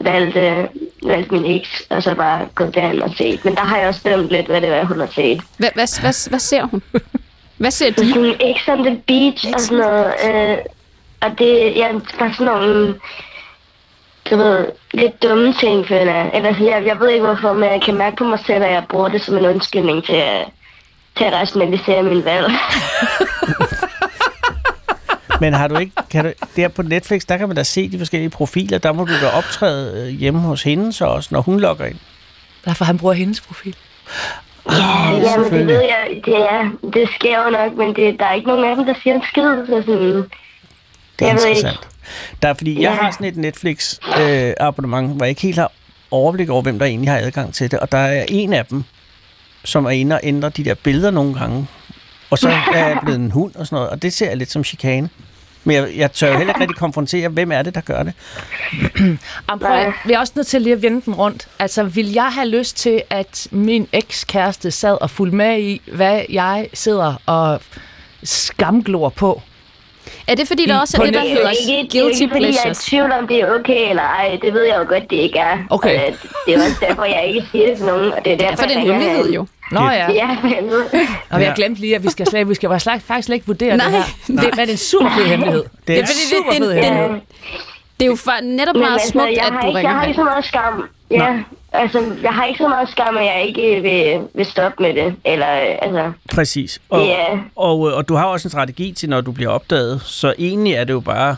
valgt, 0.00 0.36
øh, 0.36 0.64
valgt 1.10 1.32
min 1.32 1.44
eks, 1.44 1.82
og 1.90 2.02
så 2.02 2.14
bare 2.14 2.40
gået 2.54 2.74
derind 2.74 3.02
og 3.02 3.10
set. 3.16 3.44
Men 3.44 3.54
der 3.54 3.60
har 3.60 3.78
jeg 3.78 3.88
også 3.88 4.00
dømt 4.04 4.28
lidt, 4.30 4.46
hvad 4.46 4.60
det 4.60 4.68
er, 4.68 4.84
hun 4.84 5.00
har 5.00 5.08
set. 5.14 5.40
Hvad, 5.58 5.68
hvad, 5.74 6.00
hvad, 6.00 6.28
hvad 6.30 6.38
ser 6.38 6.64
hun? 6.64 6.82
Hvad 7.56 7.70
ser 7.70 7.90
de? 7.90 8.12
Sådan 8.12 8.34
X 8.56 8.68
on 8.68 8.84
the 8.84 9.02
beach 9.06 9.46
og 9.54 9.60
sådan 9.60 9.78
noget. 9.78 10.12
Øh, 10.30 10.58
og 11.20 11.38
det 11.38 11.76
ja, 11.76 11.92
bare 12.18 12.32
sådan 12.32 12.46
nogle, 12.46 12.94
du 14.30 14.36
ved, 14.36 14.66
lidt 14.94 15.22
dumme 15.22 15.52
ting, 15.52 15.86
føler 15.88 16.14
jeg. 16.14 16.30
Eller, 16.34 16.54
jeg, 16.60 16.86
jeg 16.86 17.00
ved 17.00 17.08
ikke 17.08 17.26
hvorfor, 17.26 17.52
men 17.52 17.70
jeg 17.72 17.82
kan 17.82 17.94
mærke 17.94 18.16
på 18.16 18.24
mig 18.24 18.38
selv, 18.46 18.64
at 18.64 18.72
jeg 18.72 18.84
bruger 18.88 19.08
det 19.08 19.22
som 19.22 19.36
en 19.36 19.46
undskyldning 19.46 20.04
til 20.04 20.12
at, 20.12 20.44
til 21.16 21.24
at 21.24 21.32
rationalisere 21.32 22.02
min 22.02 22.24
valg. 22.24 22.50
Men 25.40 25.52
har 25.52 25.68
du 25.68 25.76
ikke, 25.76 25.92
kan 26.10 26.24
du, 26.24 26.32
der 26.56 26.68
på 26.68 26.82
Netflix, 26.82 27.22
der 27.22 27.36
kan 27.36 27.48
man 27.48 27.56
da 27.56 27.62
se 27.62 27.88
de 27.88 27.98
forskellige 27.98 28.30
profiler. 28.30 28.78
Der 28.78 28.92
må 28.92 29.04
du 29.04 29.12
da 29.12 29.28
optræde 29.28 30.06
øh, 30.06 30.14
hjemme 30.14 30.40
hos 30.40 30.62
hende 30.62 30.92
så 30.92 31.04
også, 31.04 31.28
når 31.32 31.40
hun 31.40 31.60
logger 31.60 31.86
ind. 31.86 31.98
Derfor 32.64 32.84
han 32.84 32.98
bruger 32.98 33.14
hendes 33.14 33.40
profil. 33.40 33.76
Ja, 34.70 35.36
men 35.36 35.52
det 35.52 35.66
ved 35.66 35.80
jeg, 35.80 36.20
det, 36.24 36.36
er, 36.36 36.70
det 36.94 37.08
sker 37.14 37.44
jo 37.44 37.50
nok, 37.50 37.76
men 37.76 37.96
det, 37.96 38.20
der 38.20 38.26
er 38.26 38.34
ikke 38.34 38.48
nogen 38.48 38.64
af 38.64 38.76
dem, 38.76 38.84
der 38.84 38.94
siger 39.02 39.14
en 39.14 39.22
skid. 39.28 39.66
Så 39.66 39.82
sådan, 39.86 40.24
Det 41.18 41.24
er 41.24 41.26
Jeg 41.28 41.36
ved 41.36 41.46
interessant. 41.46 41.88
Der 42.42 42.48
er, 42.48 42.54
fordi 42.54 42.74
jeg 42.74 42.80
Ja. 42.82 42.90
har 43.02 43.10
sådan 43.10 43.26
et 43.26 43.36
Netflix-abonnement, 43.36 45.08
hvor 45.16 45.24
jeg 45.24 45.28
ikke 45.28 45.42
helt 45.42 45.58
har 45.58 45.72
overblik 46.10 46.48
over, 46.48 46.62
hvem 46.62 46.78
der 46.78 46.86
egentlig 46.86 47.10
har 47.10 47.18
adgang 47.18 47.54
til 47.54 47.70
det. 47.70 47.78
Og 47.78 47.92
der 47.92 47.98
er 47.98 48.24
en 48.28 48.52
af 48.52 48.66
dem, 48.66 48.84
som 49.64 49.84
er 49.84 49.90
inde 49.90 50.14
og 50.16 50.20
ændrer 50.22 50.48
de 50.48 50.64
der 50.64 50.74
billeder 50.74 51.10
nogle 51.10 51.34
gange. 51.34 51.66
Og 52.30 52.38
så 52.38 52.48
er 52.48 52.88
jeg 52.88 52.98
blevet 53.02 53.20
en 53.20 53.30
hund 53.30 53.54
og 53.54 53.66
sådan 53.66 53.76
noget, 53.76 53.90
og 53.90 54.02
det 54.02 54.12
ser 54.12 54.28
jeg 54.28 54.36
lidt 54.36 54.50
som 54.50 54.64
chikane. 54.64 55.08
Men 55.64 55.76
jeg, 55.76 55.88
jeg 55.96 56.12
tør 56.12 56.30
jo 56.32 56.36
heller 56.38 56.50
ikke 56.52 56.60
rigtig 56.60 56.76
konfrontere, 56.76 57.28
hvem 57.28 57.52
er 57.52 57.62
det, 57.62 57.74
der 57.74 57.80
gør 57.80 58.02
det. 58.02 58.12
Jamen, 59.48 59.60
prøv, 59.60 59.92
vi 60.06 60.12
er 60.12 60.18
også 60.18 60.32
nødt 60.36 60.46
til 60.46 60.62
lige 60.62 60.72
at 60.72 60.82
vende 60.82 61.02
den 61.04 61.14
rundt. 61.14 61.48
Altså, 61.58 61.82
vil 61.84 62.12
jeg 62.12 62.28
have 62.32 62.48
lyst 62.48 62.76
til, 62.76 63.02
at 63.10 63.48
min 63.50 63.88
ekskæreste 63.92 64.70
sad 64.70 64.98
og 65.00 65.10
fulgte 65.10 65.36
med 65.36 65.58
i, 65.60 65.80
hvad 65.92 66.22
jeg 66.30 66.68
sidder 66.74 67.14
og 67.26 67.60
skamglor 68.22 69.08
på? 69.08 69.42
Er 70.28 70.34
det 70.34 70.48
fordi, 70.48 70.66
der 70.66 70.78
også 70.80 70.96
er 71.00 71.04
det, 71.04 71.14
der 71.14 71.20
er 71.20 71.24
hedder 71.24 71.50
ikke, 71.50 71.98
er 71.98 72.02
guilty 72.02 72.20
ikke 72.22 72.32
fordi, 72.32 72.44
jeg 72.44 72.50
er 72.50 72.50
i 72.50 72.52
pleasures? 72.62 72.84
tvivl 72.84 73.12
om, 73.12 73.26
det 73.28 73.36
er 73.40 73.54
okay 73.54 73.90
eller 73.90 74.02
ej. 74.02 74.38
Det 74.42 74.52
ved 74.54 74.62
jeg 74.64 74.76
jo 74.78 74.84
godt, 74.88 75.10
det 75.10 75.16
ikke 75.16 75.38
er. 75.38 75.58
Okay. 75.70 76.00
Og, 76.00 76.06
øh, 76.08 76.14
det 76.46 76.54
er 76.54 76.58
også 76.58 76.76
derfor, 76.88 77.04
jeg 77.04 77.24
ikke 77.28 77.46
siger 77.52 77.66
det 77.68 77.76
til 77.76 77.86
nogen. 77.86 78.12
Og 78.12 78.18
det 78.24 78.32
er 78.32 78.36
derfor, 78.36 78.56
For 78.56 78.66
det 78.66 78.76
er 78.76 78.80
en 78.80 78.86
hemmelighed 78.86 79.32
jo. 79.32 79.46
Nå 79.72 79.80
ja, 79.80 80.12
Ja, 80.12 80.28
og 81.30 81.40
jeg 81.40 81.48
Ja. 81.48 81.52
glemte 81.56 81.80
lige, 81.80 81.94
at 81.96 82.02
vi 82.02 82.10
skal, 82.10 82.26
slet, 82.26 82.48
vi 82.48 82.54
skal 82.54 82.70
faktisk 82.80 83.26
slet 83.26 83.34
ikke 83.34 83.46
vurdere 83.46 83.76
Nej. 83.76 83.86
det 83.86 83.94
her. 83.94 84.02
Det, 84.26 84.28
men 84.28 84.38
det 84.38 84.58
er 84.58 84.66
en 84.72 84.76
super 84.76 85.10
fed 85.18 85.24
hemmelighed. 85.26 85.64
Det 85.86 85.92
er 85.92 85.96
Ja, 85.96 86.02
fordi 86.02 86.12
det, 86.12 86.36
super 86.36 86.50
det, 86.50 86.58
fed 86.62 86.68
det, 86.70 86.84
hemmelighed. 86.84 87.10
det, 87.14 87.22
det 88.00 88.06
er 88.06 88.10
jo 88.10 88.16
for, 88.16 88.32
netop 88.42 88.74
Men 88.74 88.82
meget 88.82 88.92
altså, 88.92 89.08
smukt, 89.08 89.26
at 89.28 89.52
du 89.62 89.66
ikke, 89.66 89.78
ringer 89.78 89.80
Jeg 89.90 89.98
har 89.98 90.04
ikke 90.06 90.16
så 90.16 90.24
meget 90.24 90.44
skam. 90.44 90.88
Ja, 91.10 91.36
altså, 91.76 92.12
jeg 92.22 92.30
har 92.32 92.44
ikke 92.44 92.58
så 92.58 92.68
meget 92.68 92.88
skam, 92.88 93.16
at 93.16 93.24
jeg 93.24 93.44
ikke 93.48 93.80
vil, 93.82 94.20
vil 94.34 94.46
stoppe 94.46 94.82
med 94.82 94.94
det. 94.94 95.14
Eller, 95.24 95.52
øh, 95.54 95.76
altså, 95.82 96.12
Præcis. 96.34 96.80
Og, 96.90 97.00
Ja. 97.06 97.24
og, 97.56 97.88
øh, 97.90 97.96
og 97.96 98.08
du 98.08 98.14
har 98.14 98.24
også 98.24 98.46
en 98.48 98.50
strategi 98.50 98.92
til, 98.92 99.08
når 99.08 99.20
du 99.20 99.32
bliver 99.32 99.50
opdaget. 99.50 100.00
Så 100.02 100.34
egentlig 100.38 100.72
er 100.72 100.84
det 100.84 100.92
jo 100.92 101.00
bare 101.00 101.36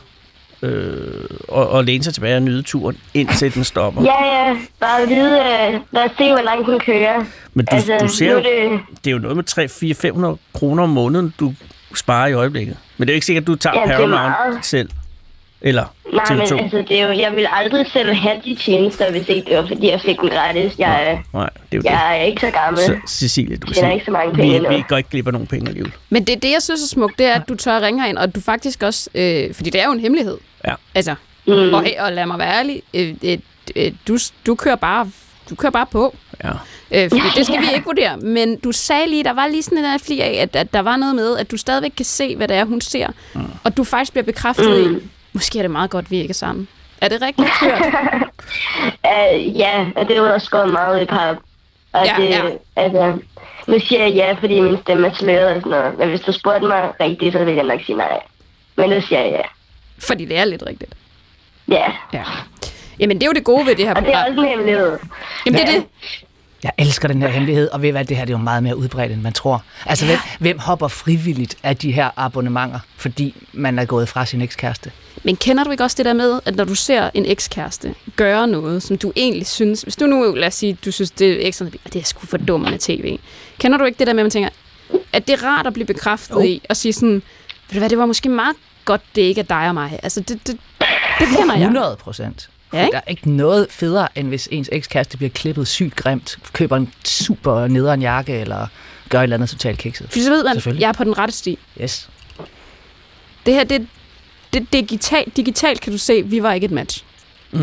øh, 0.63 1.25
at, 1.57 1.79
at 1.79 1.85
læne 1.85 2.05
sig 2.05 2.15
tilbage 2.15 2.37
og 2.37 2.43
nyde 2.43 2.63
turen, 2.63 2.97
indtil 3.15 3.55
den 3.55 3.65
stopper. 3.65 4.03
ja, 4.03 4.25
ja, 4.49 4.57
bare 4.81 5.09
vide, 5.09 5.39
øh, 5.41 5.81
os 6.05 6.11
se, 6.19 6.33
hvor 6.33 6.43
langt 6.43 6.67
hun 6.67 6.79
kører. 6.81 7.25
Men 7.55 7.67
du, 7.67 7.77
altså, 7.77 7.99
du 8.01 8.09
ser 8.09 8.33
jo, 8.33 8.39
det, 8.39 8.81
det 9.05 9.11
er 9.11 9.15
jo 9.15 9.19
noget 9.19 9.37
med 9.37 9.45
3, 9.45 9.69
4, 9.69 9.95
500 9.95 10.37
kroner 10.55 10.83
om 10.83 10.89
måneden, 10.89 11.35
du 11.41 11.55
sparer 11.95 12.27
i 12.27 12.33
øjeblikket. 12.33 12.77
Men 12.99 13.09
det 13.09 13.13
er 13.13 13.15
jo 13.15 13.17
ikke 13.17 13.27
sikkert, 13.27 13.43
at 13.43 13.47
du 13.47 13.55
tager 13.55 13.81
Ja, 13.81 13.87
Paramount 13.87 14.67
selv. 14.67 14.91
Eller 15.63 15.85
nej, 16.13 16.25
TV2. 16.25 16.55
men 16.55 16.61
altså, 16.65 16.85
det 16.89 17.01
er 17.01 17.07
jo, 17.07 17.21
jeg 17.21 17.33
vil 17.37 17.47
aldrig 17.53 17.87
selv 17.93 18.13
have 18.13 18.41
de 18.45 18.55
tjenester, 18.55 19.11
hvis 19.11 19.29
ikke 19.29 19.51
det 19.51 19.57
var, 19.59 19.67
fordi 19.67 19.91
jeg 19.91 20.01
fik 20.01 20.21
den 20.21 20.29
gratis. 20.29 20.73
Jeg, 20.79 21.23
Nej, 21.35 21.51
det 21.73 21.77
er 21.77 21.77
jo 21.77 21.83
jeg 21.85 22.19
er 22.19 22.23
ikke 22.23 22.41
så 22.41 22.51
gammel. 22.51 22.83
det. 22.83 23.01
Så, 23.07 23.15
Cecilie, 23.19 23.57
du 23.57 23.75
sige, 23.75 23.93
ikke 23.95 24.05
så 24.05 24.11
mange 24.11 24.35
penge 24.35 24.51
vi, 24.51 24.57
endnu. 24.57 24.71
vi 24.77 24.85
går 24.89 24.97
ikke 24.97 25.11
glip 25.11 25.27
af 25.27 25.33
nogen 25.33 25.47
penge 25.49 25.69
alligevel. 25.69 25.93
Men 26.11 26.25
det, 26.25 26.43
det, 26.43 26.51
jeg 26.51 26.63
synes 26.63 26.83
er 26.83 26.89
smukt, 26.89 27.19
det 27.19 27.27
er, 27.27 27.35
at 27.35 27.49
du 27.49 27.55
tør 27.55 27.77
at 27.77 27.83
ringe 27.83 28.01
herind, 28.03 28.19
og 28.19 28.35
du 28.35 28.41
faktisk 28.41 28.83
også... 28.83 29.11
Øh, 29.15 29.55
fordi 29.55 29.71
det 29.71 29.81
er 29.81 29.85
jo 29.87 29.93
en 29.93 30.01
hemmelighed. 30.01 30.39
Ja. 30.67 30.75
Altså, 30.95 31.15
Mm. 31.47 31.75
og, 31.75 31.87
og 31.99 32.13
lad 32.13 32.27
mig 32.27 32.39
være 32.39 32.59
ærlig, 32.59 32.83
øh, 32.95 33.15
øh, 33.25 33.39
øh, 33.77 33.93
du, 34.09 34.19
du 34.47 34.55
kører 34.55 34.77
bare... 34.77 35.11
Du 35.51 35.55
kører 35.55 35.71
bare 35.71 35.87
på. 35.87 36.17
Ja. 36.45 36.51
Øh, 36.95 37.11
fordi 37.11 37.23
det 37.37 37.47
skal 37.47 37.61
vi 37.61 37.67
ikke 37.75 37.85
vurdere. 37.85 38.17
Men 38.17 38.57
du 38.59 38.73
sagde 38.73 39.07
lige, 39.11 39.25
der 39.25 39.33
var 39.33 39.47
lige 39.47 39.63
sådan 39.63 39.79
en 39.79 39.85
der 39.85 39.99
fli 39.99 40.21
af, 40.21 40.39
at, 40.43 40.57
at 40.57 40.73
der 40.75 40.81
var 40.81 40.97
noget 40.97 41.15
med, 41.15 41.37
at 41.39 41.51
du 41.51 41.57
stadigvæk 41.57 41.91
kan 41.97 42.05
se, 42.07 42.37
hvad 42.37 42.49
det 42.49 42.57
er, 42.57 42.65
hun 42.65 42.81
ser. 42.81 43.07
Mm. 43.35 43.41
Og 43.65 43.77
du 43.77 43.85
faktisk 43.85 44.13
bliver 44.13 44.25
bekræftet 44.25 44.91
mm. 44.91 44.97
i, 44.97 45.01
måske 45.39 45.59
er 45.59 45.63
det 45.63 45.71
meget 45.71 45.91
godt, 45.91 46.11
vi 46.11 46.17
ikke 46.17 46.31
er 46.31 46.35
sammen. 46.35 46.69
Er 47.01 47.09
det 47.09 47.23
rigtigt 47.23 47.49
hørt? 47.61 47.83
Uh, 49.05 49.57
ja, 49.63 49.87
og 49.97 50.09
det 50.09 50.17
er 50.17 50.23
jo 50.23 50.35
også 50.35 50.51
gået 50.51 50.73
meget 50.73 51.03
i 51.03 51.05
pap. 51.05 51.37
Og 51.93 52.07
Ja, 52.07 52.15
det, 52.19 52.29
ja. 52.29 52.43
altså, 52.77 53.19
nu 53.67 53.79
siger 53.81 54.03
jeg 54.05 54.15
ja, 54.15 54.33
fordi 54.41 54.61
min 54.61 54.79
stemme 54.83 55.07
er 55.07 55.15
sløret 55.15 55.47
og 55.47 55.55
sådan 55.55 55.71
noget. 55.71 55.99
Men 55.99 56.09
hvis 56.09 56.21
du 56.21 56.33
spurgte 56.33 56.67
mig 56.67 56.93
rigtigt, 57.01 57.33
så 57.33 57.39
ville 57.39 57.57
jeg 57.57 57.65
nok 57.65 57.81
sige 57.87 57.97
nej. 57.97 58.21
Men 58.77 58.91
nu 58.91 59.01
siger 59.01 59.21
jeg 59.21 59.31
ja. 59.31 59.43
fordi 59.99 60.25
det 60.25 60.39
er 60.39 60.45
lidt 60.45 60.63
rigtigt. 60.67 60.95
Ja, 61.69 61.93
Ja. 62.13 62.25
Jamen, 63.01 63.17
det 63.17 63.23
er 63.23 63.27
jo 63.27 63.33
det 63.33 63.45
gode 63.45 63.67
ved 63.67 63.77
det 63.77 63.85
her 63.87 63.95
og 63.95 64.03
det 64.03 64.15
er 64.15 64.25
også 64.25 64.41
en 64.41 64.49
hemmelighed. 64.49 64.99
Jamen, 65.47 65.61
det 65.61 65.69
er 65.69 65.73
det. 65.73 65.85
Jeg 66.63 66.73
elsker 66.79 67.09
den 67.09 67.23
her 67.23 67.29
hemmelighed, 67.29 67.69
og 67.69 67.83
ved 67.83 67.93
hvad, 67.93 68.05
det 68.05 68.17
her 68.17 68.25
det 68.25 68.35
er 68.35 68.39
jo 68.39 68.43
meget 68.45 68.63
mere 68.63 68.77
udbredt, 68.77 69.13
end 69.13 69.21
man 69.21 69.33
tror. 69.33 69.63
Altså, 69.87 70.07
hvem, 70.07 70.19
hvem 70.41 70.59
hopper 70.59 70.89
frivilligt 70.89 71.57
af 71.63 71.77
de 71.77 71.93
her 71.93 72.11
abonnementer, 72.17 72.79
fordi 72.97 73.35
man 73.53 73.79
er 73.79 73.85
gået 73.85 74.09
fra 74.09 74.27
sin 74.27 74.41
ekskæreste? 74.41 74.93
Men 75.25 75.37
kender 75.37 75.65
du 75.65 75.71
ikke 75.71 75.85
også 75.85 75.95
det 75.97 76.05
der 76.05 76.13
med, 76.13 76.41
at 76.45 76.57
når 76.57 76.65
du 76.65 76.75
ser 76.75 77.11
en 77.15 77.27
ekskæreste 77.27 77.95
gøre 78.17 78.47
noget, 78.47 78.83
som 78.83 78.99
du 78.99 79.13
egentlig 79.17 79.47
synes... 79.47 79.83
Hvis 79.83 79.97
du 79.97 80.07
nu, 80.07 80.35
lad 80.35 80.49
os 80.49 80.55
sige, 80.55 80.79
du 80.85 80.91
synes, 80.91 81.11
det 81.11 81.33
er 81.33 81.47
ekstra, 81.47 81.65
det 81.65 81.97
er 81.97 82.05
sgu 82.05 82.27
for 82.27 82.37
dumt 82.37 82.71
med 82.71 82.79
tv. 82.79 83.19
Kender 83.59 83.79
du 83.79 83.85
ikke 83.85 83.99
det 83.99 84.07
der 84.07 84.13
med, 84.13 84.21
at 84.21 84.25
man 84.25 84.31
tænker, 84.31 84.51
at 85.13 85.29
det 85.29 85.43
er 85.43 85.47
rart 85.47 85.67
at 85.67 85.73
blive 85.73 85.87
bekræftet 85.87 86.37
oh. 86.37 86.47
i, 86.47 86.63
og 86.69 86.77
sige 86.77 86.93
sådan, 86.93 87.15
ved 87.15 87.23
du 87.73 87.79
hvad, 87.79 87.91
det 87.91 87.99
var 87.99 88.07
måske 88.07 88.29
meget 88.29 88.57
godt, 88.85 89.03
det 89.15 89.23
ikke 89.23 89.41
er 89.41 89.45
dig 89.45 89.69
og 89.69 89.75
mig. 89.75 90.01
Altså, 90.03 90.21
det, 90.21 90.47
det, 90.47 90.59
det 91.19 91.29
kender 91.37 91.55
jeg. 91.55 91.63
100 91.63 91.97
procent. 92.01 92.51
Ja, 92.73 92.85
ikke? 92.85 92.93
Der 92.93 92.99
er 92.99 93.11
ikke 93.11 93.31
noget 93.31 93.67
federe, 93.71 94.09
end 94.15 94.29
hvis 94.29 94.49
ens 94.53 94.69
ekskæreste 94.73 95.17
bliver 95.17 95.31
klippet 95.31 95.69
sygt 95.69 95.97
grimt, 95.97 96.39
køber 96.53 96.77
en 96.77 96.93
super 97.05 97.67
nederen 97.67 98.03
jakke, 98.03 98.41
eller 98.41 98.67
gør 99.09 99.19
et 99.19 99.23
eller 99.23 99.37
andet 99.37 99.51
totalt 99.51 99.79
kikset. 99.79 100.07
Fordi 100.09 100.23
så 100.23 100.31
ved 100.31 100.45
man, 100.45 100.81
jeg 100.81 100.89
er 100.89 100.93
på 100.93 101.05
den 101.05 101.19
rette 101.19 101.35
sti. 101.35 101.59
Yes. 101.83 102.09
Det 103.47 103.55
her, 103.55 103.65
det, 103.65 103.87
det, 104.53 104.73
digitalt, 104.73 105.37
digitalt 105.37 105.81
kan 105.81 105.93
du 105.93 105.99
se, 105.99 106.23
vi 106.23 106.43
var 106.43 106.53
ikke 106.53 106.65
et 106.65 106.71
match. 106.71 107.05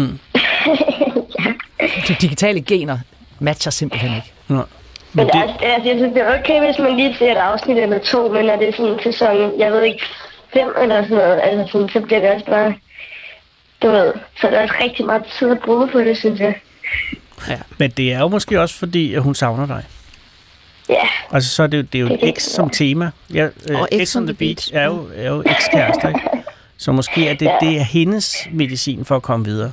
De 2.08 2.16
digitale 2.22 2.62
gener 2.62 2.98
matcher 3.40 3.72
simpelthen 3.72 4.16
ikke. 4.16 4.32
Nå. 4.48 4.56
Men 4.56 4.66
Men 5.14 5.28
det, 5.28 5.42
altså, 5.42 5.56
altså, 5.66 5.90
jeg 5.90 5.98
synes, 5.98 6.14
det 6.14 6.22
er 6.22 6.40
okay, 6.40 6.66
hvis 6.66 6.80
man 6.80 6.96
lige 6.96 7.16
ser 7.20 7.32
et 7.32 7.38
afsnit 7.38 7.78
eller 7.78 8.00
to, 8.00 8.30
men 8.30 8.46
når 8.46 8.56
det 8.56 8.70
er 8.70 8.74
sådan 8.78 9.00
sæson, 9.04 9.60
jeg 9.60 9.72
ved 9.72 9.84
ikke, 9.84 10.04
fem 10.54 10.68
eller 10.82 11.04
sådan 11.04 11.18
noget, 11.18 11.40
altså 11.44 11.72
sådan, 11.72 11.90
så 11.90 12.00
bliver 12.00 12.20
det 12.20 12.30
også 12.30 12.46
bare, 12.46 12.74
du 13.86 13.92
ved, 13.92 14.14
så 14.42 14.48
er 14.48 14.52
der 14.52 14.62
også 14.62 14.76
rigtig 14.84 15.06
meget 15.06 15.24
tid 15.40 15.50
at 15.52 15.60
bruge 15.66 15.88
på 15.92 16.00
det, 16.00 16.18
synes 16.18 16.40
jeg. 16.40 16.56
men 17.78 17.92
det 17.92 18.14
er 18.14 18.20
jo 18.20 18.28
måske 18.28 18.62
også 18.62 18.76
fordi, 18.76 19.14
at 19.14 19.22
hun 19.22 19.36
savner 19.36 19.66
dig. 19.68 19.84
Ja, 20.90 21.08
Altså, 21.32 21.50
så 21.50 21.64
er 21.64 21.68
det, 21.68 21.78
jo- 21.78 21.82
det 21.82 21.96
er 21.96 22.00
jo 22.02 22.08
Det 22.08 22.24
er 22.24 22.28
et 22.28 22.38
X 22.38 22.42
som 22.42 22.70
tema. 22.70 23.12
Ja, 23.34 23.48
øh, 23.70 23.80
Og 23.82 23.90
X 24.06 24.16
on 24.16 24.28
the 24.28 24.34
beach 24.34 24.70
er 24.74 24.86
jo, 24.86 25.08
er 25.16 25.30
jo 25.30 25.44
ekskærester, 25.46 26.08
ikke? 26.08 26.20
Så 26.78 26.92
måske 26.92 27.28
er 27.28 27.34
det, 27.34 27.52
det 27.62 27.78
er 27.78 27.84
hendes 27.84 28.36
medicin 28.52 29.06
for 29.06 29.16
at 29.16 29.22
komme 29.22 29.46
videre. 29.46 29.72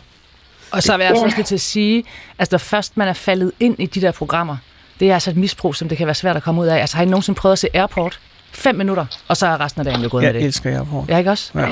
Og 0.71 0.83
så 0.83 0.97
vil 0.97 1.05
jeg 1.05 1.15
Ja. 1.17 1.23
også 1.25 1.37
nødt 1.37 1.47
til 1.47 1.55
at 1.55 1.61
sige, 1.61 2.05
altså 2.39 2.53
når 2.53 2.59
først 2.59 2.97
man 2.97 3.09
er 3.09 3.13
faldet 3.13 3.53
ind 3.61 3.77
i 3.81 3.87
de 3.87 4.01
der 4.01 4.13
programmer, 4.13 4.57
det 5.01 5.11
er 5.11 5.15
altså 5.15 5.31
et 5.31 5.37
misbrug, 5.37 5.75
som 5.75 5.89
det 5.89 5.99
kan 5.99 6.07
være 6.07 6.15
svært 6.15 6.37
at 6.37 6.43
komme 6.43 6.61
ud 6.61 6.67
af. 6.67 6.81
Altså 6.81 6.97
har 6.97 7.05
I 7.05 7.07
nogensinde 7.07 7.39
prøvet 7.39 7.53
at 7.53 7.59
se 7.59 7.69
Airport? 7.77 8.21
Fem 8.53 8.75
minutter, 8.75 9.07
og 9.29 9.37
så 9.37 9.47
er 9.47 9.61
resten 9.61 9.81
af 9.81 9.85
dagen 9.85 10.03
jo 10.03 10.09
gået 10.11 10.23
Jeg 10.23 10.33
med 10.33 10.41
det. 10.41 10.47
elsker 10.47 10.71
jer 10.71 10.85
på. 10.85 11.05
Ja, 11.09 11.19
ikke 11.19 11.31
også? 11.31 11.53
Ja. 11.55 11.69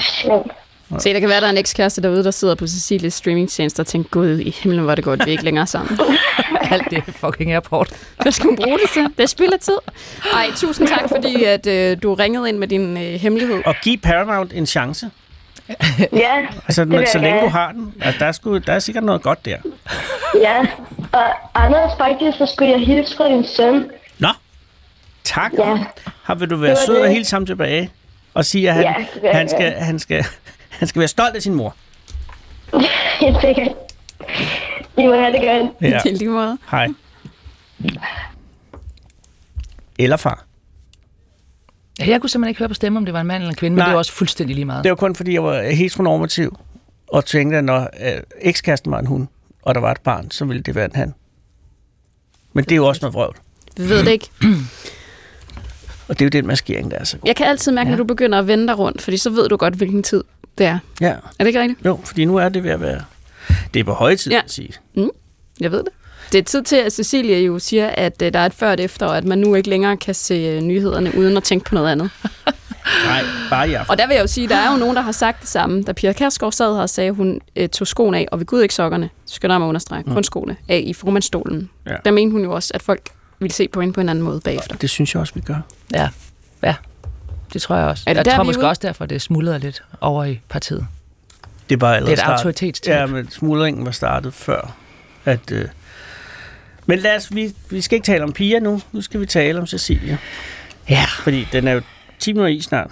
Se, 0.99 1.12
der 1.14 1.20
kan 1.20 1.28
være, 1.28 1.41
der 1.41 1.47
er 1.47 1.51
en 1.51 1.59
ekskæreste 1.59 2.03
derude, 2.03 2.24
der 2.24 2.30
sidder 2.30 2.55
på 2.55 2.66
Cecilies 2.66 3.14
streamingtjeneste 3.14 3.80
og 3.80 3.86
tænker, 3.86 4.11
gud 4.11 4.38
i 4.38 4.51
himlen, 4.51 4.84
hvor 4.84 4.95
det 4.95 5.05
godt, 5.05 5.20
vi 5.24 5.30
er 5.30 5.32
ikke 5.32 5.45
længere 5.45 5.66
sammen. 5.66 5.99
Alt 6.70 6.91
det 6.91 6.99
er 7.09 7.12
fucking 7.12 7.53
Airport. 7.53 7.91
Hvad 8.22 8.32
skal 8.32 8.47
hun 8.47 8.57
bruge 8.57 8.78
det 8.78 8.91
til? 8.91 9.03
Det 9.03 9.22
er 9.22 9.26
spild 9.26 9.53
af 9.53 9.59
tid. 9.61 9.76
Ej, 10.34 10.47
tusind 10.57 10.88
tak, 10.88 11.09
fordi 11.09 11.45
at, 11.45 11.66
øh, 11.66 11.97
du 12.03 12.14
ringede 12.14 12.49
ind 12.49 12.59
med 12.59 12.68
din 12.68 12.97
øh, 12.97 13.03
hemmelighed. 13.20 13.62
Og 13.66 13.74
giv 13.82 13.99
Paramount 13.99 14.53
en 14.53 14.66
chance. 14.66 15.11
Ja, 16.12 16.36
Altså, 16.66 16.86
jeg 16.91 17.09
så 17.12 17.18
længe 17.18 17.41
du 17.41 17.49
har 17.49 17.72
den. 17.72 17.95
Altså, 18.01 18.18
der, 18.18 18.26
er 18.26 18.32
sgu, 18.32 18.59
der 18.59 18.72
er 18.72 18.78
sikkert 18.78 19.05
noget 19.05 19.22
godt 19.22 19.45
der. 19.45 19.57
ja. 20.41 20.59
Og 21.12 21.24
Anders, 21.55 21.91
faktisk, 21.99 22.38
så 22.38 22.47
skulle 22.55 22.70
jeg 22.70 22.80
hilse 22.80 23.16
fra 23.16 23.28
din 23.28 23.45
søn. 23.47 23.91
Nå, 24.18 24.28
tak. 25.24 25.53
Ja. 25.59 25.78
Har 26.22 26.34
vil 26.34 26.51
du 26.51 26.57
være 26.57 26.76
sød 26.86 26.97
og 26.97 27.09
hilse 27.09 27.36
ham 27.36 27.47
tilbage? 27.47 27.91
Og 28.34 28.45
sige, 28.45 28.68
at 28.68 28.74
han, 28.74 28.84
Ja, 29.22 29.32
han, 29.32 29.49
skal, 29.49 29.72
han, 29.72 29.99
skal, 29.99 30.24
han 30.81 30.89
skal 30.89 31.01
være 31.01 31.09
stolt 31.09 31.37
af 31.37 31.43
sin 31.43 31.55
mor. 31.55 31.76
Helt 33.20 33.37
sikkert. 33.41 33.68
I 34.99 35.07
må 35.07 35.14
have 35.14 35.33
det 35.33 35.41
godt. 35.41 35.91
Ja. 35.93 36.01
Det 36.05 36.12
er 36.12 36.16
lige 36.16 36.28
måde. 36.31 36.59
Hej. 36.70 36.89
Eller 39.99 40.16
far. 40.16 40.45
Ja, 41.99 42.09
jeg 42.09 42.20
kunne 42.20 42.31
simpelthen 42.31 42.49
ikke 42.49 42.59
høre 42.59 42.68
på 42.68 42.74
stemme, 42.74 42.99
om 42.99 43.05
det 43.05 43.14
var 43.14 43.20
en 43.20 43.26
mand 43.26 43.43
eller 43.43 43.51
en 43.51 43.57
kvinde, 43.57 43.74
men 43.74 43.78
Nej. 43.78 43.87
det 43.87 43.95
er 43.95 43.99
også 43.99 44.12
fuldstændig 44.12 44.55
lige 44.55 44.64
meget. 44.64 44.85
Det 44.85 44.91
var 44.91 44.97
kun 44.97 45.14
fordi, 45.14 45.33
jeg 45.35 45.45
var 45.45 45.62
heteronormativ. 45.62 46.59
Og 47.09 47.24
tænkte, 47.24 47.59
at 47.59 47.64
når 47.64 47.81
øh, 47.81 48.22
ekskæresten 48.41 48.93
var 48.93 48.99
en 48.99 49.07
hund, 49.07 49.28
og 49.62 49.74
der 49.74 49.81
var 49.81 49.91
et 49.91 50.01
barn, 50.01 50.31
så 50.31 50.45
ville 50.45 50.62
det 50.62 50.74
være 50.74 50.85
en 50.85 50.95
han. 50.95 51.14
Men 52.53 52.64
det 52.64 52.72
er 52.72 52.76
jo 52.76 52.87
også 52.87 53.01
noget 53.03 53.14
vrøvl. 53.14 53.37
Vi 53.76 53.89
ved 53.89 54.05
det 54.05 54.11
ikke. 54.11 54.31
Og 56.09 56.18
det 56.18 56.20
er 56.20 56.26
jo 56.26 56.28
den 56.28 56.47
maskering, 56.47 56.91
der 56.91 56.97
er 56.97 57.05
så 57.05 57.18
god. 57.18 57.28
Jeg 57.28 57.37
kan 57.37 57.47
altid 57.47 57.72
mærke, 57.72 57.87
ja. 57.87 57.91
når 57.91 57.97
du 57.97 58.05
begynder 58.05 58.39
at 58.39 58.47
vende 58.47 58.66
dig 58.66 58.78
rundt, 58.78 59.03
fordi 59.03 59.16
så 59.16 59.31
ved 59.31 59.49
du 59.49 59.57
godt, 59.57 59.74
hvilken 59.74 60.03
tid 60.03 60.24
det 60.61 60.67
er. 60.69 60.79
Ja, 61.01 61.07
Er 61.09 61.15
det 61.39 61.47
ikke 61.47 61.61
rigtigt? 61.61 61.85
jo, 61.85 61.99
fordi 62.05 62.25
nu 62.25 62.37
er 62.37 62.49
det 62.49 62.65
ved 62.65 62.71
at 62.71 62.81
være... 62.81 63.01
Det 63.75 63.81
er 63.81 63.85
på 63.85 63.93
høje 63.93 64.17
tid, 64.17 64.31
Ja. 64.33 64.37
ja. 64.37 64.43
at 64.45 64.53
sige. 64.53 64.73
Jeg 65.61 65.73
ved 65.73 65.79
det. 65.79 65.89
Det 66.33 66.39
er 66.39 66.43
tid 66.43 66.63
til, 66.63 66.77
at 66.77 66.93
Cecilia 66.93 67.39
jo 67.41 67.59
siger, 67.59 67.87
at 67.89 68.23
øh, 68.23 68.33
der 68.33 68.39
er 68.39 68.47
et 68.47 68.55
før 68.55 68.67
og 68.67 68.75
et 68.75 68.81
efter, 68.81 69.07
og 69.07 69.17
at 69.17 69.25
man 69.25 69.39
nu 69.39 69.55
ikke 69.55 69.69
længere 69.71 69.97
kan 69.97 70.15
se 70.15 70.35
øh, 70.35 70.61
nyhederne 70.63 71.13
uden 71.19 71.37
at 71.37 71.43
tænke 71.43 71.65
på 71.69 71.75
noget 71.75 71.89
andet. 71.93 72.11
Nej, 73.07 73.23
bare 73.51 73.69
i 73.71 73.75
aften. 73.75 73.91
Og 73.91 73.99
der 73.99 74.07
vil 74.07 74.15
jeg 74.15 74.23
jo 74.23 74.27
sige, 74.27 74.49
der 74.49 74.57
er 74.57 74.73
jo 74.73 74.77
nogen, 74.79 74.97
der 74.97 75.03
har 75.03 75.13
sagt 75.13 75.41
det 75.41 75.49
samme. 75.49 75.83
Da 75.83 75.93
Pia 75.93 76.13
Kærsgaard 76.13 76.53
sad 76.53 76.75
her 76.75 76.83
og 76.83 76.91
sagde, 76.91 77.09
at 77.09 77.15
hun 77.17 77.41
øh, 77.57 77.69
tog 77.69 77.87
skoene 77.87 78.19
af, 78.19 78.29
og 78.33 78.39
ved 78.39 78.47
Gud 78.47 78.63
ikke 78.63 78.75
sokkerne, 78.75 79.11
skynder 79.27 79.55
jeg 79.55 79.61
mig 79.61 79.67
at 79.67 79.69
understrege, 79.69 80.03
kun 80.03 80.25
skoene 80.25 80.57
af 80.69 80.83
i 80.87 80.93
formandsstolen. 80.93 81.71
Ja. 81.87 81.97
Der 82.05 82.11
mente 82.11 82.33
hun 82.33 82.43
jo 82.45 82.53
også, 82.55 82.71
at 82.75 82.83
folk 82.83 83.03
ville 83.39 83.53
se 83.55 83.69
på 83.69 83.81
hende 83.81 83.93
på 83.95 84.01
en 84.01 84.09
anden 84.09 84.25
måde 84.25 84.41
bagefter. 84.41 84.77
Det 84.77 84.91
synes 84.91 85.15
jeg 85.15 85.21
også, 85.21 85.35
vi 85.35 85.41
gør. 85.41 85.57
Ja, 85.95 86.09
ja. 86.63 86.75
Det 87.53 87.63
tror 87.63 87.77
jeg 87.77 87.87
også. 87.87 88.05
Er 88.07 88.13
det 88.13 88.17
jeg 88.19 88.25
der, 88.25 88.37
tror 88.37 88.45
måske 88.45 88.61
ude? 88.61 88.69
også 88.69 88.81
derfor, 88.85 89.07
det 89.07 89.23
smuldrede 89.23 89.59
lidt 89.59 89.83
over 90.01 90.25
i 90.25 90.41
partiet. 90.49 90.87
Det 91.71 91.81
var 91.81 91.89
Det 91.91 91.97
allerede 91.97 92.21
er 92.21 92.27
et 92.27 92.33
autoritetstab. 92.33 92.95
Ja, 92.95 93.07
men 93.07 93.31
smuldringen 93.31 93.85
var 93.85 93.91
startet 93.93 94.35
før. 94.35 94.77
At, 95.25 95.53
øh... 95.53 95.65
Men 96.87 96.99
lad 96.99 97.17
os, 97.17 97.35
vi, 97.35 97.55
vi 97.71 97.81
skal 97.81 97.97
ikke 97.97 98.07
tale 98.07 98.25
om 98.25 98.33
Pia 98.33 98.59
nu. 98.59 98.81
Nu 98.93 99.01
skal 99.01 99.21
vi 99.21 99.27
tale 99.27 99.59
om 99.59 99.67
Cecilia. 99.67 100.17
Ja, 100.89 101.05
Fordi 101.23 101.49
den 101.53 101.69
er 101.69 101.73
jo 101.73 101.81
10 102.19 102.33
minutter 102.33 102.57
i 102.57 102.61
snart. 102.61 102.91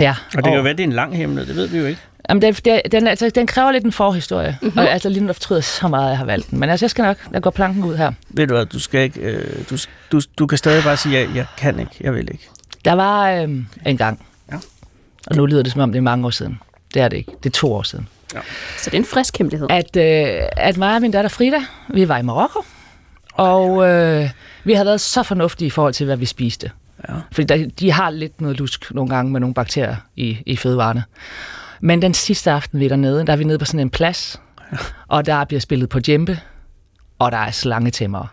ja. 0.00 0.14
Og 0.26 0.36
det 0.36 0.44
kan 0.44 0.54
jo 0.54 0.62
være, 0.62 0.72
det 0.72 0.80
er 0.80 0.84
en 0.84 0.92
lang 0.92 1.16
hemmelighed. 1.16 1.46
Det 1.54 1.56
ved 1.56 1.66
vi 1.68 1.78
jo 1.78 1.86
ikke. 1.86 2.00
Jamen, 2.28 2.42
det, 2.42 2.64
det, 2.64 2.80
den, 2.92 3.06
altså, 3.06 3.30
den 3.30 3.46
kræver 3.46 3.72
lidt 3.72 3.84
en 3.84 3.92
forhistorie. 3.92 4.58
Mhm. 4.60 4.66
Mm-hmm. 4.66 4.78
Og 4.78 4.90
altså, 4.90 5.08
lige 5.08 5.20
nu 5.20 5.26
der 5.26 5.32
fortryder 5.32 5.60
så 5.60 5.88
meget, 5.88 6.04
at 6.04 6.10
jeg 6.10 6.18
har 6.18 6.24
valgt 6.24 6.50
den. 6.50 6.60
Men 6.60 6.70
altså, 6.70 6.84
jeg 6.84 6.90
skal 6.90 7.02
nok 7.02 7.16
jeg 7.32 7.42
går 7.42 7.50
planken 7.50 7.84
ud 7.84 7.96
her. 7.96 8.12
Ved 8.28 8.46
du 8.46 8.54
hvad, 8.54 8.66
du 8.66 8.78
skal 8.80 9.00
ikke... 9.00 9.20
Øh, 9.20 9.64
du, 9.70 9.76
du, 10.12 10.20
du 10.38 10.46
kan 10.46 10.58
stadig 10.58 10.84
bare 10.84 10.96
sige, 10.96 11.18
jeg, 11.18 11.28
jeg 11.34 11.46
kan 11.58 11.80
ikke, 11.80 11.92
jeg 12.00 12.14
vil 12.14 12.28
ikke. 12.32 12.48
Der 12.84 12.92
var 12.92 13.30
øhm, 13.30 13.66
en 13.86 13.96
gang. 13.96 14.26
Ja. 14.52 14.56
Og 15.26 15.36
nu 15.36 15.46
lyder 15.46 15.62
det, 15.62 15.72
som 15.72 15.80
om 15.80 15.92
det 15.92 15.98
er 15.98 16.02
mange 16.02 16.26
år 16.26 16.30
siden. 16.30 16.60
Det 16.94 17.02
er 17.02 17.08
det 17.08 17.16
ikke. 17.16 17.32
Det 17.42 17.46
er 17.46 17.52
to 17.52 17.72
år 17.72 17.82
siden. 17.82 18.08
Så 18.78 18.90
det 18.90 18.94
er 18.94 18.98
en 18.98 19.04
frisk 19.04 19.38
hemmelighed. 19.38 19.68
At, 19.70 19.96
øh, 19.96 20.48
at 20.56 20.76
mig 20.76 20.94
og 20.94 21.00
min 21.00 21.10
datter 21.10 21.28
Frida, 21.28 21.60
vi 21.88 22.08
var 22.08 22.18
i 22.18 22.22
Marokko. 22.22 22.62
Og 23.32 23.88
øh, 23.88 24.30
vi 24.64 24.72
havde 24.72 24.86
været 24.86 25.00
så 25.00 25.22
fornuftige 25.22 25.66
i 25.66 25.70
forhold 25.70 25.94
til, 25.94 26.06
hvad 26.06 26.16
vi 26.16 26.26
spiste. 26.26 26.70
Ja. 27.08 27.14
Fordi 27.32 27.46
der, 27.46 27.68
de 27.80 27.92
har 27.92 28.10
lidt 28.10 28.40
noget 28.40 28.58
lusk 28.58 28.94
nogle 28.94 29.14
gange 29.14 29.32
med 29.32 29.40
nogle 29.40 29.54
bakterier 29.54 29.96
i, 30.16 30.38
i 30.46 30.56
fødevarene. 30.56 31.04
Men 31.80 32.02
den 32.02 32.14
sidste 32.14 32.50
aften, 32.50 32.80
vi 32.80 32.84
er 32.84 32.88
dernede, 32.88 33.26
der 33.26 33.32
er 33.32 33.36
vi 33.36 33.44
nede 33.44 33.58
på 33.58 33.64
sådan 33.64 33.80
en 33.80 33.90
plads, 33.90 34.40
og 35.08 35.26
der 35.26 35.44
bliver 35.44 35.60
spillet 35.60 35.88
på 35.88 36.00
djempe, 36.00 36.40
og 37.18 37.32
der 37.32 37.38
er 37.38 37.50
slangetæmmere. 37.50 38.26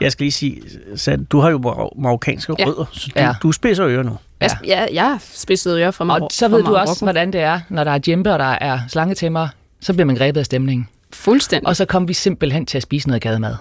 Jeg 0.00 0.12
skal 0.12 0.24
lige 0.24 0.32
sige, 0.32 0.62
Sand, 0.96 1.26
du 1.26 1.40
har 1.40 1.50
jo 1.50 1.58
mar- 1.58 2.00
marokkanske 2.02 2.54
Ja. 2.58 2.64
ja. 2.64 2.68
rødder, 2.70 2.84
så 2.92 3.06
du, 3.14 3.20
Ja. 3.20 3.26
ja. 3.26 3.34
du 3.42 3.52
spidser 3.52 3.86
ører 3.86 4.02
nu. 4.02 4.16
Jeg, 4.40 4.50
ja, 4.66 4.86
jeg 4.92 5.18
spidsede 5.20 5.80
øre 5.80 5.92
fra 5.92 6.04
Marokko. 6.04 6.24
Og 6.24 6.30
så 6.32 6.48
ved 6.48 6.62
du 6.62 6.76
også, 6.76 7.04
hvordan 7.04 7.32
det 7.32 7.40
er, 7.40 7.60
når 7.68 7.84
der 7.84 7.90
er 7.90 7.98
djempe, 7.98 8.32
og 8.32 8.38
der 8.38 8.44
er 8.60 8.80
slangetæmmere, 8.88 9.48
så 9.80 9.92
bliver 9.92 10.04
man 10.06 10.16
grebet 10.16 10.40
af 10.40 10.44
stemningen. 10.46 10.88
Fuldstændig. 11.12 11.66
Og 11.68 11.76
så 11.76 11.84
kom 11.84 12.08
vi 12.08 12.12
simpelthen 12.14 12.66
til 12.66 12.76
at 12.76 12.82
spise 12.82 13.08
noget 13.08 13.22
gademad. 13.22 13.54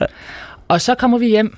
Ja. 0.00 0.06
Og 0.68 0.80
så 0.80 0.94
kommer 0.94 1.18
vi 1.18 1.26
hjem, 1.28 1.56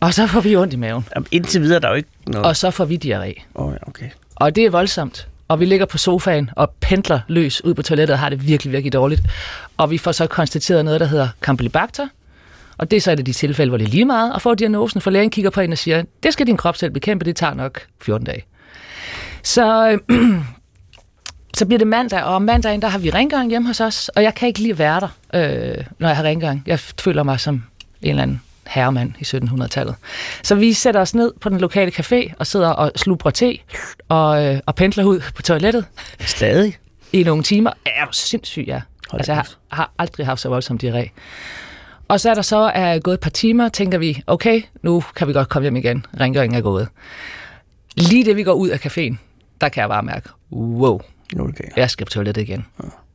og 0.00 0.14
så 0.14 0.26
får 0.26 0.40
vi 0.40 0.56
ondt 0.56 0.72
i 0.74 0.76
maven, 0.76 1.04
Jamen, 1.14 1.26
indtil 1.30 1.60
videre 1.62 1.76
er 1.76 1.80
der 1.80 1.88
jo 1.88 1.94
ikke 1.94 2.08
noget. 2.26 2.46
og 2.46 2.56
så 2.56 2.70
får 2.70 2.84
vi 2.84 2.98
diarré. 3.04 3.42
Åh, 3.54 3.66
oh, 3.66 3.72
ja, 3.72 3.88
okay. 3.88 4.08
Og 4.34 4.56
det 4.56 4.64
er 4.64 4.70
voldsomt. 4.70 5.28
Og 5.48 5.60
vi 5.60 5.64
ligger 5.64 5.86
på 5.86 5.98
sofaen 5.98 6.50
og 6.56 6.70
pendler 6.80 7.20
løs 7.28 7.64
ud 7.64 7.74
på 7.74 7.82
toilettet 7.82 8.14
og 8.14 8.18
har 8.18 8.28
det 8.28 8.46
virkelig, 8.46 8.72
virkelig 8.72 8.92
dårligt. 8.92 9.22
Og 9.76 9.90
vi 9.90 9.98
får 9.98 10.12
så 10.12 10.26
konstateret 10.26 10.84
noget, 10.84 11.00
der 11.00 11.06
hedder 11.06 11.28
Campylobacter. 11.40 12.08
Og 12.78 12.90
det 12.90 12.96
er 12.96 13.00
så 13.00 13.12
et 13.12 13.18
af 13.18 13.24
de 13.24 13.32
tilfælde, 13.32 13.70
hvor 13.70 13.78
det 13.78 13.84
er 13.84 13.90
lige 13.90 14.04
meget 14.04 14.32
at 14.34 14.42
få 14.42 14.54
diagnosen, 14.54 15.00
for 15.00 15.10
lægen 15.10 15.30
kigger 15.30 15.50
på 15.50 15.60
en 15.60 15.72
og 15.72 15.78
siger, 15.78 16.02
det 16.22 16.32
skal 16.32 16.46
din 16.46 16.56
krop 16.56 16.76
selv 16.76 16.90
bekæmpe, 16.90 17.24
det 17.24 17.36
tager 17.36 17.54
nok 17.54 17.86
14 18.02 18.26
dage. 18.26 18.44
Så, 19.42 19.98
øh, 20.08 20.18
så 21.58 21.66
bliver 21.66 21.78
det 21.78 21.86
mandag, 21.86 22.22
og 22.22 22.34
om 22.34 22.42
mandagen, 22.42 22.82
der 22.82 22.88
har 22.88 22.98
vi 22.98 23.10
rengøring 23.10 23.50
hjemme 23.50 23.68
hos 23.68 23.80
os, 23.80 24.08
og 24.08 24.22
jeg 24.22 24.34
kan 24.34 24.48
ikke 24.48 24.60
lide 24.60 24.72
at 24.72 24.78
være 24.78 25.00
der, 25.00 25.08
øh, 25.34 25.84
når 25.98 26.08
jeg 26.08 26.16
har 26.16 26.24
rengøring. 26.24 26.62
Jeg 26.66 26.78
føler 26.78 27.22
mig 27.22 27.40
som 27.40 27.54
en 28.02 28.10
eller 28.10 28.22
anden 28.22 28.40
herremand 28.66 29.12
i 29.18 29.24
1700-tallet. 29.24 29.94
Så 30.42 30.54
vi 30.54 30.72
sætter 30.72 31.00
os 31.00 31.14
ned 31.14 31.32
på 31.40 31.48
den 31.48 31.60
lokale 31.60 31.92
café 31.98 32.32
og 32.38 32.46
sidder 32.46 32.68
og 32.68 32.92
slubrer 32.96 33.30
te 33.30 33.58
og, 34.08 34.44
øh, 34.44 34.60
og 34.66 34.74
pendler 34.74 35.04
ud 35.04 35.20
på 35.34 35.42
toilettet 35.42 35.84
Stadig? 36.20 36.78
i 37.12 37.22
nogle 37.22 37.42
timer. 37.42 37.70
Er 37.86 38.04
du 38.04 38.12
sindssyg, 38.12 38.64
ja. 38.66 38.80
Hold 39.10 39.20
Altså, 39.20 39.32
jeg 39.32 39.38
har, 39.38 39.76
har 39.76 39.92
aldrig 39.98 40.26
haft 40.26 40.40
så 40.40 40.48
voldsom 40.48 40.78
diarré. 40.84 41.08
Og 42.08 42.20
så 42.20 42.30
er 42.30 42.34
der 42.34 42.42
så 42.42 42.56
er 42.56 42.98
gået 42.98 43.14
et 43.14 43.20
par 43.20 43.30
timer, 43.30 43.68
tænker 43.68 43.98
vi, 43.98 44.22
okay, 44.26 44.62
nu 44.82 45.04
kan 45.16 45.28
vi 45.28 45.32
godt 45.32 45.48
komme 45.48 45.64
hjem 45.64 45.76
igen. 45.76 46.06
Rengøringen 46.20 46.58
er 46.58 46.62
gået. 46.62 46.88
Lige 47.96 48.24
det, 48.24 48.36
vi 48.36 48.42
går 48.42 48.52
ud 48.52 48.68
af 48.68 48.86
caféen, 48.86 49.16
der 49.60 49.68
kan 49.68 49.80
jeg 49.80 49.88
bare 49.88 50.02
mærke, 50.02 50.28
wow, 50.52 51.00
galt. 51.36 51.76
jeg 51.76 51.90
skal 51.90 52.06
på 52.06 52.10
toilettet 52.10 52.42
igen. 52.42 52.66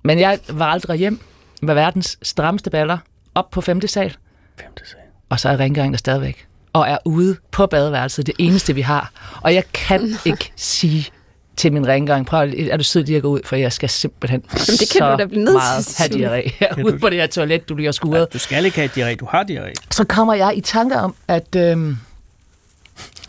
Men 0.04 0.20
jeg 0.20 0.40
var 0.50 0.66
aldrig 0.66 1.00
hjem 1.00 1.20
med 1.62 1.74
verdens 1.74 2.18
strammeste 2.22 2.70
baller 2.70 2.98
op 3.36 3.50
på 3.50 3.62
femte 3.62 3.88
sal, 3.88 4.16
Femte 4.62 4.90
sag. 4.90 5.00
og 5.30 5.40
så 5.40 5.50
er 5.50 5.58
rengøringen 5.60 5.94
der 5.94 5.98
stadigvæk. 5.98 6.48
Og 6.74 6.90
er 6.90 6.98
ude 7.06 7.38
på 7.52 7.66
badeværelset, 7.66 8.28
det 8.28 8.36
eneste 8.40 8.76
vi 8.76 8.82
har. 8.82 9.12
Og 9.42 9.54
jeg 9.54 9.64
kan 9.74 10.10
ikke 10.26 10.52
sige 10.56 11.10
til 11.58 11.74
min 11.74 11.88
rengøring, 11.88 12.26
prøv 12.26 12.50
er 12.70 12.78
du 12.78 12.84
sød 12.84 13.04
lige 13.04 13.16
at 13.16 13.22
gå 13.22 13.30
ud, 13.30 13.40
for 13.46 13.56
jeg 13.56 13.74
skal 13.74 13.90
simpelthen 13.90 14.42
det 14.52 14.80
kan 14.80 14.88
så 14.88 15.12
du 15.12 15.18
da 15.18 15.26
blive 15.26 15.44
meget 15.44 15.96
have 15.98 16.10
diarré 16.10 16.84
ude 16.86 17.00
på 17.00 17.10
det 17.10 17.18
her 17.18 17.28
toilet, 17.28 17.70
du 17.70 17.76
bliver 17.76 17.92
skuret. 17.92 18.20
Ja, 18.20 18.26
du 18.34 18.40
skal 18.40 18.66
ikke 18.66 18.78
have 18.78 19.12
diarré, 19.12 19.16
du 19.16 19.26
har 19.26 19.44
diarré. 19.44 19.74
Så 19.92 20.04
kommer 20.04 20.34
jeg 20.34 20.58
i 20.58 20.62
tanke 20.62 20.98
om, 20.98 21.16
at, 21.28 21.56
øhm, 21.56 21.98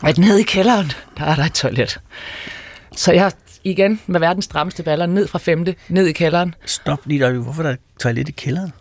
at 0.03 0.17
nede 0.17 0.39
i 0.39 0.43
kælderen, 0.43 0.91
der 1.17 1.23
er 1.23 1.35
der 1.35 1.43
et 1.43 1.53
toilet. 1.53 1.99
Så 2.95 3.11
jeg 3.11 3.31
igen 3.63 4.01
med 4.07 4.19
verdens 4.19 4.45
strammeste 4.45 4.83
baller 4.83 5.05
ned 5.05 5.27
fra 5.27 5.39
femte, 5.39 5.75
ned 5.89 6.07
i 6.07 6.11
kælderen. 6.11 6.55
Stop 6.65 6.99
lige 7.05 7.19
der. 7.19 7.31
Hvorfor 7.31 7.63
er 7.63 7.67
der 7.67 7.73
et 7.73 7.79
toilet 7.99 8.29
i 8.29 8.31
kælderen? 8.31 8.73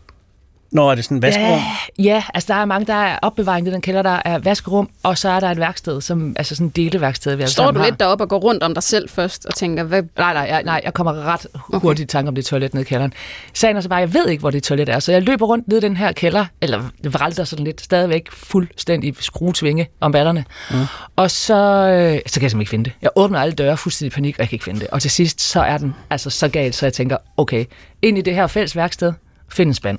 Nå, 0.73 0.91
er 0.91 0.95
det 0.95 1.05
sådan 1.05 1.17
en 1.17 1.23
vaskerum? 1.23 1.47
Ja, 1.49 2.03
ja, 2.03 2.25
altså 2.35 2.53
der 2.53 2.61
er 2.61 2.65
mange, 2.65 2.87
der 2.87 2.95
er 2.95 3.19
opbevaring 3.23 3.69
i 3.69 3.71
den 3.71 3.81
kælder, 3.81 4.03
der 4.03 4.23
er 4.25 4.39
vaskerum, 4.39 4.89
og 5.03 5.19
så 5.19 5.29
er 5.29 5.41
der 5.41 5.51
et 5.51 5.59
værksted, 5.59 6.01
som 6.01 6.35
altså 6.39 6.55
sådan 6.55 6.67
en 6.67 6.71
deleværksted, 6.71 7.37
vi 7.37 7.47
Står 7.47 7.71
du 7.71 7.79
har. 7.79 7.87
lidt 7.87 8.01
deroppe 8.01 8.25
og 8.25 8.29
går 8.29 8.39
rundt 8.39 8.63
om 8.63 8.75
dig 8.75 8.83
selv 8.83 9.09
først 9.09 9.47
og 9.47 9.55
tænker, 9.55 9.85
hvad... 9.85 10.03
Nej, 10.19 10.33
nej, 10.33 10.43
jeg, 10.43 10.63
nej, 10.63 10.81
jeg 10.85 10.95
kommer 10.95 11.13
ret 11.13 11.47
hurtigt 11.55 12.11
i 12.11 12.13
tanke 12.13 12.29
om 12.29 12.35
det 12.35 12.45
toilet 12.45 12.75
nede 12.75 12.83
i 12.83 12.89
kælderen. 12.89 13.13
Sagen 13.55 13.77
er 13.77 13.81
så 13.81 13.89
bare, 13.89 13.99
jeg 14.01 14.15
ved 14.15 14.29
ikke, 14.29 14.41
hvor 14.41 14.51
det 14.51 14.63
toilet 14.63 14.89
er, 14.89 14.99
så 14.99 15.13
jeg 15.13 15.23
løber 15.23 15.47
rundt 15.47 15.69
ned 15.69 15.79
i 15.79 15.81
den 15.81 15.97
her 15.97 16.13
kælder, 16.13 16.47
eller 16.61 16.83
vralter 17.09 17.45
sådan 17.45 17.65
lidt, 17.65 17.81
stadigvæk 17.81 18.31
fuldstændig 18.31 19.15
skruetvinge 19.21 19.89
om 20.01 20.13
ballerne. 20.13 20.45
Mm. 20.71 20.77
Og 21.17 21.31
så, 21.31 21.55
øh, 21.55 22.21
så 22.27 22.41
kan 22.41 22.43
jeg 22.43 22.51
simpelthen 22.51 22.61
ikke 22.61 22.71
finde 22.71 22.85
det. 22.85 22.93
Jeg 23.03 23.11
åbner 23.17 23.41
alle 23.41 23.55
døre 23.55 23.77
fuldstændig 23.77 24.13
i 24.13 24.15
panik, 24.15 24.35
og 24.35 24.41
jeg 24.41 24.49
kan 24.49 24.57
ikke 24.57 24.65
finde 24.65 24.81
det. 24.81 24.89
Og 24.89 25.03
til 25.03 25.11
sidst, 25.11 25.41
så 25.41 25.61
er 25.61 25.79
den 25.79 25.95
altså 26.11 26.31
så 26.31 26.49
galt, 26.49 26.75
så 26.75 26.87
jeg 26.87 26.93
tænker, 26.93 27.17
okay, 27.37 27.65
ind 28.03 28.19
i 28.19 28.21
det 28.21 28.35
her 28.35 28.47
fælles 28.47 28.77
værksted, 28.77 29.13
find 29.49 29.69
en 29.71 29.75
spand. 29.75 29.99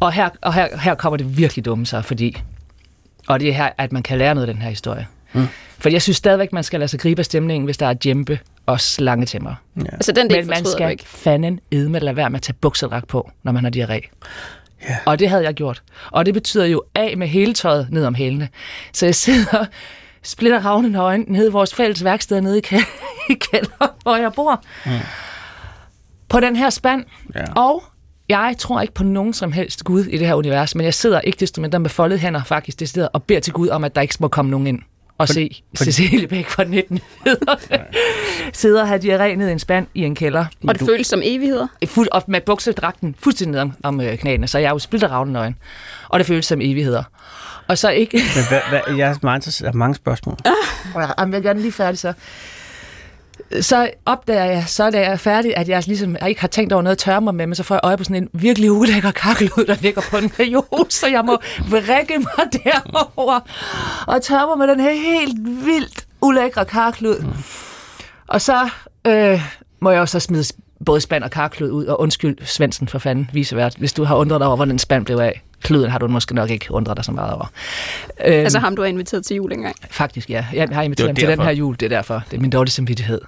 Og 0.00 0.12
her, 0.12 0.28
og 0.42 0.54
her, 0.54 0.78
her 0.78 0.94
kommer 0.94 1.16
det 1.16 1.38
virkelig 1.38 1.64
dumme 1.64 1.86
sig, 1.86 2.04
fordi, 2.04 2.42
og 3.28 3.40
det 3.40 3.48
er 3.48 3.52
her, 3.52 3.70
at 3.78 3.92
man 3.92 4.02
kan 4.02 4.18
lære 4.18 4.34
noget 4.34 4.48
af 4.48 4.54
den 4.54 4.62
her 4.62 4.68
historie. 4.70 5.06
Mm. 5.32 5.48
For 5.78 5.88
jeg 5.88 6.02
synes 6.02 6.16
stadigvæk, 6.16 6.52
man 6.52 6.64
skal 6.64 6.80
lade 6.80 6.88
sig 6.88 7.00
gribe 7.00 7.18
af 7.18 7.24
stemningen, 7.24 7.64
hvis 7.64 7.76
der 7.76 7.86
er 7.86 7.94
djempe 7.94 8.38
og 8.66 8.80
slange 8.80 9.26
til 9.26 9.42
mig. 9.42 9.54
Altså 9.92 10.12
den 10.12 10.30
del 10.30 10.38
Men 10.38 10.46
man 10.48 10.64
skal 10.66 10.90
ikke. 10.90 11.04
fanden 11.04 11.60
edme 11.70 11.98
lade 11.98 12.16
være 12.16 12.30
med 12.30 12.38
at 12.38 12.42
tage 12.42 12.54
buksedragt 12.60 13.08
på, 13.08 13.30
når 13.42 13.52
man 13.52 13.64
har 13.64 13.70
diarré. 13.76 14.10
Ja. 14.88 14.96
Og 15.06 15.18
det 15.18 15.28
havde 15.28 15.44
jeg 15.44 15.54
gjort. 15.54 15.82
Og 16.10 16.26
det 16.26 16.34
betyder 16.34 16.64
jo 16.66 16.82
af 16.94 17.16
med 17.16 17.28
hele 17.28 17.54
tøjet 17.54 17.88
ned 17.90 18.04
om 18.04 18.14
hælene. 18.14 18.48
Så 18.92 19.06
jeg 19.06 19.14
sidder 19.14 19.64
splitter 20.22 20.60
ravne 20.64 20.88
nøgen 20.88 21.24
nede 21.28 21.48
i 21.48 21.50
vores 21.50 21.74
fælles 21.74 22.04
værksted 22.04 22.40
nede 22.40 22.58
i, 22.58 22.62
kæ- 22.66 22.86
i 23.32 23.34
kælderen, 23.34 23.90
hvor 24.02 24.16
jeg 24.16 24.32
bor. 24.32 24.64
Mm. 24.86 24.92
På 26.28 26.40
den 26.40 26.56
her 26.56 26.70
spand. 26.70 27.04
Ja. 27.34 27.44
Og 27.56 27.82
jeg 28.28 28.54
tror 28.58 28.80
ikke 28.80 28.94
på 28.94 29.04
nogen 29.04 29.32
som 29.32 29.52
helst 29.52 29.84
Gud 29.84 30.04
i 30.04 30.18
det 30.18 30.26
her 30.26 30.34
univers, 30.34 30.74
men 30.74 30.84
jeg 30.84 30.94
sidder 30.94 31.20
ikke 31.20 31.40
desto 31.40 31.60
mindre 31.60 31.78
med 31.78 31.90
foldede 31.90 32.20
hænder 32.20 32.44
faktisk 32.44 32.80
det 32.80 32.88
sted 32.88 33.08
og 33.12 33.22
beder 33.22 33.40
til 33.40 33.52
Gud 33.52 33.68
om, 33.68 33.84
at 33.84 33.94
der 33.94 34.00
ikke 34.00 34.16
må 34.20 34.28
komme 34.28 34.50
nogen 34.50 34.66
ind 34.66 34.82
og 35.18 35.28
se 35.28 35.62
Cecilie 35.76 36.26
Bæk 36.26 36.48
fra 36.48 36.64
19 36.64 37.00
sidder 38.52 38.82
og 38.82 38.88
har 38.88 38.98
diarré 38.98 39.34
ned 39.34 39.48
i 39.48 39.52
en 39.52 39.58
spand 39.58 39.86
i 39.94 40.04
en 40.04 40.14
kælder. 40.14 40.44
Og 40.68 40.78
det 40.78 40.88
føles 40.88 41.06
som 41.06 41.20
evigheder. 41.24 41.66
Fuld, 41.86 42.08
og 42.12 42.22
med 42.26 42.40
buksedragten 42.40 43.14
fuldstændig 43.18 43.52
ned 43.52 43.60
om, 43.60 43.72
om 43.82 44.00
øh, 44.00 44.18
knæene, 44.18 44.48
så 44.48 44.58
jeg 44.58 44.66
er 44.66 44.70
jo 44.70 44.78
splitteravne 44.78 45.32
nøgen. 45.32 45.56
Og 46.08 46.18
det 46.18 46.26
føles 46.26 46.46
som 46.46 46.60
evigheder. 46.60 47.02
Og 47.68 47.78
så 47.78 47.90
ikke... 47.90 48.16
Men 48.16 48.44
hvad, 48.48 48.60
hvad, 48.68 48.96
jeg 48.96 49.10
er 49.10 49.14
meget 49.22 49.38
interesseret 49.38 49.74
i 49.74 49.76
mange 49.76 49.94
spørgsmål. 49.94 50.36
Ja, 50.44 50.52
Jamen, 51.18 51.32
jeg 51.32 51.38
er 51.38 51.42
gerne 51.42 51.60
lige 51.60 51.72
færdig 51.72 51.98
så. 51.98 52.12
Så 53.60 53.90
opdager 54.06 54.44
jeg, 54.44 54.64
så 54.66 54.90
da 54.90 55.00
jeg 55.00 55.12
er 55.12 55.16
færdig, 55.16 55.56
at 55.56 55.68
jeg 55.68 55.82
ligesom 55.86 56.16
jeg 56.20 56.28
ikke 56.28 56.40
har 56.40 56.48
tænkt 56.48 56.72
over 56.72 56.82
noget 56.82 56.94
at 56.94 56.98
tørre 56.98 57.20
mig 57.20 57.34
med, 57.34 57.46
men 57.46 57.54
så 57.54 57.62
får 57.62 57.74
jeg 57.74 57.80
øje 57.82 57.96
på 57.96 58.04
sådan 58.04 58.22
en 58.22 58.28
virkelig 58.32 58.72
ulækker 58.72 59.10
kakkelud, 59.10 59.64
der 59.66 59.76
ligger 59.80 60.02
på 60.10 60.16
en 60.16 60.30
reol, 60.40 60.90
så 60.90 61.06
jeg 61.06 61.24
må 61.24 61.38
vrikke 61.70 62.18
mig 62.18 62.46
derover 62.52 63.40
og 64.06 64.22
tørre 64.22 64.46
mig 64.46 64.58
med 64.58 64.68
den 64.68 64.80
her 64.80 64.92
helt 64.92 65.66
vildt 65.66 66.06
ulækre 66.20 66.64
kakkelud. 66.64 67.18
Mm. 67.18 67.32
Og 68.26 68.40
så 68.40 68.68
øh, 69.06 69.40
må 69.80 69.90
jeg 69.90 69.98
jo 69.98 70.06
så 70.06 70.20
smide 70.20 70.44
både 70.86 71.00
spand 71.00 71.24
og 71.24 71.30
karklud 71.30 71.70
ud, 71.70 71.84
og 71.84 72.00
undskyld 72.00 72.36
Svendsen 72.44 72.88
for 72.88 72.98
fanden, 72.98 73.30
visevært, 73.32 73.74
hvis 73.78 73.92
du 73.92 74.04
har 74.04 74.16
undret 74.16 74.40
dig 74.40 74.46
over, 74.46 74.56
hvordan 74.56 74.78
spand 74.78 75.04
blev 75.04 75.16
af. 75.16 75.42
Kluden 75.62 75.90
har 75.90 75.98
du 75.98 76.08
måske 76.08 76.34
nok 76.34 76.50
ikke 76.50 76.66
undret 76.74 76.96
dig 76.96 77.04
så 77.04 77.12
meget 77.12 77.32
over. 77.32 77.50
Øhm, 78.24 78.32
Altså 78.34 78.58
ham, 78.58 78.76
du 78.76 78.82
har 78.82 78.88
inviteret 78.88 79.26
til 79.26 79.36
jul 79.36 79.52
engang. 79.52 79.76
Faktisk, 79.90 80.30
ja. 80.30 80.44
Jeg 80.52 80.68
har 80.72 80.82
inviteret 80.82 81.08
ham 81.08 81.16
til 81.16 81.28
den 81.28 81.40
her 81.40 81.50
jul, 81.50 81.74
det 81.80 81.82
er 81.82 81.88
derfor. 81.96 82.22
Det 82.30 82.36
er 82.36 82.40
min 82.40 82.50
dårlige 82.50 82.72
samvittighed. 82.72 83.20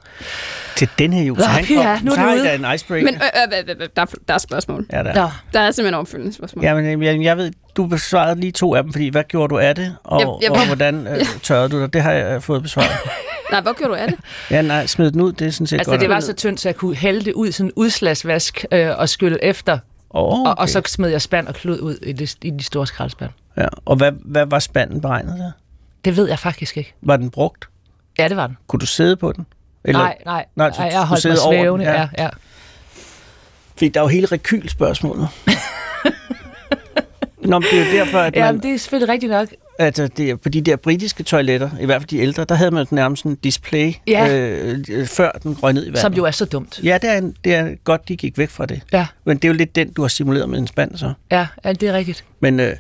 Til 0.77 0.89
den 0.99 1.13
her 1.13 1.23
jul. 1.23 1.39
Så 1.39 1.45
han 1.49 1.65
kom, 1.67 1.77
nu 2.05 2.11
er 2.11 2.15
så 2.15 2.21
har 2.21 2.35
I 2.35 2.55
en 2.55 2.75
icebreaker. 2.75 3.05
Men 3.05 3.15
øh, 3.15 3.21
øh, 3.59 3.59
øh, 3.69 3.77
øh, 3.81 3.89
der, 3.97 4.03
er- 4.03 4.07
der 4.29 4.35
er 4.35 4.39
spørgsmål. 4.39 4.87
ja, 4.93 5.03
der. 5.03 5.15
Nå, 5.15 5.29
Der 5.53 5.61
er 5.61 5.71
simpelthen 5.71 5.95
opfølgende 6.01 6.35
spørgsmål. 6.35 6.65
Ja, 6.65 6.75
men 6.75 6.85
øh, 7.03 7.07
jeg, 7.07 7.23
jeg 7.23 7.37
ved, 7.37 7.53
du 7.77 7.87
besvarede 7.87 8.41
lige 8.41 8.53
to 8.53 8.75
af 8.75 8.83
dem, 8.83 8.93
fordi 8.93 9.09
hvad 9.09 9.25
gjorde 9.29 9.51
du 9.51 9.59
af 9.59 9.75
det, 9.75 9.97
og, 10.05 10.21
Jeg- 10.21 10.29
jeg- 10.43 10.51
og 10.61 10.67
hvordan 10.67 11.07
øh, 11.07 11.25
tørrede 11.43 11.69
du 11.69 11.81
dig? 11.81 11.93
Det 11.93 12.03
har 12.03 12.13
jeg 12.13 12.35
øh, 12.35 12.41
fået 12.43 12.63
besvaret. 12.63 12.91
Nej, 13.51 13.61
hvad 13.61 13.73
gjorde 13.75 13.91
du 13.93 13.95
af 13.99 14.09
det? 14.09 14.19
Ja, 14.51 14.63
nej, 14.63 14.87
smid 14.87 15.11
den 15.11 15.21
ud, 15.21 15.33
det 15.33 15.47
er 15.47 15.51
sådan 15.51 15.67
set 15.67 15.79
altså 15.79 15.91
godt. 15.91 16.01
det 16.01 16.09
var 16.11 16.21
så 16.21 16.33
tyndt, 16.33 16.61
så 16.61 16.69
jeg 16.69 16.77
kunne 16.77 16.97
hælde 16.97 17.25
det 17.25 17.33
ud 17.33 17.49
i 17.49 17.53
sådan 17.53 17.67
en 17.69 17.73
udslagsvask 17.77 18.65
øh, 18.73 18.99
og 18.99 19.09
skylle 19.09 19.45
efter. 19.45 19.79
oh, 20.11 20.41
Og, 20.41 20.59
og 20.59 20.69
så 20.69 20.83
smed 20.87 21.09
jeg 21.09 21.23
spand 21.23 21.47
og 21.49 21.55
klud 21.55 21.79
ud 21.81 21.97
i, 22.03 22.13
det, 22.13 22.37
i 22.43 22.51
de 22.51 22.65
store 22.65 22.87
skraldespand. 22.87 23.31
Ja. 23.57 23.67
Og 23.85 23.97
hvad, 23.97 24.13
hvad 24.25 24.47
var 24.47 24.59
spanden 24.59 25.01
beregnet 25.01 25.35
til? 25.37 25.53
Det 26.05 26.17
ved 26.17 26.29
jeg 26.29 26.39
faktisk 26.39 26.77
ikke. 26.77 26.95
Var 27.03 27.17
den 27.17 27.31
brugt? 27.31 27.69
Ja, 28.19 28.29
det 28.29 28.37
var 28.37 28.47
den. 28.47 28.57
Kunne 28.67 28.81
du 28.81 28.87
sidde 28.87 29.17
på 29.17 29.33
den? 29.33 29.47
Eller, 29.85 30.01
nej, 30.01 30.17
nej, 30.25 30.45
nej, 30.57 30.71
nej, 30.79 30.89
jeg 30.93 31.07
holdt 31.07 31.25
mig 31.25 31.39
svævende. 31.39 31.85
ja. 31.85 31.93
Ja. 31.93 32.09
Ja, 32.19 32.29
Fordi 33.73 33.89
der 33.89 34.01
er 34.01 34.05
jo 34.05 34.09
hele 34.09 34.27
rekylspørgsmålet. 34.27 35.29
Nå, 37.45 37.59
men 37.59 37.67
det 37.73 37.81
er 37.81 37.85
jo 37.93 37.99
derfor, 37.99 38.19
at 38.19 38.35
man, 38.37 38.45
Jamen, 38.45 38.63
det 38.63 38.75
er 38.75 38.79
selvfølgelig 38.79 39.13
rigtigt 39.13 39.33
nok. 39.33 39.49
altså, 39.79 40.09
det 40.09 40.41
på 40.41 40.49
de 40.49 40.61
der 40.61 40.77
britiske 40.77 41.23
toiletter, 41.23 41.71
i 41.81 41.87
hvert 41.87 42.01
fald 42.03 42.09
de 42.09 42.19
ældre, 42.19 42.45
der 42.45 42.55
havde 42.55 42.71
man 42.71 42.87
nærmest 42.91 43.25
en 43.25 43.35
display, 43.35 43.93
Ja. 44.07 44.37
øh, 44.39 44.79
øh, 44.91 45.07
før 45.07 45.31
den 45.43 45.57
røg 45.63 45.73
ned 45.73 45.83
i 45.83 45.87
vandet. 45.87 46.01
Som 46.01 46.13
jo 46.15 46.25
er 46.25 46.31
så 46.31 46.45
dumt. 46.45 46.81
Ja, 46.85 46.99
det 47.03 47.11
er, 47.11 47.19
en- 47.19 47.35
det 47.45 47.55
er 47.55 47.69
godt, 47.85 48.09
de 48.09 48.17
gik 48.17 48.39
væk 48.39 48.51
fra 48.51 48.67
det. 48.67 48.81
Ja, 48.93 49.07
Men 49.25 49.37
det 49.37 49.45
er 49.45 49.49
jo 49.49 49.55
lidt 49.55 49.77
den, 49.77 49.93
du 49.93 50.03
har 50.03 50.09
simuleret 50.09 50.49
med 50.49 50.59
en 50.59 50.67
spand, 50.67 50.97
så. 50.97 51.13
ja, 51.31 51.47
ja 51.65 51.73
det 51.73 51.89
er 51.89 51.93
rigtigt. 51.93 52.25
Men 52.41 52.61
øh, 52.61 52.73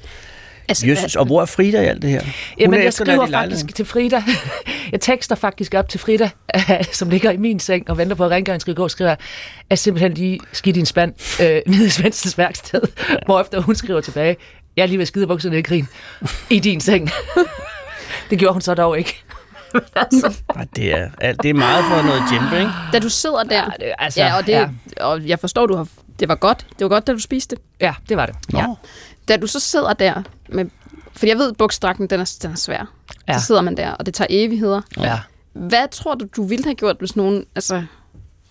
Altså, 0.68 0.86
Jesus, 0.86 1.16
og 1.16 1.26
hvor 1.26 1.40
er 1.42 1.46
Frida 1.46 1.82
i 1.82 1.86
alt 1.86 2.02
det 2.02 2.10
her? 2.10 2.20
Hun 2.22 2.32
Jamen, 2.58 2.82
jeg 2.82 2.92
skriver 2.92 3.26
faktisk 3.26 3.74
til 3.74 3.84
Frida. 3.84 4.22
jeg 4.92 5.00
tekster 5.00 5.34
faktisk 5.34 5.74
op 5.74 5.88
til 5.88 6.00
Frida, 6.00 6.30
som 6.92 7.10
ligger 7.10 7.30
i 7.30 7.36
min 7.36 7.60
seng 7.60 7.90
og 7.90 7.98
venter 7.98 8.16
på, 8.16 8.24
at 8.24 8.30
rengøringen 8.30 8.60
skal 8.60 8.74
gå, 8.74 8.88
skriver 8.88 9.14
at 9.70 9.78
simpelthen 9.78 10.12
lige 10.14 10.40
skidt 10.52 10.76
i 10.76 10.80
en 10.80 10.86
spand 10.86 11.12
øh, 11.42 11.60
nede 11.66 11.86
i 11.86 11.90
Svendsens 11.90 12.38
værksted, 12.38 12.80
hvorefter 13.26 13.60
hun 13.60 13.74
skriver 13.74 14.00
tilbage, 14.00 14.36
jeg 14.76 14.82
er 14.82 14.86
lige 14.86 14.98
ved 14.98 15.02
at 15.02 15.08
skide 15.08 15.26
bukserne 15.26 15.58
i 15.58 15.62
grin 15.62 15.88
i 16.50 16.58
din 16.58 16.80
seng. 16.80 17.10
det 18.30 18.38
gjorde 18.38 18.52
hun 18.52 18.62
så 18.62 18.74
dog 18.74 18.98
ikke. 18.98 19.22
Ej, 19.94 20.66
det, 20.76 20.94
er, 20.98 21.08
alt- 21.20 21.42
det 21.42 21.50
er 21.50 21.54
meget 21.54 21.84
for 21.84 22.02
noget 22.02 22.22
djempe, 22.30 22.58
ikke? 22.58 22.70
Da 22.92 22.98
du 22.98 23.08
sidder 23.08 23.42
der, 23.42 23.56
Ja, 23.56 23.64
det- 23.86 23.94
altså, 23.98 24.20
ja, 24.20 24.36
og, 24.36 24.46
det, 24.46 24.52
ja. 24.52 24.68
og 25.00 25.28
jeg 25.28 25.38
forstår, 25.38 25.66
du 25.66 25.76
har, 25.76 25.86
det 26.20 26.28
var 26.28 26.34
godt. 26.34 26.66
Det 26.70 26.80
var 26.80 26.88
godt, 26.88 27.06
da 27.06 27.12
du 27.12 27.18
spiste. 27.18 27.56
Ja, 27.80 27.94
det 28.08 28.16
var 28.16 28.26
det. 28.26 28.34
Nå. 28.52 28.58
Ja. 28.58 28.66
Da 29.28 29.36
du 29.36 29.46
så 29.46 29.60
sidder 29.60 29.92
der, 29.92 30.22
med, 30.48 30.64
for 31.16 31.26
jeg 31.26 31.38
ved, 31.38 31.52
buksdragten, 31.52 32.06
den 32.10 32.20
er, 32.20 32.36
den 32.42 32.50
er 32.52 32.56
svær. 32.56 32.92
Ja. 33.28 33.38
Så 33.38 33.46
sidder 33.46 33.60
man 33.60 33.76
der, 33.76 33.90
og 33.90 34.06
det 34.06 34.14
tager 34.14 34.26
evigheder. 34.30 34.80
Ja. 35.00 35.20
Hvad 35.52 35.88
tror 35.90 36.14
du, 36.14 36.26
du 36.36 36.44
ville 36.46 36.64
have 36.64 36.74
gjort, 36.74 36.96
hvis 36.98 37.16
nogen 37.16 37.44
altså, 37.54 37.82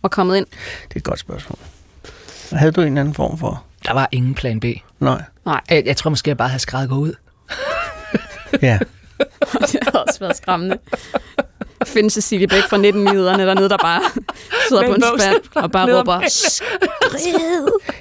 var 0.02 0.10
kommet 0.10 0.38
ind? 0.38 0.46
Det 0.88 0.96
er 0.96 1.00
et 1.00 1.04
godt 1.04 1.20
spørgsmål. 1.20 1.60
Havde 2.52 2.72
du 2.72 2.82
en 2.82 2.98
anden 2.98 3.14
form 3.14 3.38
for... 3.38 3.64
Der 3.86 3.94
var 3.94 4.10
ingen 4.12 4.34
plan 4.34 4.60
B. 4.60 4.66
Nej. 5.00 5.24
Nej, 5.46 5.62
Jeg, 5.70 5.86
jeg 5.86 5.98
tror 5.98 6.10
måske, 6.10 6.30
jeg 6.30 6.38
bare 6.38 6.50
havde 6.50 6.62
skrevet 6.62 6.90
gå 6.90 6.96
ud. 6.96 7.14
Ja. 8.62 8.80
det 9.72 9.80
havde 9.84 10.04
også 10.08 10.20
været 10.20 10.38
skræmmende. 10.38 10.78
Finde 11.86 12.10
Cecilie 12.10 12.48
Bæk 12.48 12.64
fra 12.64 12.78
19-nyhederne 12.78 13.46
dernede, 13.46 13.70
der 13.70 13.78
bare 13.78 14.02
sidder 14.68 14.88
på 14.88 14.94
en 14.94 15.04
spand 15.20 15.36
og 15.56 15.72
bare 15.72 15.98
råber! 16.00 16.20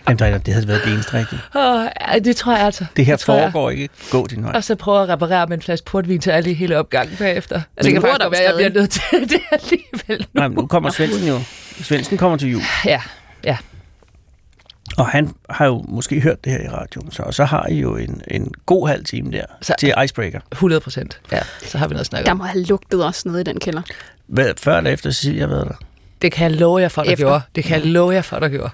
Jamen, 0.09 0.19
der, 0.19 0.39
det 0.39 0.55
havde 0.55 0.69
været 0.69 0.81
det 0.85 0.93
eneste 0.93 1.15
rigtige. 1.15 1.41
Oh, 1.55 1.87
ja, 2.13 2.19
det 2.19 2.37
tror 2.37 2.57
jeg 2.57 2.67
altså. 2.67 2.87
Det 2.97 3.07
her 3.07 3.17
tror 3.17 3.35
jeg. 3.35 3.53
foregår 3.53 3.71
ikke. 3.71 3.89
Gå 4.11 4.27
din 4.27 4.45
vej. 4.45 4.53
Og 4.55 4.65
så 4.65 4.75
prøver 4.75 4.99
jeg 4.99 5.09
at 5.09 5.13
reparere 5.13 5.47
med 5.47 5.57
en 5.57 5.63
flaske 5.63 5.85
portvin 5.85 6.21
til 6.21 6.31
alle 6.31 6.55
hele 6.55 6.79
opgangen 6.79 7.17
bagefter. 7.17 7.55
Altså, 7.57 7.69
det 7.77 7.85
Men 7.85 7.93
kan 7.93 8.03
bor 8.03 8.09
faktisk 8.09 8.19
der 8.21 8.25
godt 8.25 8.33
være, 8.33 8.43
jeg 8.43 8.51
stadig. 8.55 8.73
bliver 8.73 8.83
nødt 8.83 8.91
til 8.91 9.39
det 9.39 9.41
alligevel. 9.53 10.27
Nej, 10.35 10.49
men 10.49 10.57
nu 10.57 10.67
kommer 10.67 10.91
Svendsen 10.91 11.29
jo. 11.29 11.41
Svendsen 11.83 12.19
kommer 12.19 12.39
til 12.39 12.51
jul. 12.51 12.63
Ja, 12.85 13.01
ja. 13.45 13.57
Og 14.99 15.07
han 15.07 15.35
har 15.51 15.67
jo 15.67 15.85
måske 15.89 16.21
hørt 16.21 16.45
det 16.45 16.53
her 16.53 16.61
i 16.61 16.69
radioen, 16.69 17.11
så, 17.11 17.23
og 17.23 17.35
så 17.35 17.45
har 17.45 17.67
I 17.67 17.75
jo 17.81 17.97
en, 17.97 18.23
en 18.29 18.53
god 18.67 18.89
halv 18.89 19.05
time 19.05 19.33
der 19.33 19.45
Så- 19.63 19.75
til 19.79 19.95
Icebreaker. 20.05 20.41
100 20.53 20.81
procent. 20.81 21.21
Ja, 21.33 21.41
så 21.63 21.79
har 21.79 21.89
vi 21.89 21.93
noget 21.93 22.01
at 22.01 22.07
snakke 22.07 22.25
Der 22.27 22.31
om. 22.31 22.37
må 22.39 22.45
have 22.45 22.63
lugtet 22.65 23.05
også 23.05 23.29
nede 23.29 23.41
i 23.41 23.45
den 23.45 23.61
kælder. 23.61 23.83
Hvad, 24.27 24.53
før 24.59 24.79
eller 24.79 24.91
efter 24.91 25.11
Cecilie 25.11 25.41
har 25.41 25.49
været 25.49 25.69
der? 25.69 25.75
Det 26.23 26.33
kan 26.33 26.51
jeg 26.51 26.61
love 26.61 26.81
jer 26.81 26.89
for, 26.89 27.03
der 27.03 27.11
Efter. 27.13 27.25
gjorde. 27.27 27.41
Det 27.55 27.65
kan 27.65 27.79
jeg 27.81 27.87
love 27.87 28.15
jer 28.15 28.23
for, 28.23 28.39
der 28.39 28.49
gjorde. 28.49 28.71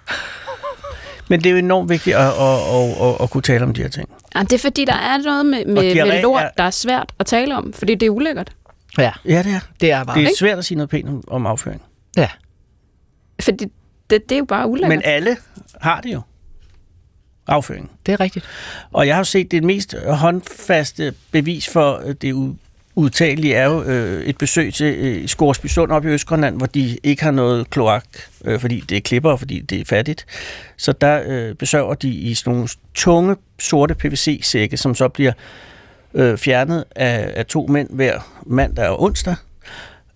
Men 1.29 1.41
det 1.41 1.47
er 1.47 1.51
jo 1.51 1.57
enormt 1.59 1.91
vigtigt 1.91 2.17
at, 2.17 2.23
at, 2.23 2.31
at, 2.31 3.09
at, 3.09 3.21
at 3.23 3.31
kunne 3.31 3.43
tale 3.43 3.65
om 3.65 3.75
de 3.75 3.83
her 3.83 3.89
ting. 3.89 4.09
Ja, 4.35 4.41
det 4.41 4.53
er 4.53 4.59
fordi, 4.59 4.85
der 4.85 4.95
er 4.95 5.19
noget 5.19 5.47
med, 5.47 5.65
med, 5.67 5.95
med 6.07 6.23
lort, 6.23 6.43
er- 6.43 6.49
der 6.57 6.65
er 6.65 6.71
svært 6.71 7.13
at 7.19 7.27
tale 7.27 7.57
om, 7.57 7.73
fordi 7.73 7.95
det 7.95 8.07
er 8.07 8.11
ulækkert. 8.11 8.53
Ja, 8.99 9.13
Ja, 9.25 9.43
det 9.43 9.53
er. 9.53 9.61
det 9.81 9.91
er 9.93 10.05
bare. 10.05 10.17
Det 10.17 10.23
er 10.25 10.29
ikke? 10.29 10.39
svært 10.39 10.59
at 10.59 10.65
sige 10.65 10.77
noget 10.77 10.91
pænt 10.91 11.09
om, 11.09 11.25
om 11.29 11.47
afføring. 11.47 11.83
Ja. 12.17 12.29
Fordi 13.41 13.65
det, 14.11 14.29
det 14.29 14.33
er 14.33 14.39
jo 14.39 14.45
bare 14.45 14.67
ulækkert. 14.69 14.89
Men 14.89 15.03
alle 15.05 15.37
har 15.81 16.01
det 16.01 16.13
jo. 16.13 16.21
Afføring. 17.47 17.91
Det 18.07 18.13
er 18.13 18.21
rigtigt. 18.21 18.45
Og 18.93 19.07
jeg 19.07 19.15
har 19.15 19.21
jo 19.21 19.25
set 19.25 19.51
det 19.51 19.65
mest 19.65 19.95
håndfaste 20.09 21.15
bevis 21.31 21.69
for 21.69 22.03
det 22.21 22.57
u- 22.97 23.09
er 23.55 23.65
jo 23.65 23.83
øh, 23.83 24.23
et 24.25 24.39
besøg 24.39 24.75
til 24.75 24.95
øh, 24.99 25.29
Skorsby 25.29 25.67
Sund 25.67 25.93
op 25.93 26.05
i 26.05 26.09
Østgrønland, 26.09 26.57
hvor 26.57 26.67
de 26.67 26.99
ikke 27.03 27.23
har 27.23 27.31
noget 27.31 27.71
kloak, 27.71 28.05
øh, 28.45 28.61
fordi 28.61 28.81
det 28.89 28.97
er 28.97 29.01
klipper, 29.01 29.31
og 29.31 29.39
fordi 29.39 29.61
det 29.61 29.81
er 29.81 29.85
fattigt. 29.85 30.27
Så 30.77 30.93
der 30.93 31.23
øh, 31.27 31.55
besøger 31.55 31.95
de 31.95 32.09
i 32.09 32.35
sådan 32.35 32.53
nogle 32.53 32.69
tunge, 32.95 33.37
sorte 33.59 33.95
PVC-sække, 33.95 34.77
som 34.77 34.95
så 34.95 35.09
bliver 35.09 35.33
øh, 36.15 36.39
fjernet 36.39 36.85
af, 36.97 37.33
af 37.37 37.47
to 37.47 37.67
mænd 37.67 37.89
hver 37.91 38.43
mandag 38.47 38.89
og 38.89 39.03
onsdag. 39.03 39.35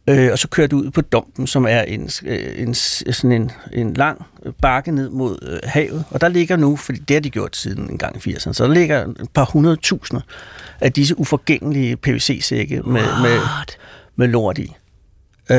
Øh, 0.09 0.33
og 0.33 0.39
så 0.39 0.49
kører 0.49 0.67
det 0.67 0.77
ud 0.77 0.91
på 0.91 1.01
Dumpen, 1.01 1.47
som 1.47 1.65
er 1.67 1.81
en, 1.81 2.11
øh, 2.27 2.63
en, 2.63 2.75
sådan 2.75 3.33
en, 3.33 3.51
en 3.73 3.95
lang 3.95 4.23
bakke 4.63 4.91
ned 4.93 5.09
mod 5.11 5.39
øh, 5.43 5.59
havet. 5.65 6.05
Og 6.11 6.21
der 6.21 6.29
ligger 6.29 6.57
nu, 6.57 6.77
fordi 6.77 6.99
det 6.99 7.15
har 7.15 7.21
de 7.21 7.31
gjort 7.31 7.57
siden 7.57 7.91
en 7.91 7.99
gang 7.99 8.27
i 8.27 8.31
80'erne, 8.35 8.53
så 8.53 8.65
der 8.67 8.75
ligger 8.75 9.05
et 9.07 9.29
par 9.35 9.45
hundredtusinder 9.45 10.23
af 10.81 10.93
disse 10.93 11.19
uforgængelige 11.19 11.97
PVC-sække 11.97 12.83
med, 12.83 13.03
med, 13.23 13.41
med 14.17 14.29
lort 14.29 14.59
i. 14.59 14.73
Øh, 15.51 15.59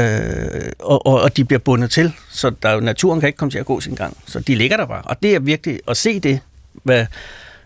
og, 0.80 1.08
og, 1.08 1.22
og 1.22 1.38
de 1.38 1.46
bliver 1.46 1.60
bundet 1.60 1.92
til, 1.92 2.14
så 2.30 2.50
der, 2.64 2.70
er 2.70 2.80
naturen 2.80 3.20
kan 3.20 3.28
ikke 3.28 3.38
komme 3.38 3.52
til 3.52 3.60
at 3.60 3.66
gå 3.66 3.80
sin 3.80 3.96
gang. 3.96 4.18
Så 4.26 4.40
de 4.40 4.56
ligger 4.56 4.78
der 4.78 4.86
bare. 4.86 5.02
Og 5.02 5.24
det 5.24 5.36
er 5.36 5.40
virkelig 5.40 5.80
at 5.88 5.98
se 5.98 6.20
det, 6.20 6.40
hvad, 6.84 7.06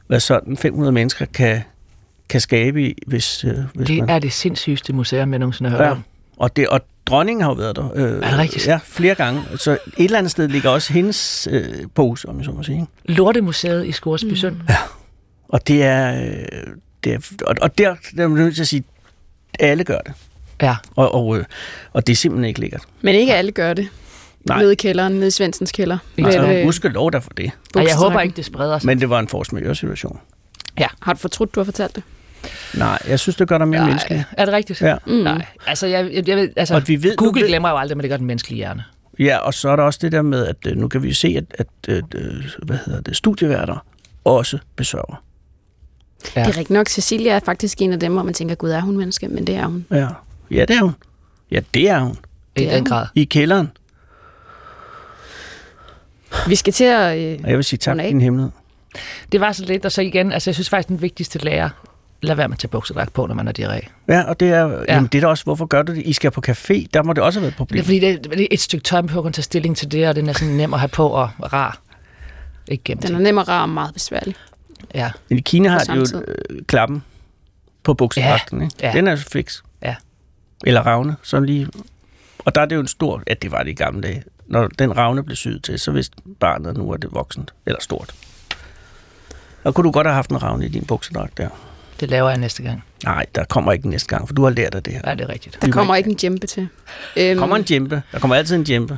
hvad 0.08 0.20
sådan 0.20 0.58
500 0.58 0.92
mennesker 0.92 1.26
kan, 1.26 1.62
kan 2.30 2.42
skabe 2.42 2.84
i, 2.88 2.98
hvis, 3.08 3.44
øh, 3.44 3.54
hvis 3.76 3.88
Det 3.88 3.98
man... 3.98 4.10
er 4.10 4.20
det 4.20 4.34
sindssygste 4.34 4.94
museum, 4.94 5.32
jeg 5.32 5.40
nogensinde 5.40 5.70
har 5.70 5.78
hørt 5.78 5.86
Ja. 5.88 5.92
om. 5.92 6.04
Og, 6.38 6.56
det, 6.56 6.68
og 6.68 6.82
dronningen 7.06 7.42
har 7.42 7.50
jo 7.50 7.54
været 7.56 7.76
der. 7.76 7.92
Øh, 7.96 8.04
Er 8.04 8.30
det 8.30 8.38
rigtigt? 8.38 8.68
Ja, 8.68 8.80
flere 8.84 9.16
gange. 9.16 9.42
Så 9.58 9.72
et 9.72 9.80
eller 9.98 10.18
andet 10.18 10.32
sted 10.32 10.48
ligger 10.48 10.70
også 10.70 10.94
hendes 10.94 11.48
øh, 11.52 11.66
pose, 11.96 12.30
om 12.30 12.38
jeg 12.38 12.46
så 12.46 12.52
må 12.52 12.64
sige. 12.64 12.88
Lortemuseet 13.06 13.88
i 13.88 13.92
Skorsby. 13.92 14.46
Mm. 14.46 14.60
Og 15.50 15.68
det 15.68 15.84
er... 15.84 16.26
Øh, 16.26 16.46
det 17.04 17.14
er 17.14 17.18
og, 17.48 17.56
og 17.62 17.78
der, 17.78 17.96
der 18.18 18.24
er 18.24 18.28
man 18.28 18.44
nødt 18.44 18.56
til 18.56 18.62
at 18.62 18.68
sige, 18.68 18.84
alle 19.60 19.84
gør 19.84 20.00
det. 20.00 20.14
Ja. 20.62 20.76
Og, 20.96 21.16
og, 21.16 21.38
øh, 21.38 21.46
og 21.94 22.08
det 22.08 22.14
er 22.14 22.18
simpelthen 22.18 22.46
ikke 22.48 22.60
lækkert. 22.60 22.82
Men 23.02 23.16
ikke 23.16 23.34
alle 23.36 23.52
gør 23.52 23.74
det. 23.74 23.88
Nej. 24.48 24.60
Nede 24.62 24.72
i 24.72 24.76
kælderen, 24.76 25.14
nede 25.14 25.28
i 25.28 25.32
Svendsens 25.32 25.72
kælder. 25.72 25.98
Altså, 26.18 26.42
øh, 26.42 26.64
husk 26.64 26.84
lov 26.84 27.12
dig 27.12 27.24
for 27.24 27.32
det. 27.38 27.52
Og 27.76 27.84
jeg 27.84 27.96
håber 27.96 28.22
ikke, 28.22 28.36
det 28.36 28.46
spreder 28.46 28.80
sig. 28.80 28.86
Men 28.86 29.00
det 29.00 29.10
var 29.10 29.20
en 29.20 29.28
force 29.28 29.56
majeure 29.56 29.76
situation. 29.76 30.20
Har 31.02 31.14
du 31.14 31.20
fortrudt, 31.20 31.56
du 31.56 31.60
har 31.60 31.66
fortalt 31.66 31.96
det? 31.96 32.04
Nej, 32.74 33.00
jeg 33.08 33.20
synes, 33.20 33.36
det 33.36 33.48
gør 33.48 33.58
dig 33.58 33.68
mere 33.68 33.86
menneskelig. 33.86 34.26
Er 34.32 34.46
det 34.46 34.54
rigtigt? 34.54 34.82
Ja. 34.82 34.96
Mm. 35.08 35.14
Nej, 35.14 35.46
altså, 35.68 35.88
jeg, 35.88 36.14
jeg, 36.14 36.28
jeg 36.30 36.38
ved, 36.38 36.50
altså 36.56 36.76
Og 36.76 36.88
vi 36.88 37.04
ved- 37.04 37.16
Google 37.16 37.42
ved- 37.42 37.48
glemmer 37.48 37.70
jo 37.70 37.78
aldrig, 37.78 37.98
men 37.98 38.02
det 38.04 38.10
gør 38.10 38.18
den 38.18 38.26
menneskelige 38.26 38.58
hjerne. 38.58 38.84
Ja, 39.20 39.38
og 39.38 39.54
så 39.54 39.70
er 39.70 39.76
der 39.76 39.84
også 39.84 40.00
det 40.02 40.12
der 40.12 40.22
med, 40.22 40.46
at 40.48 40.56
øh, 40.68 40.78
nu 40.78 40.88
kan 40.88 41.04
vi 41.04 41.14
se, 41.14 41.28
at, 41.38 41.44
at, 41.60 41.96
at 41.96 42.04
øh, 42.16 42.44
hvad 42.64 42.78
hedder 42.86 43.02
det, 43.02 43.16
studieværter 43.16 43.86
også 44.26 44.58
besørger. 44.76 45.24
Ja. 46.36 46.40
Det 46.42 46.48
er 46.48 46.58
rigtigt 46.58 46.70
nok. 46.70 46.88
Cecilia 46.90 47.32
er 47.32 47.40
faktisk 47.40 47.82
en 47.82 47.94
af 47.94 48.00
dem, 48.00 48.14
hvor 48.14 48.24
man 48.24 48.34
tænker, 48.34 48.56
gud, 48.56 48.70
er 48.70 48.82
hun 48.82 48.98
menneske? 48.98 49.28
Men 49.28 49.48
det 49.48 49.56
er 49.56 49.66
hun. 49.66 49.86
Ja. 49.92 50.08
ja, 50.52 50.66
det 50.66 50.76
er 50.76 50.82
hun. 50.84 50.96
Ja, 51.52 51.60
det 51.74 51.90
er 51.90 52.00
hun. 52.00 52.16
I 52.56 52.60
Det 52.60 52.70
er 52.72 52.76
den 52.76 52.86
grad. 52.86 53.06
I 53.16 53.24
kælderen. 53.24 53.72
Vi 56.48 56.56
skal 56.56 56.74
til 56.74 56.84
at... 56.84 57.18
Øh, 57.18 57.40
Og 57.44 57.50
jeg 57.50 57.58
vil 57.58 57.64
sige 57.66 57.78
tak 57.78 57.96
for 57.98 58.02
din 58.04 58.22
hemmelighed. 58.22 58.52
Det 59.32 59.40
var 59.42 59.52
så 59.52 59.66
lidt, 59.66 59.86
og 59.86 59.92
så 59.92 60.02
igen, 60.02 60.32
altså 60.32 60.50
jeg 60.50 60.56
synes 60.56 60.70
faktisk, 60.70 60.88
den 60.88 61.02
vigtigste 61.02 61.40
lærer, 61.40 61.70
lad 62.22 62.36
være 62.36 62.48
med 62.48 62.56
at 62.56 62.60
tage 62.60 62.70
buksedragt 62.70 63.14
på, 63.14 63.26
når 63.28 63.36
man 63.36 63.46
har 63.46 63.54
diarré. 63.60 63.90
Ja, 64.08 64.24
og 64.24 64.40
det 64.40 64.50
er, 64.50 64.68
ja. 64.68 64.78
Ja. 64.78 64.84
jamen, 64.88 65.10
det 65.12 65.18
er 65.18 65.22
da 65.22 65.28
også, 65.28 65.44
hvorfor 65.44 65.66
gør 65.66 65.82
du 65.82 65.96
det? 65.96 66.02
I 66.06 66.14
skal 66.14 66.32
på 66.32 66.42
café, 66.48 66.86
der 66.94 67.04
må 67.04 67.14
det 67.14 67.24
også 67.24 67.40
have 67.40 67.44
været 67.44 67.52
et 67.52 67.54
Det 67.54 67.58
problem. 67.58 67.80
er 67.80 67.84
fordi, 67.84 68.00
det, 68.00 68.24
det 68.24 68.42
er 68.42 68.48
et 68.52 68.60
stykke 68.60 68.84
tøj, 68.84 69.02
man 69.02 69.08
behøver 69.08 69.22
kun 69.24 69.30
at 69.30 69.34
tage 69.34 69.44
stilling 69.44 69.78
til 69.78 69.92
det, 69.92 70.08
og 70.08 70.16
den 70.16 70.30
er 70.30 70.34
sådan 70.34 70.54
nem 70.54 70.74
at 70.74 70.80
have 70.80 70.90
på 70.90 71.08
og 71.08 71.30
rar. 71.54 71.82
Ikke 72.68 72.84
gemt. 72.84 73.04
den 73.04 73.16
er 73.16 73.20
nem 73.20 73.38
og 73.38 73.48
rar 73.48 73.62
og 73.62 73.70
meget 73.70 73.94
besværlig. 73.94 74.36
Ja. 74.96 75.12
Men 75.30 75.38
i 75.38 75.42
Kina 75.42 75.70
har 75.70 75.80
de 75.80 75.94
jo 75.94 76.06
øh, 76.28 76.62
klappen 76.68 77.04
på 77.84 77.94
buksedragten. 77.94 78.60
Ja. 78.60 78.66
Ikke? 78.66 78.76
Ja. 78.84 78.92
Den 78.94 79.08
er 79.08 79.16
så 79.16 79.26
fix. 79.32 79.62
Ja. 79.84 79.96
Eller 80.66 80.82
ravne, 80.82 81.16
sådan 81.24 81.46
lige... 81.46 81.68
Og 82.46 82.56
der 82.56 82.62
er 82.62 82.66
det 82.66 82.76
jo 82.76 82.82
en 82.82 82.88
stor... 82.88 83.24
Ja, 83.28 83.34
det 83.34 83.52
var 83.52 83.64
det 83.64 83.70
i 83.70 83.74
gamle 83.74 84.02
dage. 84.02 84.24
Når 84.48 84.68
den 84.68 84.98
ravne 84.98 85.24
blev 85.24 85.36
syet 85.36 85.64
til, 85.64 85.80
så 85.80 85.92
vidste 85.92 86.18
barnet, 86.40 86.78
nu 86.78 86.92
er 86.92 86.98
det 86.98 87.10
voksent. 87.14 87.54
Eller 87.66 87.82
stort. 87.82 88.14
Og 89.64 89.76
kunne 89.76 89.84
du 89.88 89.92
godt 89.92 90.08
have 90.08 90.16
haft 90.16 90.30
en 90.30 90.44
ravne 90.44 90.66
i 90.66 90.70
din 90.70 90.86
buksedragt 90.86 91.38
der? 91.38 91.50
Det 92.02 92.10
laver 92.10 92.30
jeg 92.30 92.38
næste 92.38 92.64
gang. 92.64 92.84
Nej, 93.04 93.26
der 93.36 93.44
kommer 93.44 93.72
ikke 93.72 93.90
næste 93.90 94.08
gang, 94.08 94.28
for 94.28 94.36
du 94.36 94.44
har 94.44 94.50
lært 94.50 94.76
af 94.76 94.84
det 94.84 94.94
her. 94.94 95.02
Ja, 95.08 95.12
det 95.16 95.22
er 95.22 95.30
rigtigt. 95.30 95.58
Der 95.62 95.72
kommer 95.72 95.96
ikke 95.96 96.10
en 96.10 96.16
djempe 96.22 96.48
til. 96.48 96.62
Øhm, 96.62 96.70
Der 97.16 97.36
kommer 97.36 97.56
en 97.56 97.64
djempe. 97.64 98.02
Der 98.12 98.20
kommer 98.20 98.36
altid 98.36 98.56
en 98.56 98.64
djempe 98.64 98.98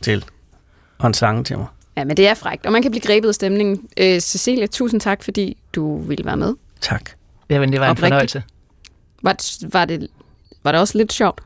til. 0.00 0.24
Og 0.98 1.06
en 1.06 1.14
sang 1.14 1.46
til 1.46 1.58
mig. 1.58 1.66
Ja, 1.96 2.04
men 2.04 2.16
det 2.16 2.28
er 2.28 2.34
frækt, 2.34 2.66
og 2.66 2.72
man 2.72 2.82
kan 2.82 2.90
blive 2.90 3.02
grebet 3.02 3.28
af 3.28 3.34
stemningen. 3.34 3.88
Øh, 3.96 4.20
Cecilia, 4.20 4.66
tusind 4.66 5.00
tak, 5.00 5.22
fordi 5.24 5.56
du 5.74 6.00
ville 6.00 6.24
være 6.24 6.36
med. 6.36 6.54
Tak. 6.80 7.10
Jamen, 7.50 7.72
det 7.72 7.80
var 7.80 7.86
en 7.86 7.90
Oprigtigt. 7.90 8.08
fornøjelse. 8.08 8.42
Var, 9.22 9.32
det- 9.32 9.74
var, 9.74 9.84
det, 9.84 10.08
var 10.64 10.72
det 10.72 10.80
også 10.80 10.98
lidt 10.98 11.12
sjovt? 11.12 11.40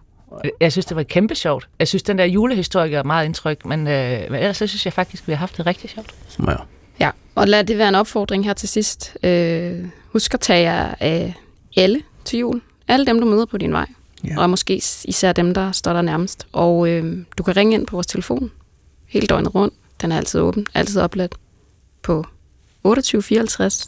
Jeg 0.61 0.73
synes, 0.73 0.87
det 0.87 0.97
var 0.97 1.03
kæmpe 1.03 1.35
sjovt. 1.35 1.69
Jeg 1.79 1.89
synes, 1.89 2.03
den 2.03 2.19
der 2.19 2.25
julehistorie 2.25 2.91
gør 2.91 3.03
meget 3.03 3.25
indtryk, 3.25 3.65
men, 3.65 3.81
øh, 3.87 4.21
men 4.31 4.35
ellers 4.41 4.57
så 4.57 4.67
synes 4.67 4.85
jeg 4.85 4.93
faktisk, 4.93 5.27
vi 5.29 5.33
har 5.33 5.39
haft 5.39 5.57
det 5.57 5.67
rigtig 5.67 5.91
sjovt. 5.91 6.15
Ja. 6.47 6.53
Ja, 7.01 7.11
og 7.35 7.49
lad 7.49 7.65
det 7.65 7.79
være 7.79 7.89
en 7.89 7.95
opfordring 7.95 8.45
her 8.45 8.53
til 8.53 8.69
sidst. 8.69 9.17
Øh, 9.23 9.85
husk 10.15 10.35
at 10.35 10.41
tage 10.41 10.61
jer 10.61 10.95
af 11.01 11.35
alle 11.77 12.03
til 12.25 12.39
jul. 12.39 12.63
Alle 12.89 13.07
dem, 13.07 13.21
du 13.21 13.27
møder 13.27 13.47
på 13.47 13.59
din 13.59 13.73
vej. 13.73 13.87
Ja. 14.25 14.41
Og 14.41 14.51
måske 14.51 14.83
især 15.05 15.33
dem, 15.33 15.55
der 15.55 15.73
står 15.73 15.93
der 15.93 16.03
nærmest. 16.03 16.47
Og 16.53 16.89
øh, 16.89 17.25
du 17.39 17.43
kan 17.43 17.57
ringe 17.57 17.75
ind 17.75 17.87
på 17.87 17.97
vores 17.97 18.07
telefon 18.07 18.51
hele 19.07 19.27
døgnet 19.27 19.55
rundt. 19.55 19.75
Den 20.01 20.13
er 20.13 20.17
altid 20.17 20.41
åben, 20.41 20.67
altid 20.75 21.01
opladt 21.01 21.35
på 22.03 22.25
28 22.85 23.23
54 23.23 23.87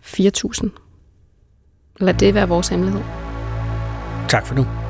4000. 0.00 0.70
Lad 2.00 2.14
det 2.14 2.34
være 2.34 2.48
vores 2.48 2.68
hemmelighed. 2.68 3.02
Tak 4.28 4.46
for 4.46 4.54
nu. 4.54 4.89